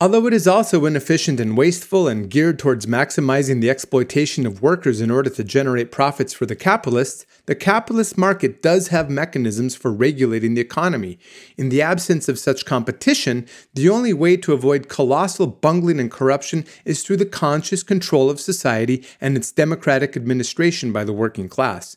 Although 0.02 0.26
it 0.26 0.34
is 0.34 0.48
also 0.48 0.86
inefficient 0.86 1.40
and 1.40 1.56
wasteful 1.56 2.08
and 2.08 2.28
geared 2.28 2.58
towards 2.58 2.88
maximizing 2.88 3.62
the 3.62 3.70
exploitation 3.70 4.48
of 4.48 4.60
workers 4.60 5.00
in 5.00 5.12
order 5.12 5.30
to 5.30 5.44
generate 5.44 5.92
profits 5.92 6.34
for 6.34 6.48
the 6.48 6.56
capitalists, 6.56 7.24
the 7.46 7.54
capitalist 7.54 8.18
market 8.18 8.64
does 8.64 8.88
have 8.88 9.12
mechanisms 9.12 9.76
for 9.76 9.94
regulating 9.94 10.56
the 10.56 10.62
economy. 10.62 11.20
In 11.56 11.70
the 11.70 11.84
absence 11.84 12.28
of 12.28 12.40
such 12.40 12.66
competition, 12.66 13.46
the 13.76 13.90
only 13.90 14.12
way 14.12 14.38
to 14.38 14.54
avoid 14.54 14.90
colossal 14.90 15.46
bungling 15.46 16.00
and 16.00 16.10
corruption 16.10 16.66
is 16.84 17.04
through 17.04 17.18
the 17.18 17.26
conscious 17.28 17.84
control 17.84 18.32
of 18.32 18.40
society 18.40 19.06
and 19.22 19.38
its 19.38 19.52
democratic 19.52 20.18
administration 20.18 20.92
by 20.92 21.04
the 21.04 21.14
working 21.14 21.48
class. 21.48 21.96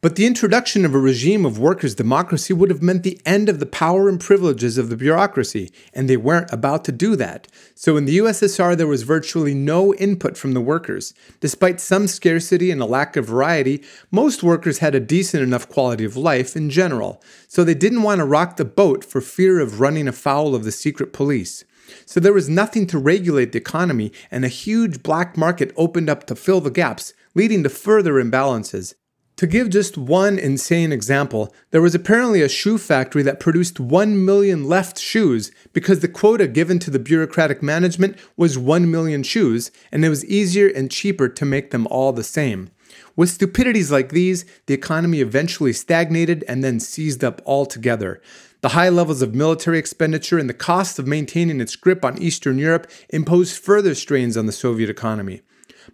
But 0.00 0.14
the 0.14 0.26
introduction 0.26 0.84
of 0.84 0.94
a 0.94 0.98
regime 1.00 1.44
of 1.44 1.58
workers' 1.58 1.96
democracy 1.96 2.52
would 2.52 2.70
have 2.70 2.80
meant 2.80 3.02
the 3.02 3.20
end 3.26 3.48
of 3.48 3.58
the 3.58 3.66
power 3.66 4.08
and 4.08 4.20
privileges 4.20 4.78
of 4.78 4.90
the 4.90 4.96
bureaucracy, 4.96 5.72
and 5.92 6.08
they 6.08 6.16
weren't 6.16 6.52
about 6.52 6.84
to 6.84 6.92
do 6.92 7.16
that. 7.16 7.48
So 7.74 7.96
in 7.96 8.04
the 8.04 8.18
USSR, 8.18 8.76
there 8.76 8.86
was 8.86 9.02
virtually 9.02 9.54
no 9.54 9.92
input 9.94 10.36
from 10.36 10.52
the 10.52 10.60
workers. 10.60 11.14
Despite 11.40 11.80
some 11.80 12.06
scarcity 12.06 12.70
and 12.70 12.80
a 12.80 12.86
lack 12.86 13.16
of 13.16 13.26
variety, 13.26 13.82
most 14.12 14.44
workers 14.44 14.78
had 14.78 14.94
a 14.94 15.00
decent 15.00 15.42
enough 15.42 15.68
quality 15.68 16.04
of 16.04 16.16
life 16.16 16.54
in 16.54 16.70
general, 16.70 17.20
so 17.48 17.64
they 17.64 17.74
didn't 17.74 18.04
want 18.04 18.20
to 18.20 18.24
rock 18.24 18.56
the 18.56 18.64
boat 18.64 19.04
for 19.04 19.20
fear 19.20 19.58
of 19.58 19.80
running 19.80 20.06
afoul 20.06 20.54
of 20.54 20.62
the 20.62 20.70
secret 20.70 21.12
police. 21.12 21.64
So 22.06 22.20
there 22.20 22.32
was 22.32 22.48
nothing 22.48 22.86
to 22.88 22.98
regulate 22.98 23.50
the 23.50 23.58
economy, 23.58 24.12
and 24.30 24.44
a 24.44 24.48
huge 24.48 25.02
black 25.02 25.36
market 25.36 25.72
opened 25.76 26.08
up 26.08 26.24
to 26.26 26.36
fill 26.36 26.60
the 26.60 26.70
gaps, 26.70 27.14
leading 27.34 27.64
to 27.64 27.68
further 27.68 28.12
imbalances. 28.12 28.94
To 29.38 29.46
give 29.46 29.70
just 29.70 29.96
one 29.96 30.36
insane 30.36 30.90
example, 30.90 31.54
there 31.70 31.80
was 31.80 31.94
apparently 31.94 32.42
a 32.42 32.48
shoe 32.48 32.76
factory 32.76 33.22
that 33.22 33.38
produced 33.38 33.78
1 33.78 34.24
million 34.24 34.64
left 34.64 34.98
shoes 34.98 35.52
because 35.72 36.00
the 36.00 36.08
quota 36.08 36.48
given 36.48 36.80
to 36.80 36.90
the 36.90 36.98
bureaucratic 36.98 37.62
management 37.62 38.18
was 38.36 38.58
1 38.58 38.90
million 38.90 39.22
shoes, 39.22 39.70
and 39.92 40.04
it 40.04 40.08
was 40.08 40.24
easier 40.24 40.66
and 40.66 40.90
cheaper 40.90 41.28
to 41.28 41.44
make 41.44 41.70
them 41.70 41.86
all 41.86 42.12
the 42.12 42.24
same. 42.24 42.70
With 43.14 43.30
stupidities 43.30 43.92
like 43.92 44.08
these, 44.08 44.44
the 44.66 44.74
economy 44.74 45.20
eventually 45.20 45.72
stagnated 45.72 46.44
and 46.48 46.64
then 46.64 46.80
seized 46.80 47.22
up 47.22 47.40
altogether. 47.46 48.20
The 48.62 48.70
high 48.70 48.88
levels 48.88 49.22
of 49.22 49.36
military 49.36 49.78
expenditure 49.78 50.38
and 50.38 50.50
the 50.50 50.52
cost 50.52 50.98
of 50.98 51.06
maintaining 51.06 51.60
its 51.60 51.76
grip 51.76 52.04
on 52.04 52.20
Eastern 52.20 52.58
Europe 52.58 52.90
imposed 53.10 53.56
further 53.56 53.94
strains 53.94 54.36
on 54.36 54.46
the 54.46 54.52
Soviet 54.52 54.90
economy. 54.90 55.42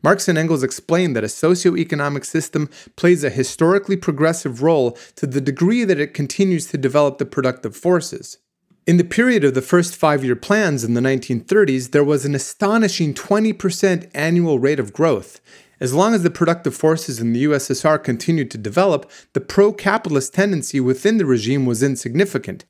Marx 0.03 0.29
and 0.29 0.39
Engels 0.39 0.63
explained 0.63 1.15
that 1.17 1.25
a 1.25 1.29
socio-economic 1.29 2.25
system 2.25 2.69
plays 2.97 3.25
a 3.25 3.31
historically 3.31 3.97
progressive 3.97 4.63
role 4.63 4.93
to 5.17 5.27
the 5.27 5.41
degree 5.41 5.85
that 5.85 6.01
it 6.01 6.15
continues 6.15 6.67
to 6.67 6.79
develop 6.79 7.19
the 7.19 7.27
productive 7.27 7.77
forces. 7.77 8.39
In 8.87 8.99
the 8.99 9.05
period 9.05 9.45
of 9.45 9.55
the 9.55 9.63
first 9.63 9.97
five 9.97 10.23
year 10.23 10.37
plans 10.37 10.85
in 10.85 10.93
the 10.93 11.01
1930s, 11.01 11.93
there 11.93 12.05
was 12.05 12.27
an 12.27 12.35
astonishing 12.35 13.15
20% 13.15 14.11
annual 14.13 14.59
rate 14.59 14.79
of 14.79 14.93
growth. 14.93 15.41
As 15.81 15.95
long 15.95 16.15
as 16.15 16.23
the 16.23 16.31
productive 16.31 16.75
forces 16.75 17.19
in 17.19 17.33
the 17.33 17.45
USSR 17.45 18.03
continued 18.03 18.51
to 18.51 18.59
develop, 18.59 19.11
the 19.33 19.41
pro 19.41 19.73
capitalist 19.73 20.35
tendency 20.35 20.81
within 20.81 21.17
the 21.17 21.27
regime 21.27 21.65
was 21.65 21.83
insignificant. 21.83 22.67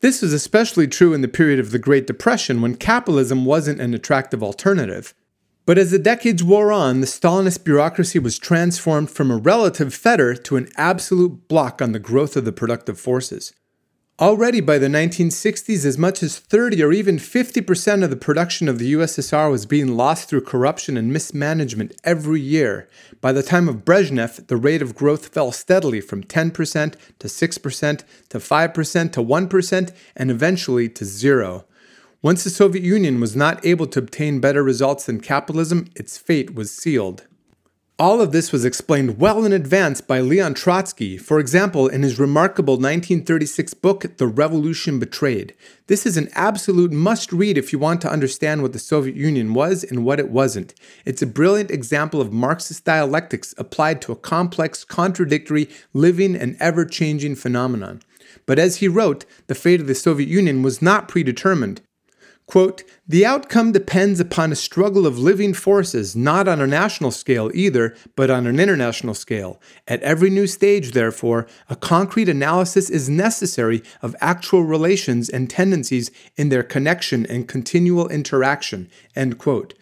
This 0.00 0.22
was 0.22 0.32
especially 0.32 0.86
true 0.86 1.12
in 1.12 1.22
the 1.22 1.28
period 1.28 1.58
of 1.58 1.72
the 1.72 1.78
Great 1.78 2.06
Depression 2.06 2.62
when 2.62 2.76
capitalism 2.76 3.44
wasn't 3.44 3.80
an 3.80 3.94
attractive 3.94 4.44
alternative. 4.44 5.12
But 5.68 5.76
as 5.76 5.90
the 5.90 5.98
decades 5.98 6.42
wore 6.42 6.72
on, 6.72 7.02
the 7.02 7.06
Stalinist 7.06 7.62
bureaucracy 7.62 8.18
was 8.18 8.38
transformed 8.38 9.10
from 9.10 9.30
a 9.30 9.36
relative 9.36 9.92
fetter 9.92 10.34
to 10.34 10.56
an 10.56 10.70
absolute 10.78 11.46
block 11.46 11.82
on 11.82 11.92
the 11.92 11.98
growth 11.98 12.38
of 12.38 12.46
the 12.46 12.52
productive 12.52 12.98
forces. 12.98 13.52
Already 14.18 14.62
by 14.62 14.78
the 14.78 14.86
1960s, 14.86 15.84
as 15.84 15.98
much 15.98 16.22
as 16.22 16.38
30 16.38 16.82
or 16.82 16.90
even 16.90 17.18
50% 17.18 18.02
of 18.02 18.08
the 18.08 18.16
production 18.16 18.66
of 18.66 18.78
the 18.78 18.94
USSR 18.94 19.50
was 19.50 19.66
being 19.66 19.94
lost 19.94 20.30
through 20.30 20.40
corruption 20.40 20.96
and 20.96 21.12
mismanagement 21.12 21.92
every 22.02 22.40
year. 22.40 22.88
By 23.20 23.32
the 23.32 23.42
time 23.42 23.68
of 23.68 23.84
Brezhnev, 23.84 24.46
the 24.46 24.56
rate 24.56 24.80
of 24.80 24.94
growth 24.94 25.28
fell 25.28 25.52
steadily 25.52 26.00
from 26.00 26.24
10% 26.24 26.94
to 27.18 27.28
6% 27.28 28.02
to 28.30 28.38
5% 28.38 29.12
to 29.12 29.22
1% 29.22 29.92
and 30.16 30.30
eventually 30.30 30.88
to 30.88 31.04
zero. 31.04 31.66
Once 32.20 32.42
the 32.42 32.50
Soviet 32.50 32.84
Union 32.84 33.20
was 33.20 33.36
not 33.36 33.64
able 33.64 33.86
to 33.86 34.00
obtain 34.00 34.40
better 34.40 34.60
results 34.64 35.06
than 35.06 35.20
capitalism, 35.20 35.86
its 35.94 36.18
fate 36.18 36.52
was 36.52 36.74
sealed. 36.74 37.28
All 37.96 38.20
of 38.20 38.32
this 38.32 38.50
was 38.50 38.64
explained 38.64 39.18
well 39.18 39.44
in 39.44 39.52
advance 39.52 40.00
by 40.00 40.20
Leon 40.20 40.54
Trotsky, 40.54 41.16
for 41.16 41.38
example, 41.38 41.86
in 41.86 42.02
his 42.02 42.18
remarkable 42.18 42.74
1936 42.74 43.72
book, 43.74 44.16
The 44.16 44.26
Revolution 44.26 44.98
Betrayed. 44.98 45.54
This 45.86 46.06
is 46.06 46.16
an 46.16 46.28
absolute 46.32 46.90
must 46.90 47.32
read 47.32 47.56
if 47.56 47.72
you 47.72 47.78
want 47.78 48.00
to 48.00 48.10
understand 48.10 48.62
what 48.62 48.72
the 48.72 48.80
Soviet 48.80 49.14
Union 49.14 49.54
was 49.54 49.84
and 49.84 50.04
what 50.04 50.18
it 50.18 50.28
wasn't. 50.28 50.74
It's 51.04 51.22
a 51.22 51.26
brilliant 51.26 51.70
example 51.70 52.20
of 52.20 52.32
Marxist 52.32 52.84
dialectics 52.84 53.54
applied 53.58 54.02
to 54.02 54.12
a 54.12 54.16
complex, 54.16 54.82
contradictory, 54.84 55.68
living, 55.92 56.34
and 56.34 56.56
ever 56.58 56.84
changing 56.84 57.36
phenomenon. 57.36 58.02
But 58.44 58.58
as 58.58 58.76
he 58.76 58.88
wrote, 58.88 59.24
the 59.46 59.54
fate 59.54 59.80
of 59.80 59.86
the 59.86 59.94
Soviet 59.94 60.28
Union 60.28 60.62
was 60.62 60.82
not 60.82 61.06
predetermined. 61.06 61.80
Quote, 62.48 62.82
the 63.06 63.26
outcome 63.26 63.72
depends 63.72 64.20
upon 64.20 64.50
a 64.50 64.56
struggle 64.56 65.06
of 65.06 65.18
living 65.18 65.52
forces, 65.52 66.16
not 66.16 66.48
on 66.48 66.62
a 66.62 66.66
national 66.66 67.10
scale 67.10 67.50
either, 67.52 67.94
but 68.16 68.30
on 68.30 68.46
an 68.46 68.58
international 68.58 69.12
scale. 69.12 69.60
At 69.86 70.00
every 70.00 70.30
new 70.30 70.46
stage, 70.46 70.92
therefore, 70.92 71.46
a 71.68 71.76
concrete 71.76 72.26
analysis 72.26 72.88
is 72.88 73.06
necessary 73.06 73.82
of 74.00 74.16
actual 74.22 74.62
relations 74.62 75.28
and 75.28 75.50
tendencies 75.50 76.10
in 76.36 76.48
their 76.48 76.62
connection 76.62 77.26
and 77.26 77.46
continual 77.46 78.08
interaction. 78.08 78.88
End 79.14 79.36
quote. 79.36 79.74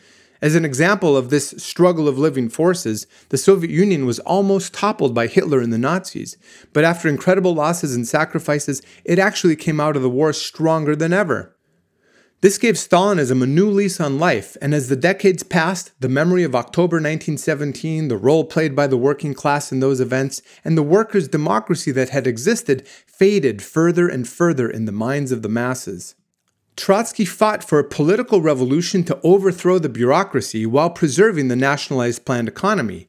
As 0.42 0.56
an 0.56 0.64
example 0.64 1.16
of 1.16 1.30
this 1.30 1.50
struggle 1.58 2.08
of 2.08 2.18
living 2.18 2.48
forces, 2.48 3.06
the 3.28 3.38
Soviet 3.38 3.70
Union 3.70 4.06
was 4.06 4.18
almost 4.20 4.74
toppled 4.74 5.14
by 5.14 5.28
Hitler 5.28 5.60
and 5.60 5.72
the 5.72 5.78
Nazis. 5.78 6.36
But 6.72 6.82
after 6.82 7.08
incredible 7.08 7.54
losses 7.54 7.94
and 7.94 8.08
sacrifices, 8.08 8.82
it 9.04 9.20
actually 9.20 9.54
came 9.54 9.78
out 9.78 9.94
of 9.94 10.02
the 10.02 10.10
war 10.10 10.32
stronger 10.32 10.96
than 10.96 11.12
ever. 11.12 11.55
This 12.42 12.58
gave 12.58 12.74
Stalinism 12.74 13.42
a 13.42 13.46
new 13.46 13.70
lease 13.70 13.98
on 13.98 14.18
life, 14.18 14.58
and 14.60 14.74
as 14.74 14.90
the 14.90 14.96
decades 14.96 15.42
passed, 15.42 15.92
the 16.00 16.08
memory 16.08 16.42
of 16.42 16.54
October 16.54 16.96
1917, 16.96 18.08
the 18.08 18.16
role 18.18 18.44
played 18.44 18.76
by 18.76 18.86
the 18.86 18.98
working 18.98 19.32
class 19.32 19.72
in 19.72 19.80
those 19.80 20.00
events, 20.00 20.42
and 20.62 20.76
the 20.76 20.82
workers' 20.82 21.28
democracy 21.28 21.90
that 21.92 22.10
had 22.10 22.26
existed 22.26 22.86
faded 22.86 23.62
further 23.62 24.06
and 24.06 24.28
further 24.28 24.68
in 24.68 24.84
the 24.84 24.92
minds 24.92 25.32
of 25.32 25.40
the 25.40 25.48
masses. 25.48 26.14
Trotsky 26.76 27.24
fought 27.24 27.64
for 27.64 27.78
a 27.78 27.84
political 27.84 28.42
revolution 28.42 29.02
to 29.04 29.18
overthrow 29.24 29.78
the 29.78 29.88
bureaucracy 29.88 30.66
while 30.66 30.90
preserving 30.90 31.48
the 31.48 31.56
nationalized 31.56 32.26
planned 32.26 32.48
economy. 32.48 33.08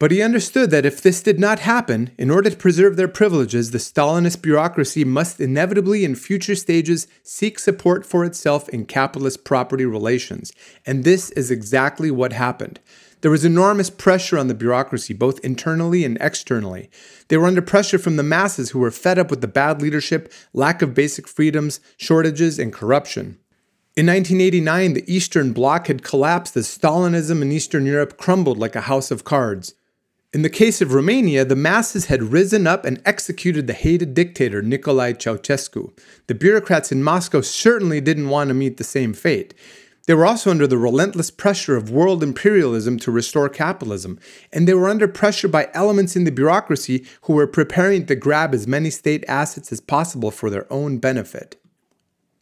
But 0.00 0.12
he 0.12 0.22
understood 0.22 0.70
that 0.70 0.86
if 0.86 1.02
this 1.02 1.22
did 1.22 1.38
not 1.38 1.58
happen, 1.58 2.12
in 2.16 2.30
order 2.30 2.48
to 2.48 2.56
preserve 2.56 2.96
their 2.96 3.06
privileges, 3.06 3.70
the 3.70 3.76
Stalinist 3.76 4.40
bureaucracy 4.40 5.04
must 5.04 5.38
inevitably 5.38 6.06
in 6.06 6.14
future 6.14 6.54
stages 6.54 7.06
seek 7.22 7.58
support 7.58 8.06
for 8.06 8.24
itself 8.24 8.66
in 8.70 8.86
capitalist 8.86 9.44
property 9.44 9.84
relations. 9.84 10.52
And 10.86 11.04
this 11.04 11.28
is 11.32 11.50
exactly 11.50 12.10
what 12.10 12.32
happened. 12.32 12.80
There 13.20 13.30
was 13.30 13.44
enormous 13.44 13.90
pressure 13.90 14.38
on 14.38 14.48
the 14.48 14.54
bureaucracy, 14.54 15.12
both 15.12 15.38
internally 15.40 16.02
and 16.02 16.16
externally. 16.18 16.88
They 17.28 17.36
were 17.36 17.46
under 17.46 17.60
pressure 17.60 17.98
from 17.98 18.16
the 18.16 18.22
masses 18.22 18.70
who 18.70 18.78
were 18.78 18.90
fed 18.90 19.18
up 19.18 19.28
with 19.28 19.42
the 19.42 19.48
bad 19.48 19.82
leadership, 19.82 20.32
lack 20.54 20.80
of 20.80 20.94
basic 20.94 21.28
freedoms, 21.28 21.78
shortages, 21.98 22.58
and 22.58 22.72
corruption. 22.72 23.38
In 23.96 24.06
1989, 24.06 24.94
the 24.94 25.14
Eastern 25.14 25.52
Bloc 25.52 25.88
had 25.88 26.02
collapsed 26.02 26.56
as 26.56 26.66
Stalinism 26.68 27.42
in 27.42 27.52
Eastern 27.52 27.84
Europe 27.84 28.16
crumbled 28.16 28.56
like 28.56 28.74
a 28.74 28.82
house 28.82 29.10
of 29.10 29.24
cards. 29.24 29.74
In 30.32 30.42
the 30.42 30.48
case 30.48 30.80
of 30.80 30.94
Romania, 30.94 31.44
the 31.44 31.56
masses 31.56 32.06
had 32.06 32.22
risen 32.22 32.64
up 32.64 32.84
and 32.84 33.02
executed 33.04 33.66
the 33.66 33.72
hated 33.72 34.14
dictator 34.14 34.62
Nicolae 34.62 35.14
Ceausescu. 35.14 35.90
The 36.28 36.36
bureaucrats 36.36 36.92
in 36.92 37.02
Moscow 37.02 37.40
certainly 37.40 38.00
didn't 38.00 38.28
want 38.28 38.46
to 38.46 38.54
meet 38.54 38.76
the 38.76 38.84
same 38.84 39.12
fate. 39.12 39.54
They 40.06 40.14
were 40.14 40.24
also 40.24 40.52
under 40.52 40.68
the 40.68 40.78
relentless 40.78 41.32
pressure 41.32 41.76
of 41.76 41.90
world 41.90 42.22
imperialism 42.22 43.00
to 43.00 43.10
restore 43.10 43.48
capitalism, 43.48 44.20
and 44.52 44.68
they 44.68 44.74
were 44.74 44.88
under 44.88 45.08
pressure 45.08 45.48
by 45.48 45.68
elements 45.74 46.14
in 46.14 46.22
the 46.22 46.30
bureaucracy 46.30 47.04
who 47.22 47.32
were 47.32 47.48
preparing 47.48 48.06
to 48.06 48.14
grab 48.14 48.54
as 48.54 48.68
many 48.68 48.90
state 48.90 49.24
assets 49.26 49.72
as 49.72 49.80
possible 49.80 50.30
for 50.30 50.48
their 50.48 50.72
own 50.72 50.98
benefit. 50.98 51.56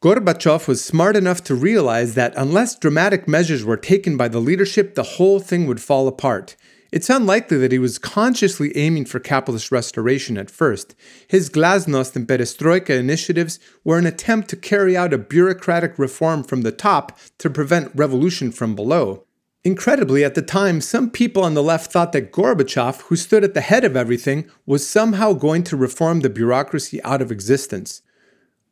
Gorbachev 0.03 0.69
was 0.69 0.85
smart 0.85 1.17
enough 1.17 1.43
to 1.45 1.55
realize 1.55 2.15
that 2.15 2.35
unless 2.37 2.79
dramatic 2.79 3.27
measures 3.27 3.65
were 3.65 3.79
taken 3.79 4.19
by 4.19 4.29
the 4.29 4.41
leadership, 4.41 4.95
the 4.95 5.03
whole 5.03 5.41
thing 5.41 5.67
would 5.67 5.81
fall 5.81 6.07
apart. 6.07 6.55
It's 6.91 7.11
unlikely 7.11 7.59
that 7.59 7.73
he 7.73 7.79
was 7.79 7.99
consciously 7.99 8.75
aiming 8.75 9.05
for 9.05 9.21
capitalist 9.21 9.71
restoration 9.71 10.39
at 10.39 10.51
first. 10.51 10.95
His 11.27 11.51
glasnost 11.51 12.17
and 12.17 12.27
perestroika 12.27 12.99
initiatives 12.99 13.59
were 13.85 13.99
an 13.99 14.07
attempt 14.07 14.49
to 14.51 14.57
carry 14.57 14.97
out 14.97 15.13
a 15.13 15.19
bureaucratic 15.19 15.99
reform 15.99 16.43
from 16.43 16.63
the 16.63 16.73
top 16.73 17.19
to 17.39 17.51
prevent 17.51 17.93
revolution 17.95 18.51
from 18.51 18.75
below. 18.75 19.27
Incredibly, 19.65 20.25
at 20.25 20.35
the 20.35 20.41
time, 20.41 20.81
some 20.81 21.11
people 21.11 21.43
on 21.43 21.53
the 21.53 21.63
left 21.63 21.93
thought 21.93 22.13
that 22.13 22.33
Gorbachev, 22.33 23.03
who 23.03 23.17
stood 23.17 23.45
at 23.45 23.53
the 23.53 23.61
head 23.61 23.85
of 23.85 23.97
everything, 23.97 24.49
was 24.65 24.89
somehow 24.89 25.35
going 25.35 25.65
to 25.65 25.77
reform 25.77 26.21
the 26.21 26.31
bureaucracy 26.31 27.03
out 27.03 27.21
of 27.21 27.31
existence. 27.31 28.01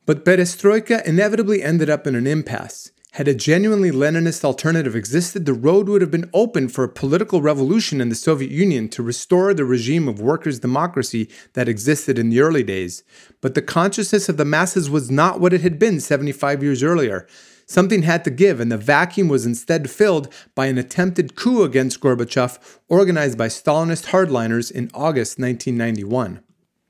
But 0.07 0.25
perestroika 0.25 1.05
inevitably 1.05 1.63
ended 1.63 1.91
up 1.91 2.07
in 2.07 2.15
an 2.15 2.27
impasse. 2.27 2.93
Had 3.17 3.29
a 3.29 3.35
genuinely 3.35 3.91
Leninist 3.91 4.45
alternative 4.45 4.95
existed, 4.95 5.47
the 5.47 5.55
road 5.55 5.89
would 5.89 6.03
have 6.03 6.11
been 6.11 6.29
open 6.35 6.69
for 6.69 6.85
a 6.85 6.89
political 6.91 7.41
revolution 7.41 7.99
in 8.03 8.11
the 8.11 8.15
Soviet 8.15 8.51
Union 8.51 8.91
to 8.91 9.03
restore 9.03 9.55
the 9.55 9.65
regime 9.65 10.07
of 10.07 10.21
workers' 10.21 10.59
democracy 10.59 11.31
that 11.55 11.67
existed 11.67 12.19
in 12.19 12.29
the 12.29 12.41
early 12.41 12.63
days. 12.63 13.05
But 13.41 13.55
the 13.55 13.63
consciousness 13.63 14.29
of 14.29 14.37
the 14.37 14.45
masses 14.45 14.91
was 14.91 15.11
not 15.11 15.41
what 15.41 15.55
it 15.55 15.63
had 15.63 15.79
been 15.79 15.99
75 15.99 16.63
years 16.63 16.83
earlier. 16.83 17.27
Something 17.65 18.03
had 18.03 18.23
to 18.25 18.31
give, 18.31 18.61
and 18.61 18.71
the 18.71 18.77
vacuum 18.77 19.29
was 19.29 19.47
instead 19.47 19.89
filled 19.89 20.31
by 20.55 20.67
an 20.67 20.77
attempted 20.77 21.37
coup 21.37 21.63
against 21.63 22.01
Gorbachev 22.03 22.59
organized 22.87 23.39
by 23.39 23.49
Stalinist 23.49 24.09
hardliners 24.09 24.71
in 24.71 24.91
August 24.93 25.39
1991. 25.39 26.41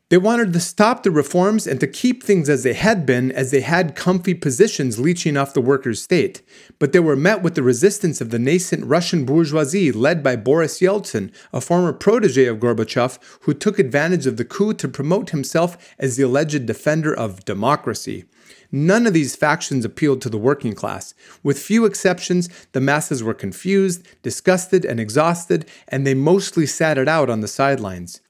They 0.09 0.19
wanted 0.19 0.53
to 0.53 0.61
stop 0.61 1.03
the 1.03 1.11
reforms 1.11 1.67
and 1.67 1.81
to 1.81 1.89
keep 1.89 2.23
things 2.23 2.49
as 2.49 2.63
they 2.63 2.75
had 2.75 3.05
been, 3.05 3.33
as 3.33 3.51
they 3.51 3.63
had 3.63 3.97
comfy 3.97 4.35
positions 4.35 5.01
leeching 5.01 5.37
off 5.37 5.53
the 5.53 5.61
workers' 5.61 6.01
state. 6.01 6.43
But 6.79 6.93
they 6.93 7.01
were 7.01 7.17
met 7.17 7.43
with 7.43 7.57
the 7.57 7.65
resistance 7.65 8.21
of 8.21 8.31
the 8.31 8.39
nascent 8.39 8.85
Russian 8.85 9.25
bourgeoisie 9.25 9.91
led 9.91 10.23
by 10.23 10.37
Boris 10.37 10.79
Yeltsin, 10.79 11.33
a 11.53 11.61
former 11.61 11.93
protege 11.93 12.47
of 12.47 12.59
Gorbachev, 12.59 13.19
who 13.41 13.53
took 13.53 13.81
advantage 13.81 14.29
of 14.29 14.37
the 14.37 14.45
coup 14.45 14.75
to 14.75 14.87
promote 14.87 15.31
himself 15.31 15.77
as 15.99 16.17
the 16.17 16.23
alleged 16.23 16.67
defender 16.67 17.13
of 17.13 17.45
democracy. 17.45 18.27
None 18.71 19.09
of 19.09 19.13
these 19.13 19.35
factions 19.35 19.85
appealed 19.85 20.21
to 20.23 20.31
the 20.31 20.39
working 20.39 20.75
class. 20.75 21.15
With 21.43 21.59
few 21.59 21.85
exceptions, 21.85 22.49
the 22.71 22.81
masses 22.81 23.25
were 23.25 23.35
confused, 23.35 24.07
disgusted, 24.23 24.85
and 24.85 25.01
exhausted, 25.01 25.69
and 25.89 26.07
they 26.07 26.15
mostly 26.15 26.67
sat 26.67 26.97
it 26.97 27.09
out 27.09 27.29
on 27.29 27.41
the 27.41 27.49
sidelines. 27.49 28.21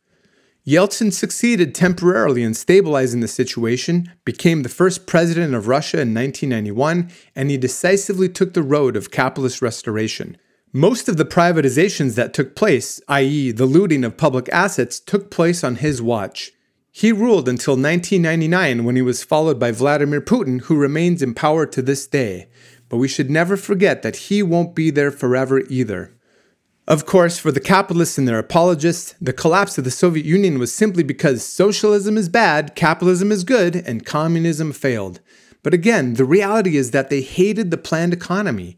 Yeltsin 0.67 1.13
succeeded 1.13 1.77
temporarily 1.77 2.43
in 2.43 2.53
stabilizing 2.53 3.21
the 3.21 3.29
situation, 3.29 4.11
became 4.25 4.63
the 4.63 4.69
first 4.69 5.07
president 5.07 5.55
of 5.55 5.69
Russia 5.69 6.01
in 6.01 6.13
1991, 6.13 7.09
and 7.37 7.51
he 7.51 7.57
decisively 7.57 8.29
took 8.29 8.53
the 8.53 8.65
road 8.65 8.97
of 8.97 9.13
capitalist 9.13 9.63
restoration. 9.63 10.37
Most 10.73 11.09
of 11.09 11.19
the 11.19 11.25
privatizations 11.25 12.17
that 12.17 12.35
took 12.35 12.57
place, 12.57 13.01
i.e., 13.07 13.53
the 13.53 13.65
looting 13.65 14.03
of 14.03 14.17
public 14.17 14.49
assets, 14.49 14.99
took 14.99 15.31
place 15.31 15.63
on 15.63 15.77
his 15.77 16.03
watch. 16.03 16.51
He 16.91 17.13
ruled 17.13 17.49
until 17.49 17.75
1999 17.75 18.83
when 18.83 18.97
he 18.97 19.03
was 19.03 19.23
followed 19.23 19.61
by 19.61 19.71
Vladimir 19.71 20.21
Putin, 20.21 20.63
who 20.63 20.77
remains 20.77 21.23
in 21.23 21.35
power 21.35 21.65
to 21.67 21.81
this 21.81 22.09
day. 22.09 22.49
But 22.89 22.97
we 22.97 23.07
should 23.07 23.31
never 23.31 23.57
forget 23.57 24.03
that 24.03 24.17
he 24.17 24.43
won't 24.43 24.75
be 24.75 24.91
there 24.91 25.13
forever 25.13 25.61
either. 25.69 26.16
Of 26.89 27.05
course, 27.05 27.37
for 27.37 27.51
the 27.51 27.59
capitalists 27.59 28.17
and 28.17 28.29
their 28.29 28.39
apologists, 28.39 29.17
the 29.21 29.33
collapse 29.33 29.77
of 29.77 29.83
the 29.83 29.91
Soviet 29.91 30.25
Union 30.25 30.61
was 30.61 30.73
simply 30.73 31.03
because 31.03 31.45
socialism 31.45 32.17
is 32.17 32.29
bad, 32.29 32.77
capitalism 32.77 33.33
is 33.33 33.43
good, 33.43 33.75
and 33.75 34.07
communism 34.07 34.73
failed. 34.73 35.19
But 35.65 35.75
again, 35.75 36.15
the 36.15 36.25
reality 36.25 36.77
is 36.77 36.93
that 36.93 37.11
they 37.11 37.23
hated 37.23 37.73
the 37.73 37.77
planned 37.77 38.13
economy. 38.13 38.77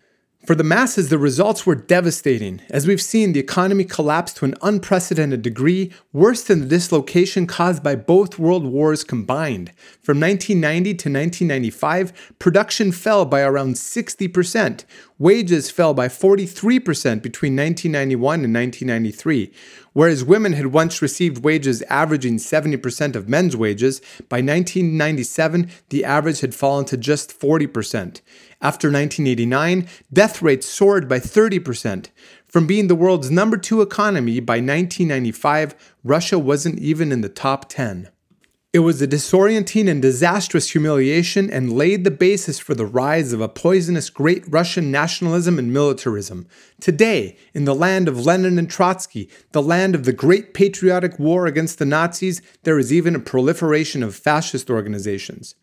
For 0.48 0.54
the 0.54 0.64
masses, 0.64 1.10
the 1.10 1.18
results 1.18 1.66
were 1.66 1.74
devastating. 1.74 2.62
As 2.70 2.86
we've 2.86 3.02
seen, 3.02 3.34
the 3.34 3.38
economy 3.38 3.84
collapsed 3.84 4.38
to 4.38 4.46
an 4.46 4.54
unprecedented 4.62 5.42
degree, 5.42 5.92
worse 6.10 6.42
than 6.42 6.60
the 6.60 6.66
dislocation 6.66 7.46
caused 7.46 7.82
by 7.82 7.96
both 7.96 8.38
world 8.38 8.64
wars 8.64 9.04
combined. 9.04 9.72
From 10.00 10.18
1990 10.18 10.94
to 10.94 11.10
1995, 11.10 12.34
production 12.38 12.92
fell 12.92 13.26
by 13.26 13.42
around 13.42 13.74
60%. 13.74 14.86
Wages 15.18 15.70
fell 15.70 15.92
by 15.92 16.08
43% 16.08 17.20
between 17.20 17.54
1991 17.54 18.42
and 18.42 18.54
1993. 18.54 19.52
Whereas 19.92 20.24
women 20.24 20.54
had 20.54 20.68
once 20.68 21.02
received 21.02 21.44
wages 21.44 21.82
averaging 21.90 22.36
70% 22.36 23.16
of 23.16 23.28
men's 23.28 23.54
wages, 23.54 24.00
by 24.30 24.38
1997, 24.38 25.68
the 25.90 26.06
average 26.06 26.40
had 26.40 26.54
fallen 26.54 26.86
to 26.86 26.96
just 26.96 27.38
40%. 27.38 28.22
After 28.60 28.88
1989, 28.88 29.86
death 30.12 30.42
rates 30.42 30.66
soared 30.66 31.08
by 31.08 31.20
30%. 31.20 32.06
From 32.44 32.66
being 32.66 32.88
the 32.88 32.96
world's 32.96 33.30
number 33.30 33.56
two 33.56 33.82
economy 33.82 34.40
by 34.40 34.54
1995, 34.54 35.94
Russia 36.02 36.40
wasn't 36.40 36.80
even 36.80 37.12
in 37.12 37.20
the 37.20 37.28
top 37.28 37.68
10. 37.68 38.08
It 38.72 38.80
was 38.80 39.00
a 39.00 39.06
disorienting 39.06 39.88
and 39.88 40.02
disastrous 40.02 40.72
humiliation 40.72 41.48
and 41.50 41.72
laid 41.72 42.02
the 42.02 42.10
basis 42.10 42.58
for 42.58 42.74
the 42.74 42.84
rise 42.84 43.32
of 43.32 43.40
a 43.40 43.48
poisonous 43.48 44.10
great 44.10 44.44
Russian 44.46 44.90
nationalism 44.90 45.58
and 45.58 45.72
militarism. 45.72 46.46
Today, 46.80 47.36
in 47.54 47.64
the 47.64 47.74
land 47.74 48.08
of 48.08 48.26
Lenin 48.26 48.58
and 48.58 48.68
Trotsky, 48.68 49.30
the 49.52 49.62
land 49.62 49.94
of 49.94 50.04
the 50.04 50.12
great 50.12 50.52
patriotic 50.52 51.18
war 51.18 51.46
against 51.46 51.78
the 51.78 51.86
Nazis, 51.86 52.42
there 52.64 52.78
is 52.78 52.92
even 52.92 53.14
a 53.14 53.20
proliferation 53.20 54.02
of 54.02 54.16
fascist 54.16 54.68
organizations. 54.68 55.54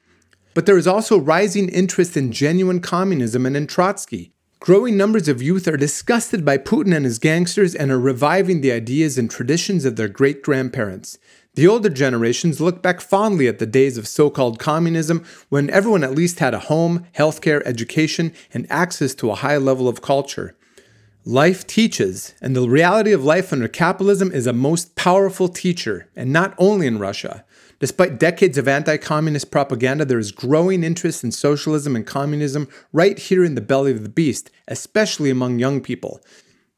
But 0.56 0.66
there 0.66 0.78
is 0.78 0.88
also 0.88 1.20
rising 1.20 1.68
interest 1.70 2.18
in 2.18 2.32
genuine 2.32 2.80
communism 2.80 3.46
and 3.46 3.56
in 3.56 3.68
Trotsky. 3.68 4.32
Growing 4.62 4.96
numbers 4.96 5.28
of 5.28 5.42
youth 5.42 5.68
are 5.68 5.78
disgusted 5.78 6.46
by 6.46 6.58
Putin 6.58 6.96
and 6.96 7.06
his 7.06 7.20
gangsters 7.20 7.76
and 7.76 7.92
are 7.92 8.00
reviving 8.00 8.62
the 8.62 8.72
ideas 8.72 9.18
and 9.18 9.30
traditions 9.30 9.84
of 9.84 9.98
their 9.98 10.08
great 10.08 10.42
grandparents. 10.42 11.20
The 11.56 11.68
older 11.68 11.90
generations 11.90 12.62
look 12.62 12.82
back 12.82 13.02
fondly 13.02 13.50
at 13.50 13.60
the 13.60 13.66
days 13.66 13.98
of 13.98 14.08
so 14.08 14.30
called 14.30 14.58
communism 14.58 15.26
when 15.50 15.70
everyone 15.70 16.06
at 16.06 16.16
least 16.16 16.40
had 16.40 16.54
a 16.54 16.60
home, 16.60 17.06
healthcare, 17.16 17.62
education, 17.66 18.34
and 18.54 18.66
access 18.72 19.14
to 19.16 19.32
a 19.32 19.36
high 19.36 19.58
level 19.58 19.90
of 19.90 20.02
culture. 20.02 20.56
Life 21.26 21.68
teaches, 21.68 22.34
and 22.42 22.56
the 22.56 22.70
reality 22.70 23.12
of 23.12 23.26
life 23.26 23.52
under 23.52 23.68
capitalism 23.68 24.32
is 24.32 24.48
a 24.48 24.54
most 24.54 24.96
powerful 24.96 25.50
teacher, 25.50 26.08
and 26.16 26.32
not 26.32 26.54
only 26.58 26.88
in 26.88 27.00
Russia. 27.00 27.44
Despite 27.80 28.20
decades 28.20 28.58
of 28.58 28.68
anti 28.68 28.98
communist 28.98 29.52
propaganda, 29.52 30.06
there 30.06 30.20
is 30.20 30.32
growing 30.32 30.84
interest 30.84 31.24
in 31.24 31.32
socialism 31.32 31.96
and 31.96 32.06
communism 32.06 32.68
right 32.94 33.18
here 33.18 33.44
in 33.44 33.56
the 33.56 33.62
belly 33.62 33.92
of 33.92 34.04
the 34.04 34.10
beast, 34.10 34.50
especially 34.68 35.30
among 35.30 35.60
young 35.60 35.82
people. 35.82 36.22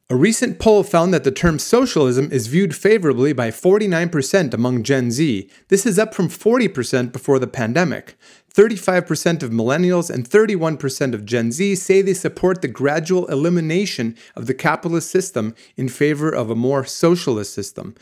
A 0.10 0.16
recent 0.16 0.58
poll 0.58 0.84
found 0.84 1.14
that 1.14 1.26
the 1.26 1.32
term 1.32 1.60
socialism 1.60 2.32
is 2.32 2.48
viewed 2.48 2.74
favorably 2.74 3.34
by 3.34 3.52
49% 3.52 4.54
among 4.54 4.84
Gen 4.84 5.12
Z. 5.12 5.50
This 5.68 5.86
is 5.86 6.00
up 6.00 6.14
from 6.14 6.30
40% 6.30 7.12
before 7.12 7.39
the 7.39 7.45
pandemic. 7.48 8.18
35% 8.56 9.43
of 9.43 9.52
millennials 9.52 10.10
and 10.10 10.28
31% 10.28 11.14
of 11.14 11.26
Gen 11.26 11.52
Z 11.52 11.76
say 11.76 12.02
they 12.02 12.14
support 12.14 12.62
the 12.62 12.70
gradual 12.70 13.28
elimination 13.28 14.16
of 14.34 14.48
the 14.48 14.54
capitalist 14.54 15.12
system 15.12 15.54
in 15.76 15.89
favor 15.89 16.32
of 16.32 16.50
a 16.50 16.56
more 16.56 16.86
socialist 16.86 17.54
system. 17.54 17.93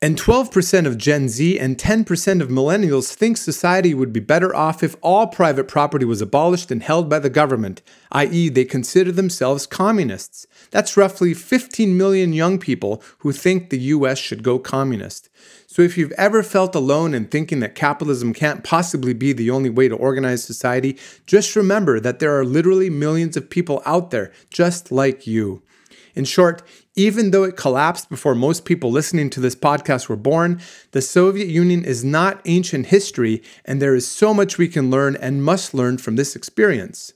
And 0.00 0.16
12% 0.16 0.86
of 0.86 0.96
Gen 0.96 1.28
Z 1.28 1.58
and 1.58 1.76
10% 1.76 2.40
of 2.40 2.50
millennials 2.50 3.12
think 3.12 3.36
society 3.36 3.94
would 3.94 4.12
be 4.12 4.20
better 4.20 4.54
off 4.54 4.84
if 4.84 4.94
all 5.02 5.26
private 5.26 5.66
property 5.66 6.04
was 6.04 6.20
abolished 6.20 6.70
and 6.70 6.84
held 6.84 7.10
by 7.10 7.18
the 7.18 7.28
government, 7.28 7.82
i.e., 8.12 8.48
they 8.48 8.64
consider 8.64 9.10
themselves 9.10 9.66
communists. 9.66 10.46
That's 10.70 10.96
roughly 10.96 11.34
15 11.34 11.96
million 11.96 12.32
young 12.32 12.60
people 12.60 13.02
who 13.18 13.32
think 13.32 13.70
the 13.70 13.80
US 13.96 14.18
should 14.18 14.44
go 14.44 14.60
communist. 14.60 15.30
So 15.66 15.82
if 15.82 15.98
you've 15.98 16.12
ever 16.12 16.44
felt 16.44 16.76
alone 16.76 17.12
in 17.12 17.26
thinking 17.26 17.58
that 17.58 17.74
capitalism 17.74 18.32
can't 18.32 18.62
possibly 18.62 19.14
be 19.14 19.32
the 19.32 19.50
only 19.50 19.68
way 19.68 19.88
to 19.88 19.96
organize 19.96 20.44
society, 20.44 20.96
just 21.26 21.56
remember 21.56 21.98
that 21.98 22.20
there 22.20 22.38
are 22.38 22.44
literally 22.44 22.88
millions 22.88 23.36
of 23.36 23.50
people 23.50 23.82
out 23.84 24.12
there 24.12 24.30
just 24.48 24.92
like 24.92 25.26
you. 25.26 25.64
In 26.14 26.24
short, 26.24 26.62
even 26.98 27.30
though 27.30 27.44
it 27.44 27.56
collapsed 27.56 28.10
before 28.10 28.34
most 28.34 28.64
people 28.64 28.90
listening 28.90 29.30
to 29.30 29.38
this 29.38 29.54
podcast 29.54 30.08
were 30.08 30.16
born, 30.16 30.60
the 30.90 31.00
Soviet 31.00 31.46
Union 31.46 31.84
is 31.84 32.02
not 32.02 32.40
ancient 32.44 32.86
history, 32.86 33.40
and 33.64 33.80
there 33.80 33.94
is 33.94 34.04
so 34.04 34.34
much 34.34 34.58
we 34.58 34.66
can 34.66 34.90
learn 34.90 35.14
and 35.14 35.44
must 35.44 35.72
learn 35.72 35.98
from 35.98 36.16
this 36.16 36.34
experience. 36.34 37.12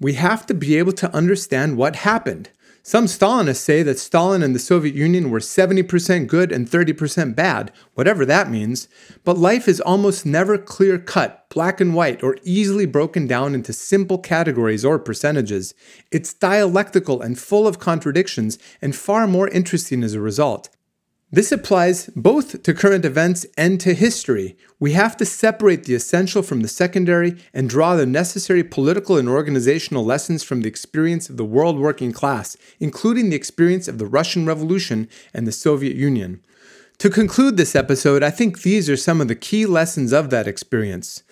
We 0.00 0.14
have 0.14 0.46
to 0.46 0.54
be 0.54 0.76
able 0.76 0.94
to 0.94 1.14
understand 1.14 1.76
what 1.76 1.94
happened. 1.94 2.50
Some 2.82 3.04
Stalinists 3.04 3.56
say 3.56 3.82
that 3.82 3.98
Stalin 3.98 4.42
and 4.42 4.54
the 4.54 4.58
Soviet 4.58 4.94
Union 4.94 5.30
were 5.30 5.38
70% 5.38 6.26
good 6.26 6.50
and 6.50 6.66
30% 6.66 7.36
bad, 7.36 7.72
whatever 7.94 8.24
that 8.24 8.50
means, 8.50 8.88
but 9.22 9.36
life 9.36 9.68
is 9.68 9.82
almost 9.82 10.24
never 10.24 10.56
clear 10.56 10.98
cut, 10.98 11.46
black 11.50 11.80
and 11.80 11.94
white, 11.94 12.22
or 12.22 12.38
easily 12.42 12.86
broken 12.86 13.26
down 13.26 13.54
into 13.54 13.74
simple 13.74 14.16
categories 14.16 14.82
or 14.82 14.98
percentages. 14.98 15.74
It's 16.10 16.32
dialectical 16.32 17.20
and 17.20 17.38
full 17.38 17.68
of 17.68 17.78
contradictions, 17.78 18.58
and 18.80 18.96
far 18.96 19.26
more 19.26 19.48
interesting 19.48 20.02
as 20.02 20.14
a 20.14 20.20
result. 20.20 20.70
This 21.32 21.52
applies 21.52 22.10
both 22.16 22.64
to 22.64 22.74
current 22.74 23.04
events 23.04 23.46
and 23.56 23.80
to 23.80 23.94
history. 23.94 24.56
We 24.80 24.92
have 24.92 25.16
to 25.18 25.24
separate 25.24 25.84
the 25.84 25.94
essential 25.94 26.42
from 26.42 26.62
the 26.62 26.68
secondary 26.68 27.36
and 27.54 27.70
draw 27.70 27.94
the 27.94 28.04
necessary 28.04 28.64
political 28.64 29.16
and 29.16 29.28
organizational 29.28 30.04
lessons 30.04 30.42
from 30.42 30.62
the 30.62 30.68
experience 30.68 31.30
of 31.30 31.36
the 31.36 31.44
world 31.44 31.78
working 31.78 32.10
class, 32.10 32.56
including 32.80 33.30
the 33.30 33.36
experience 33.36 33.86
of 33.86 33.98
the 33.98 34.06
Russian 34.06 34.44
Revolution 34.44 35.08
and 35.32 35.46
the 35.46 35.52
Soviet 35.52 35.94
Union. 35.94 36.40
To 36.98 37.08
conclude 37.08 37.56
this 37.56 37.76
episode, 37.76 38.24
I 38.24 38.30
think 38.30 38.62
these 38.62 38.90
are 38.90 38.96
some 38.96 39.20
of 39.20 39.28
the 39.28 39.36
key 39.36 39.66
lessons 39.66 40.12
of 40.12 40.30
that 40.30 40.48
experience. 40.48 41.22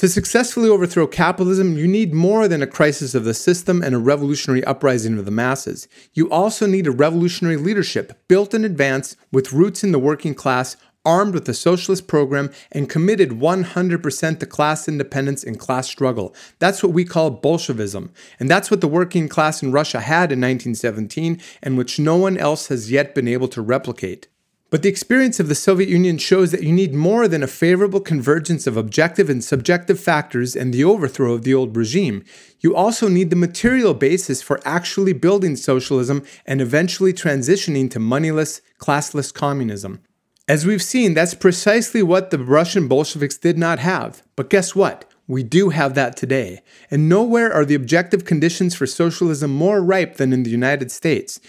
To 0.00 0.08
successfully 0.08 0.70
overthrow 0.70 1.06
capitalism, 1.06 1.76
you 1.76 1.86
need 1.86 2.14
more 2.14 2.48
than 2.48 2.62
a 2.62 2.66
crisis 2.66 3.14
of 3.14 3.24
the 3.24 3.34
system 3.34 3.82
and 3.82 3.94
a 3.94 3.98
revolutionary 3.98 4.64
uprising 4.64 5.18
of 5.18 5.26
the 5.26 5.30
masses. 5.30 5.88
You 6.14 6.30
also 6.30 6.66
need 6.66 6.86
a 6.86 6.90
revolutionary 6.90 7.58
leadership 7.58 8.18
built 8.26 8.54
in 8.54 8.64
advance 8.64 9.14
with 9.30 9.52
roots 9.52 9.84
in 9.84 9.92
the 9.92 9.98
working 9.98 10.34
class, 10.34 10.78
armed 11.04 11.34
with 11.34 11.46
a 11.50 11.52
socialist 11.52 12.06
program, 12.08 12.50
and 12.72 12.88
committed 12.88 13.32
100% 13.32 14.40
to 14.40 14.46
class 14.46 14.88
independence 14.88 15.44
and 15.44 15.60
class 15.60 15.86
struggle. 15.86 16.34
That's 16.60 16.82
what 16.82 16.94
we 16.94 17.04
call 17.04 17.30
Bolshevism. 17.32 18.10
And 18.38 18.48
that's 18.48 18.70
what 18.70 18.80
the 18.80 18.88
working 18.88 19.28
class 19.28 19.62
in 19.62 19.70
Russia 19.70 20.00
had 20.00 20.32
in 20.32 20.40
1917 20.40 21.38
and 21.62 21.76
which 21.76 21.98
no 21.98 22.16
one 22.16 22.38
else 22.38 22.68
has 22.68 22.90
yet 22.90 23.14
been 23.14 23.28
able 23.28 23.48
to 23.48 23.60
replicate. 23.60 24.28
But 24.70 24.82
the 24.82 24.88
experience 24.88 25.40
of 25.40 25.48
the 25.48 25.56
Soviet 25.56 25.88
Union 25.88 26.16
shows 26.16 26.52
that 26.52 26.62
you 26.62 26.70
need 26.70 26.94
more 26.94 27.26
than 27.26 27.42
a 27.42 27.48
favorable 27.48 28.00
convergence 28.00 28.68
of 28.68 28.76
objective 28.76 29.28
and 29.28 29.42
subjective 29.42 29.98
factors 29.98 30.54
and 30.54 30.72
the 30.72 30.84
overthrow 30.84 31.32
of 31.32 31.42
the 31.42 31.52
old 31.52 31.76
regime. 31.76 32.24
You 32.60 32.76
also 32.76 33.08
need 33.08 33.30
the 33.30 33.36
material 33.36 33.94
basis 33.94 34.42
for 34.42 34.60
actually 34.64 35.12
building 35.12 35.56
socialism 35.56 36.22
and 36.46 36.60
eventually 36.60 37.12
transitioning 37.12 37.90
to 37.90 37.98
moneyless, 37.98 38.60
classless 38.78 39.34
communism. 39.34 40.02
As 40.46 40.64
we've 40.64 40.82
seen, 40.82 41.14
that's 41.14 41.34
precisely 41.34 42.02
what 42.02 42.30
the 42.30 42.38
Russian 42.38 42.86
Bolsheviks 42.86 43.38
did 43.38 43.58
not 43.58 43.80
have. 43.80 44.22
But 44.36 44.50
guess 44.50 44.74
what? 44.74 45.04
We 45.26 45.42
do 45.44 45.68
have 45.68 45.94
that 45.94 46.16
today. 46.16 46.60
And 46.90 47.08
nowhere 47.08 47.52
are 47.52 47.64
the 47.64 47.76
objective 47.76 48.24
conditions 48.24 48.74
for 48.74 48.86
socialism 48.86 49.52
more 49.52 49.80
ripe 49.80 50.16
than 50.16 50.32
in 50.32 50.42
the 50.42 50.50
United 50.50 50.90
States. 50.90 51.40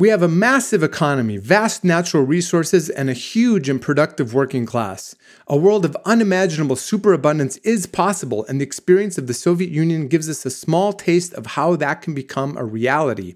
We 0.00 0.08
have 0.08 0.22
a 0.22 0.28
massive 0.28 0.82
economy, 0.82 1.36
vast 1.36 1.84
natural 1.84 2.22
resources, 2.22 2.88
and 2.88 3.10
a 3.10 3.12
huge 3.12 3.68
and 3.68 3.82
productive 3.82 4.32
working 4.32 4.64
class. 4.64 5.14
A 5.46 5.58
world 5.58 5.84
of 5.84 5.94
unimaginable 6.06 6.76
superabundance 6.76 7.58
is 7.58 7.84
possible, 7.84 8.46
and 8.46 8.58
the 8.58 8.64
experience 8.64 9.18
of 9.18 9.26
the 9.26 9.34
Soviet 9.34 9.70
Union 9.70 10.08
gives 10.08 10.30
us 10.30 10.46
a 10.46 10.50
small 10.50 10.94
taste 10.94 11.34
of 11.34 11.48
how 11.48 11.76
that 11.76 12.00
can 12.00 12.14
become 12.14 12.56
a 12.56 12.64
reality. 12.64 13.34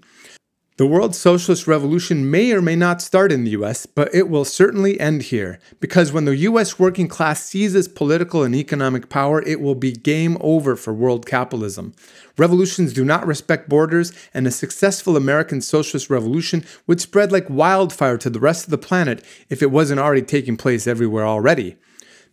The 0.77 0.85
world 0.85 1.15
socialist 1.15 1.67
revolution 1.67 2.29
may 2.29 2.51
or 2.51 2.61
may 2.61 2.75
not 2.75 3.01
start 3.01 3.31
in 3.31 3.45
the 3.45 3.51
US, 3.51 3.85
but 3.85 4.13
it 4.13 4.27
will 4.27 4.43
certainly 4.43 4.99
end 4.99 5.21
here. 5.21 5.57
Because 5.79 6.11
when 6.11 6.25
the 6.25 6.35
US 6.35 6.77
working 6.77 7.07
class 7.07 7.41
seizes 7.45 7.87
political 7.87 8.43
and 8.43 8.53
economic 8.53 9.07
power, 9.07 9.41
it 9.43 9.61
will 9.61 9.75
be 9.75 9.93
game 9.93 10.37
over 10.41 10.75
for 10.75 10.93
world 10.93 11.25
capitalism. 11.25 11.93
Revolutions 12.37 12.91
do 12.91 13.05
not 13.05 13.25
respect 13.25 13.69
borders, 13.69 14.11
and 14.33 14.45
a 14.45 14.51
successful 14.51 15.15
American 15.15 15.61
socialist 15.61 16.09
revolution 16.09 16.65
would 16.87 16.99
spread 16.99 17.31
like 17.31 17.49
wildfire 17.49 18.17
to 18.17 18.29
the 18.29 18.41
rest 18.41 18.65
of 18.65 18.71
the 18.71 18.77
planet 18.77 19.23
if 19.49 19.61
it 19.61 19.71
wasn't 19.71 20.01
already 20.01 20.23
taking 20.23 20.57
place 20.57 20.87
everywhere 20.87 21.25
already. 21.25 21.77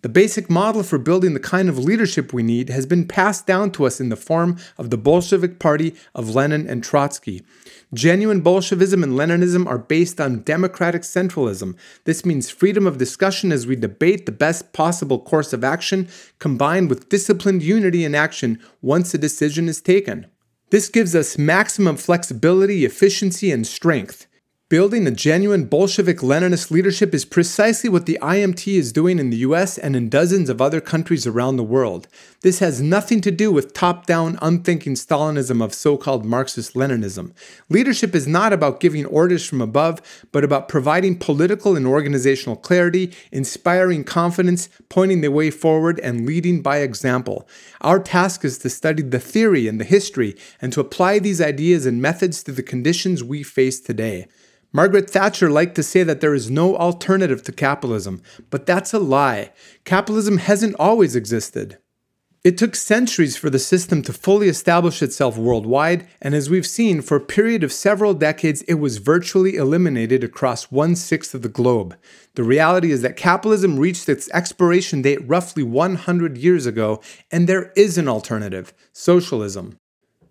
The 0.03 0.09
basic 0.09 0.51
model 0.51 0.83
for 0.83 0.99
building 0.99 1.33
the 1.33 1.39
kind 1.39 1.69
of 1.69 1.79
leadership 1.79 2.33
we 2.33 2.43
need 2.43 2.71
has 2.71 2.87
been 2.87 3.07
passed 3.07 3.47
down 3.47 3.71
to 3.73 3.87
us 3.87 4.01
in 4.01 4.09
the 4.09 4.17
form 4.17 4.59
of 4.77 4.91
the 4.91 4.99
Bolshevik 4.99 5.61
Party 5.61 5.95
of 6.13 6.35
Lenin 6.35 6.69
and 6.69 6.83
Trotsky. 6.83 7.45
Genuine 7.95 8.41
Bolshevism 8.41 9.05
and 9.05 9.13
Leninism 9.13 9.65
are 9.65 9.79
based 9.79 10.21
on 10.21 10.43
democratic 10.43 11.03
centralism. 11.03 11.77
This 12.03 12.27
means 12.27 12.51
freedom 12.51 12.85
of 12.85 12.99
discussion 12.99 13.53
as 13.53 13.65
we 13.65 13.77
debate 13.77 14.27
the 14.27 14.33
best 14.33 14.73
possible 14.73 15.21
course 15.21 15.53
of 15.53 15.63
action, 15.63 16.09
combined 16.41 16.91
with 16.91 17.09
disciplined 17.09 17.63
unity 17.63 18.05
in 18.05 18.17
action 18.17 18.61
once 18.81 19.15
a 19.15 19.19
decision 19.19 19.69
is 19.69 19.81
taken. 19.81 20.27
This 20.71 20.89
gives 20.89 21.15
us 21.15 21.39
maximum 21.39 21.97
flexibility, 21.97 22.85
efficiency, 22.85 23.53
and 23.53 23.65
strength. 23.65 24.27
Building 24.73 25.07
a 25.07 25.11
genuine 25.11 25.67
Bolshevik 25.67 26.21
Leninist 26.21 26.71
leadership 26.71 27.13
is 27.13 27.27
precisely 27.27 27.91
what 27.91 28.07
the 28.07 28.19
IMT 28.23 28.73
is 28.73 28.91
doing 28.91 29.19
in 29.19 29.29
the 29.29 29.37
US 29.49 29.77
and 29.77 29.95
in 29.95 30.09
dozens 30.09 30.49
of 30.49 30.63
other 30.63 30.81
countries 30.81 31.27
around 31.27 31.59
the 31.59 31.63
world. 31.63 32.09
This 32.41 32.61
has 32.61 32.81
nothing 32.81 33.21
to 33.21 33.31
do 33.31 33.53
with 33.53 33.75
top 33.75 34.07
down, 34.07 34.39
unthinking 34.41 34.95
Stalinism 34.95 35.63
of 35.63 35.75
so 35.75 35.99
called 35.99 36.25
Marxist 36.25 36.73
Leninism. 36.73 37.35
Leadership 37.69 38.15
is 38.15 38.27
not 38.27 38.55
about 38.55 38.81
giving 38.81 39.05
orders 39.05 39.47
from 39.47 39.61
above, 39.61 40.01
but 40.33 40.43
about 40.43 40.71
providing 40.71 41.19
political 41.19 41.77
and 41.77 41.87
organizational 41.87 42.57
clarity, 42.57 43.13
inspiring 43.31 44.05
confidence, 44.05 44.71
pointing 44.89 45.21
the 45.21 45.31
way 45.31 45.51
forward, 45.51 46.01
and 46.01 46.25
leading 46.25 46.63
by 46.63 46.79
example. 46.79 47.47
Our 47.83 48.01
task 48.01 48.43
is 48.43 48.57
to 48.61 48.71
study 48.71 49.03
the 49.03 49.21
theory 49.21 49.69
and 49.69 49.79
the 49.79 49.85
history 49.85 50.35
and 50.63 50.73
to 50.73 50.81
apply 50.81 51.19
these 51.19 51.43
ideas 51.43 51.85
and 51.85 52.01
methods 52.01 52.43
to 52.45 52.53
the 52.53 52.63
conditions 52.63 53.23
we 53.23 53.43
face 53.43 53.79
today. 53.79 54.29
Margaret 54.73 55.11
Thatcher 55.11 55.51
liked 55.51 55.75
to 55.75 55.83
say 55.83 56.03
that 56.03 56.21
there 56.21 56.35
is 56.35 56.51
no 56.51 56.77
alternative 56.77 57.43
to 57.43 57.53
capitalism, 57.53 58.23
but 58.49 58.65
that's 58.65 58.95
a 58.95 58.99
lie. 58.99 59.53
Capitalism 59.85 60.39
hasn't 60.39 60.77
always 60.79 61.15
existed. 61.15 61.79
It 62.43 62.59
took 62.59 62.75
centuries 62.75 63.37
for 63.37 63.51
the 63.51 63.61
system 63.61 64.03
to 64.03 64.13
fully 64.13 64.49
establish 64.49 65.01
itself 65.01 65.37
worldwide, 65.37 66.09
and 66.21 66.35
as 66.35 66.51
we've 66.51 66.67
seen, 66.67 67.01
for 67.01 67.17
a 67.17 67.21
period 67.21 67.63
of 67.63 67.73
several 67.73 68.15
decades, 68.15 68.63
it 68.63 68.75
was 68.75 68.97
virtually 68.97 69.55
eliminated 69.55 70.25
across 70.25 70.73
one 70.73 70.97
sixth 70.97 71.35
of 71.35 71.43
the 71.43 71.49
globe. 71.49 71.97
The 72.35 72.43
reality 72.43 72.91
is 72.91 73.03
that 73.03 73.17
capitalism 73.17 73.79
reached 73.79 74.09
its 74.09 74.29
expiration 74.31 75.03
date 75.03 75.21
roughly 75.29 75.63
100 75.63 76.37
years 76.37 76.67
ago, 76.67 77.01
and 77.31 77.49
there 77.49 77.73
is 77.77 77.97
an 77.97 78.09
alternative 78.09 78.73
socialism. 78.93 79.79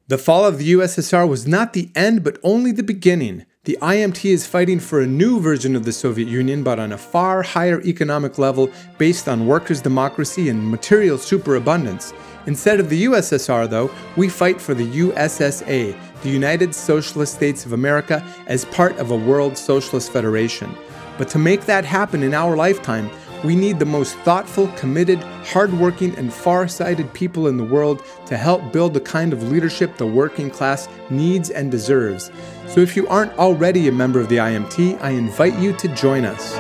The 0.10 0.18
fall 0.18 0.44
of 0.44 0.58
the 0.58 0.74
USSR 0.74 1.30
was 1.30 1.48
not 1.48 1.72
the 1.72 1.92
end, 1.96 2.26
but 2.26 2.40
only 2.44 2.74
the 2.74 2.84
beginning. 2.84 3.46
The 3.64 3.78
IMT 3.80 4.28
is 4.28 4.48
fighting 4.48 4.80
for 4.80 5.02
a 5.02 5.06
new 5.06 5.40
version 5.40 5.76
of 5.76 5.86
the 5.86 5.92
Soviet 5.92 6.28
Union, 6.28 6.64
but 6.64 6.80
on 6.80 6.94
a 6.94 6.98
far 6.98 7.44
higher 7.44 7.80
economic 7.82 8.40
level 8.40 8.72
based 8.98 9.28
on 9.28 9.46
workers' 9.46 9.82
democracy 9.82 10.50
and 10.50 10.72
material 10.72 11.20
superabundance. 11.20 12.12
Instead 12.48 12.80
of 12.80 12.90
the 12.90 13.06
USSR, 13.06 13.70
though, 13.70 13.92
we 14.18 14.30
fight 14.30 14.60
for 14.60 14.74
the 14.74 14.88
USSA, 14.88 15.96
the 16.24 16.30
United 16.30 16.74
Socialist 16.74 17.36
States 17.36 17.64
of 17.64 17.74
America, 17.74 18.26
as 18.48 18.66
part 18.66 18.98
of 18.98 19.12
a 19.12 19.16
world 19.16 19.56
socialist 19.56 20.12
federation. 20.12 20.76
But 21.20 21.30
to 21.30 21.38
make 21.38 21.68
that 21.68 21.86
happen 21.86 22.24
in 22.24 22.34
our 22.34 22.56
lifetime, 22.56 23.12
we 23.44 23.56
need 23.56 23.80
the 23.80 23.86
most 23.86 24.16
thoughtful, 24.20 24.68
committed, 24.70 25.20
hardworking, 25.46 26.16
and 26.16 26.32
far 26.32 26.68
sighted 26.68 27.12
people 27.14 27.48
in 27.48 27.58
the 27.58 27.64
world 27.64 28.04
to 28.28 28.38
help 28.38 28.72
build 28.72 28.94
the 28.94 29.02
kind 29.02 29.34
of 29.34 29.52
leadership 29.52 29.98
the 29.98 30.06
working 30.06 30.50
class 30.50 30.88
needs 31.10 31.50
and 31.50 31.72
deserves. 31.72 32.32
So 32.68 32.82
if 32.82 32.96
you 32.96 33.08
aren't 33.08 33.38
already 33.40 33.88
a 33.88 33.92
member 33.92 34.20
of 34.20 34.30
the 34.30 34.38
IMT, 34.38 35.02
I 35.02 35.12
invite 35.12 35.58
you 35.60 35.74
to 35.74 35.88
join 35.90 36.24
us. 36.26 36.56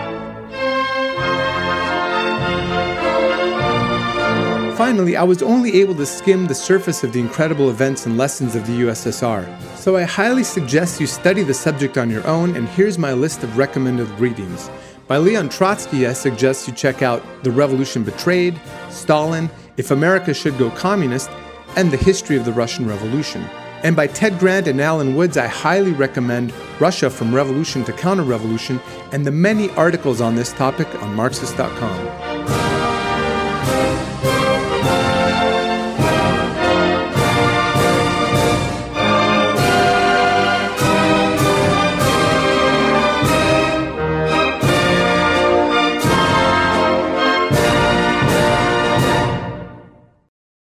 Finally, 4.77 5.15
I 5.15 5.23
was 5.23 5.43
only 5.43 5.79
able 5.79 5.93
to 5.93 6.05
skim 6.07 6.47
the 6.47 6.55
surface 6.55 7.03
of 7.03 7.13
the 7.13 7.19
incredible 7.19 7.69
events 7.69 8.07
and 8.07 8.17
lessons 8.17 8.55
of 8.55 8.65
the 8.65 8.81
USSR, 8.81 9.45
so 9.77 9.95
I 9.95 10.03
highly 10.03 10.43
suggest 10.43 10.99
you 10.99 11.05
study 11.05 11.43
the 11.43 11.53
subject 11.53 11.99
on 11.99 12.09
your 12.09 12.25
own, 12.25 12.55
and 12.55 12.67
here's 12.69 12.97
my 12.97 13.13
list 13.13 13.43
of 13.43 13.57
recommended 13.59 14.09
readings. 14.19 14.71
By 15.11 15.17
Leon 15.17 15.49
Trotsky, 15.49 16.07
I 16.07 16.13
suggest 16.13 16.69
you 16.69 16.73
check 16.73 17.01
out 17.01 17.21
The 17.43 17.51
Revolution 17.51 18.01
Betrayed, 18.01 18.57
Stalin, 18.89 19.49
If 19.75 19.91
America 19.91 20.33
Should 20.33 20.57
Go 20.57 20.69
Communist, 20.69 21.29
and 21.75 21.91
The 21.91 21.97
History 21.97 22.37
of 22.37 22.45
the 22.45 22.53
Russian 22.53 22.87
Revolution. 22.87 23.41
And 23.83 23.93
by 23.93 24.07
Ted 24.07 24.39
Grant 24.39 24.69
and 24.69 24.79
Alan 24.79 25.13
Woods, 25.17 25.35
I 25.35 25.47
highly 25.47 25.91
recommend 25.91 26.53
Russia 26.79 27.09
from 27.09 27.35
Revolution 27.35 27.83
to 27.83 27.91
Counter 27.91 28.23
Revolution 28.23 28.79
and 29.11 29.27
the 29.27 29.31
many 29.31 29.69
articles 29.71 30.21
on 30.21 30.35
this 30.35 30.53
topic 30.53 30.87
on 31.03 31.13
Marxist.com. 31.13 32.80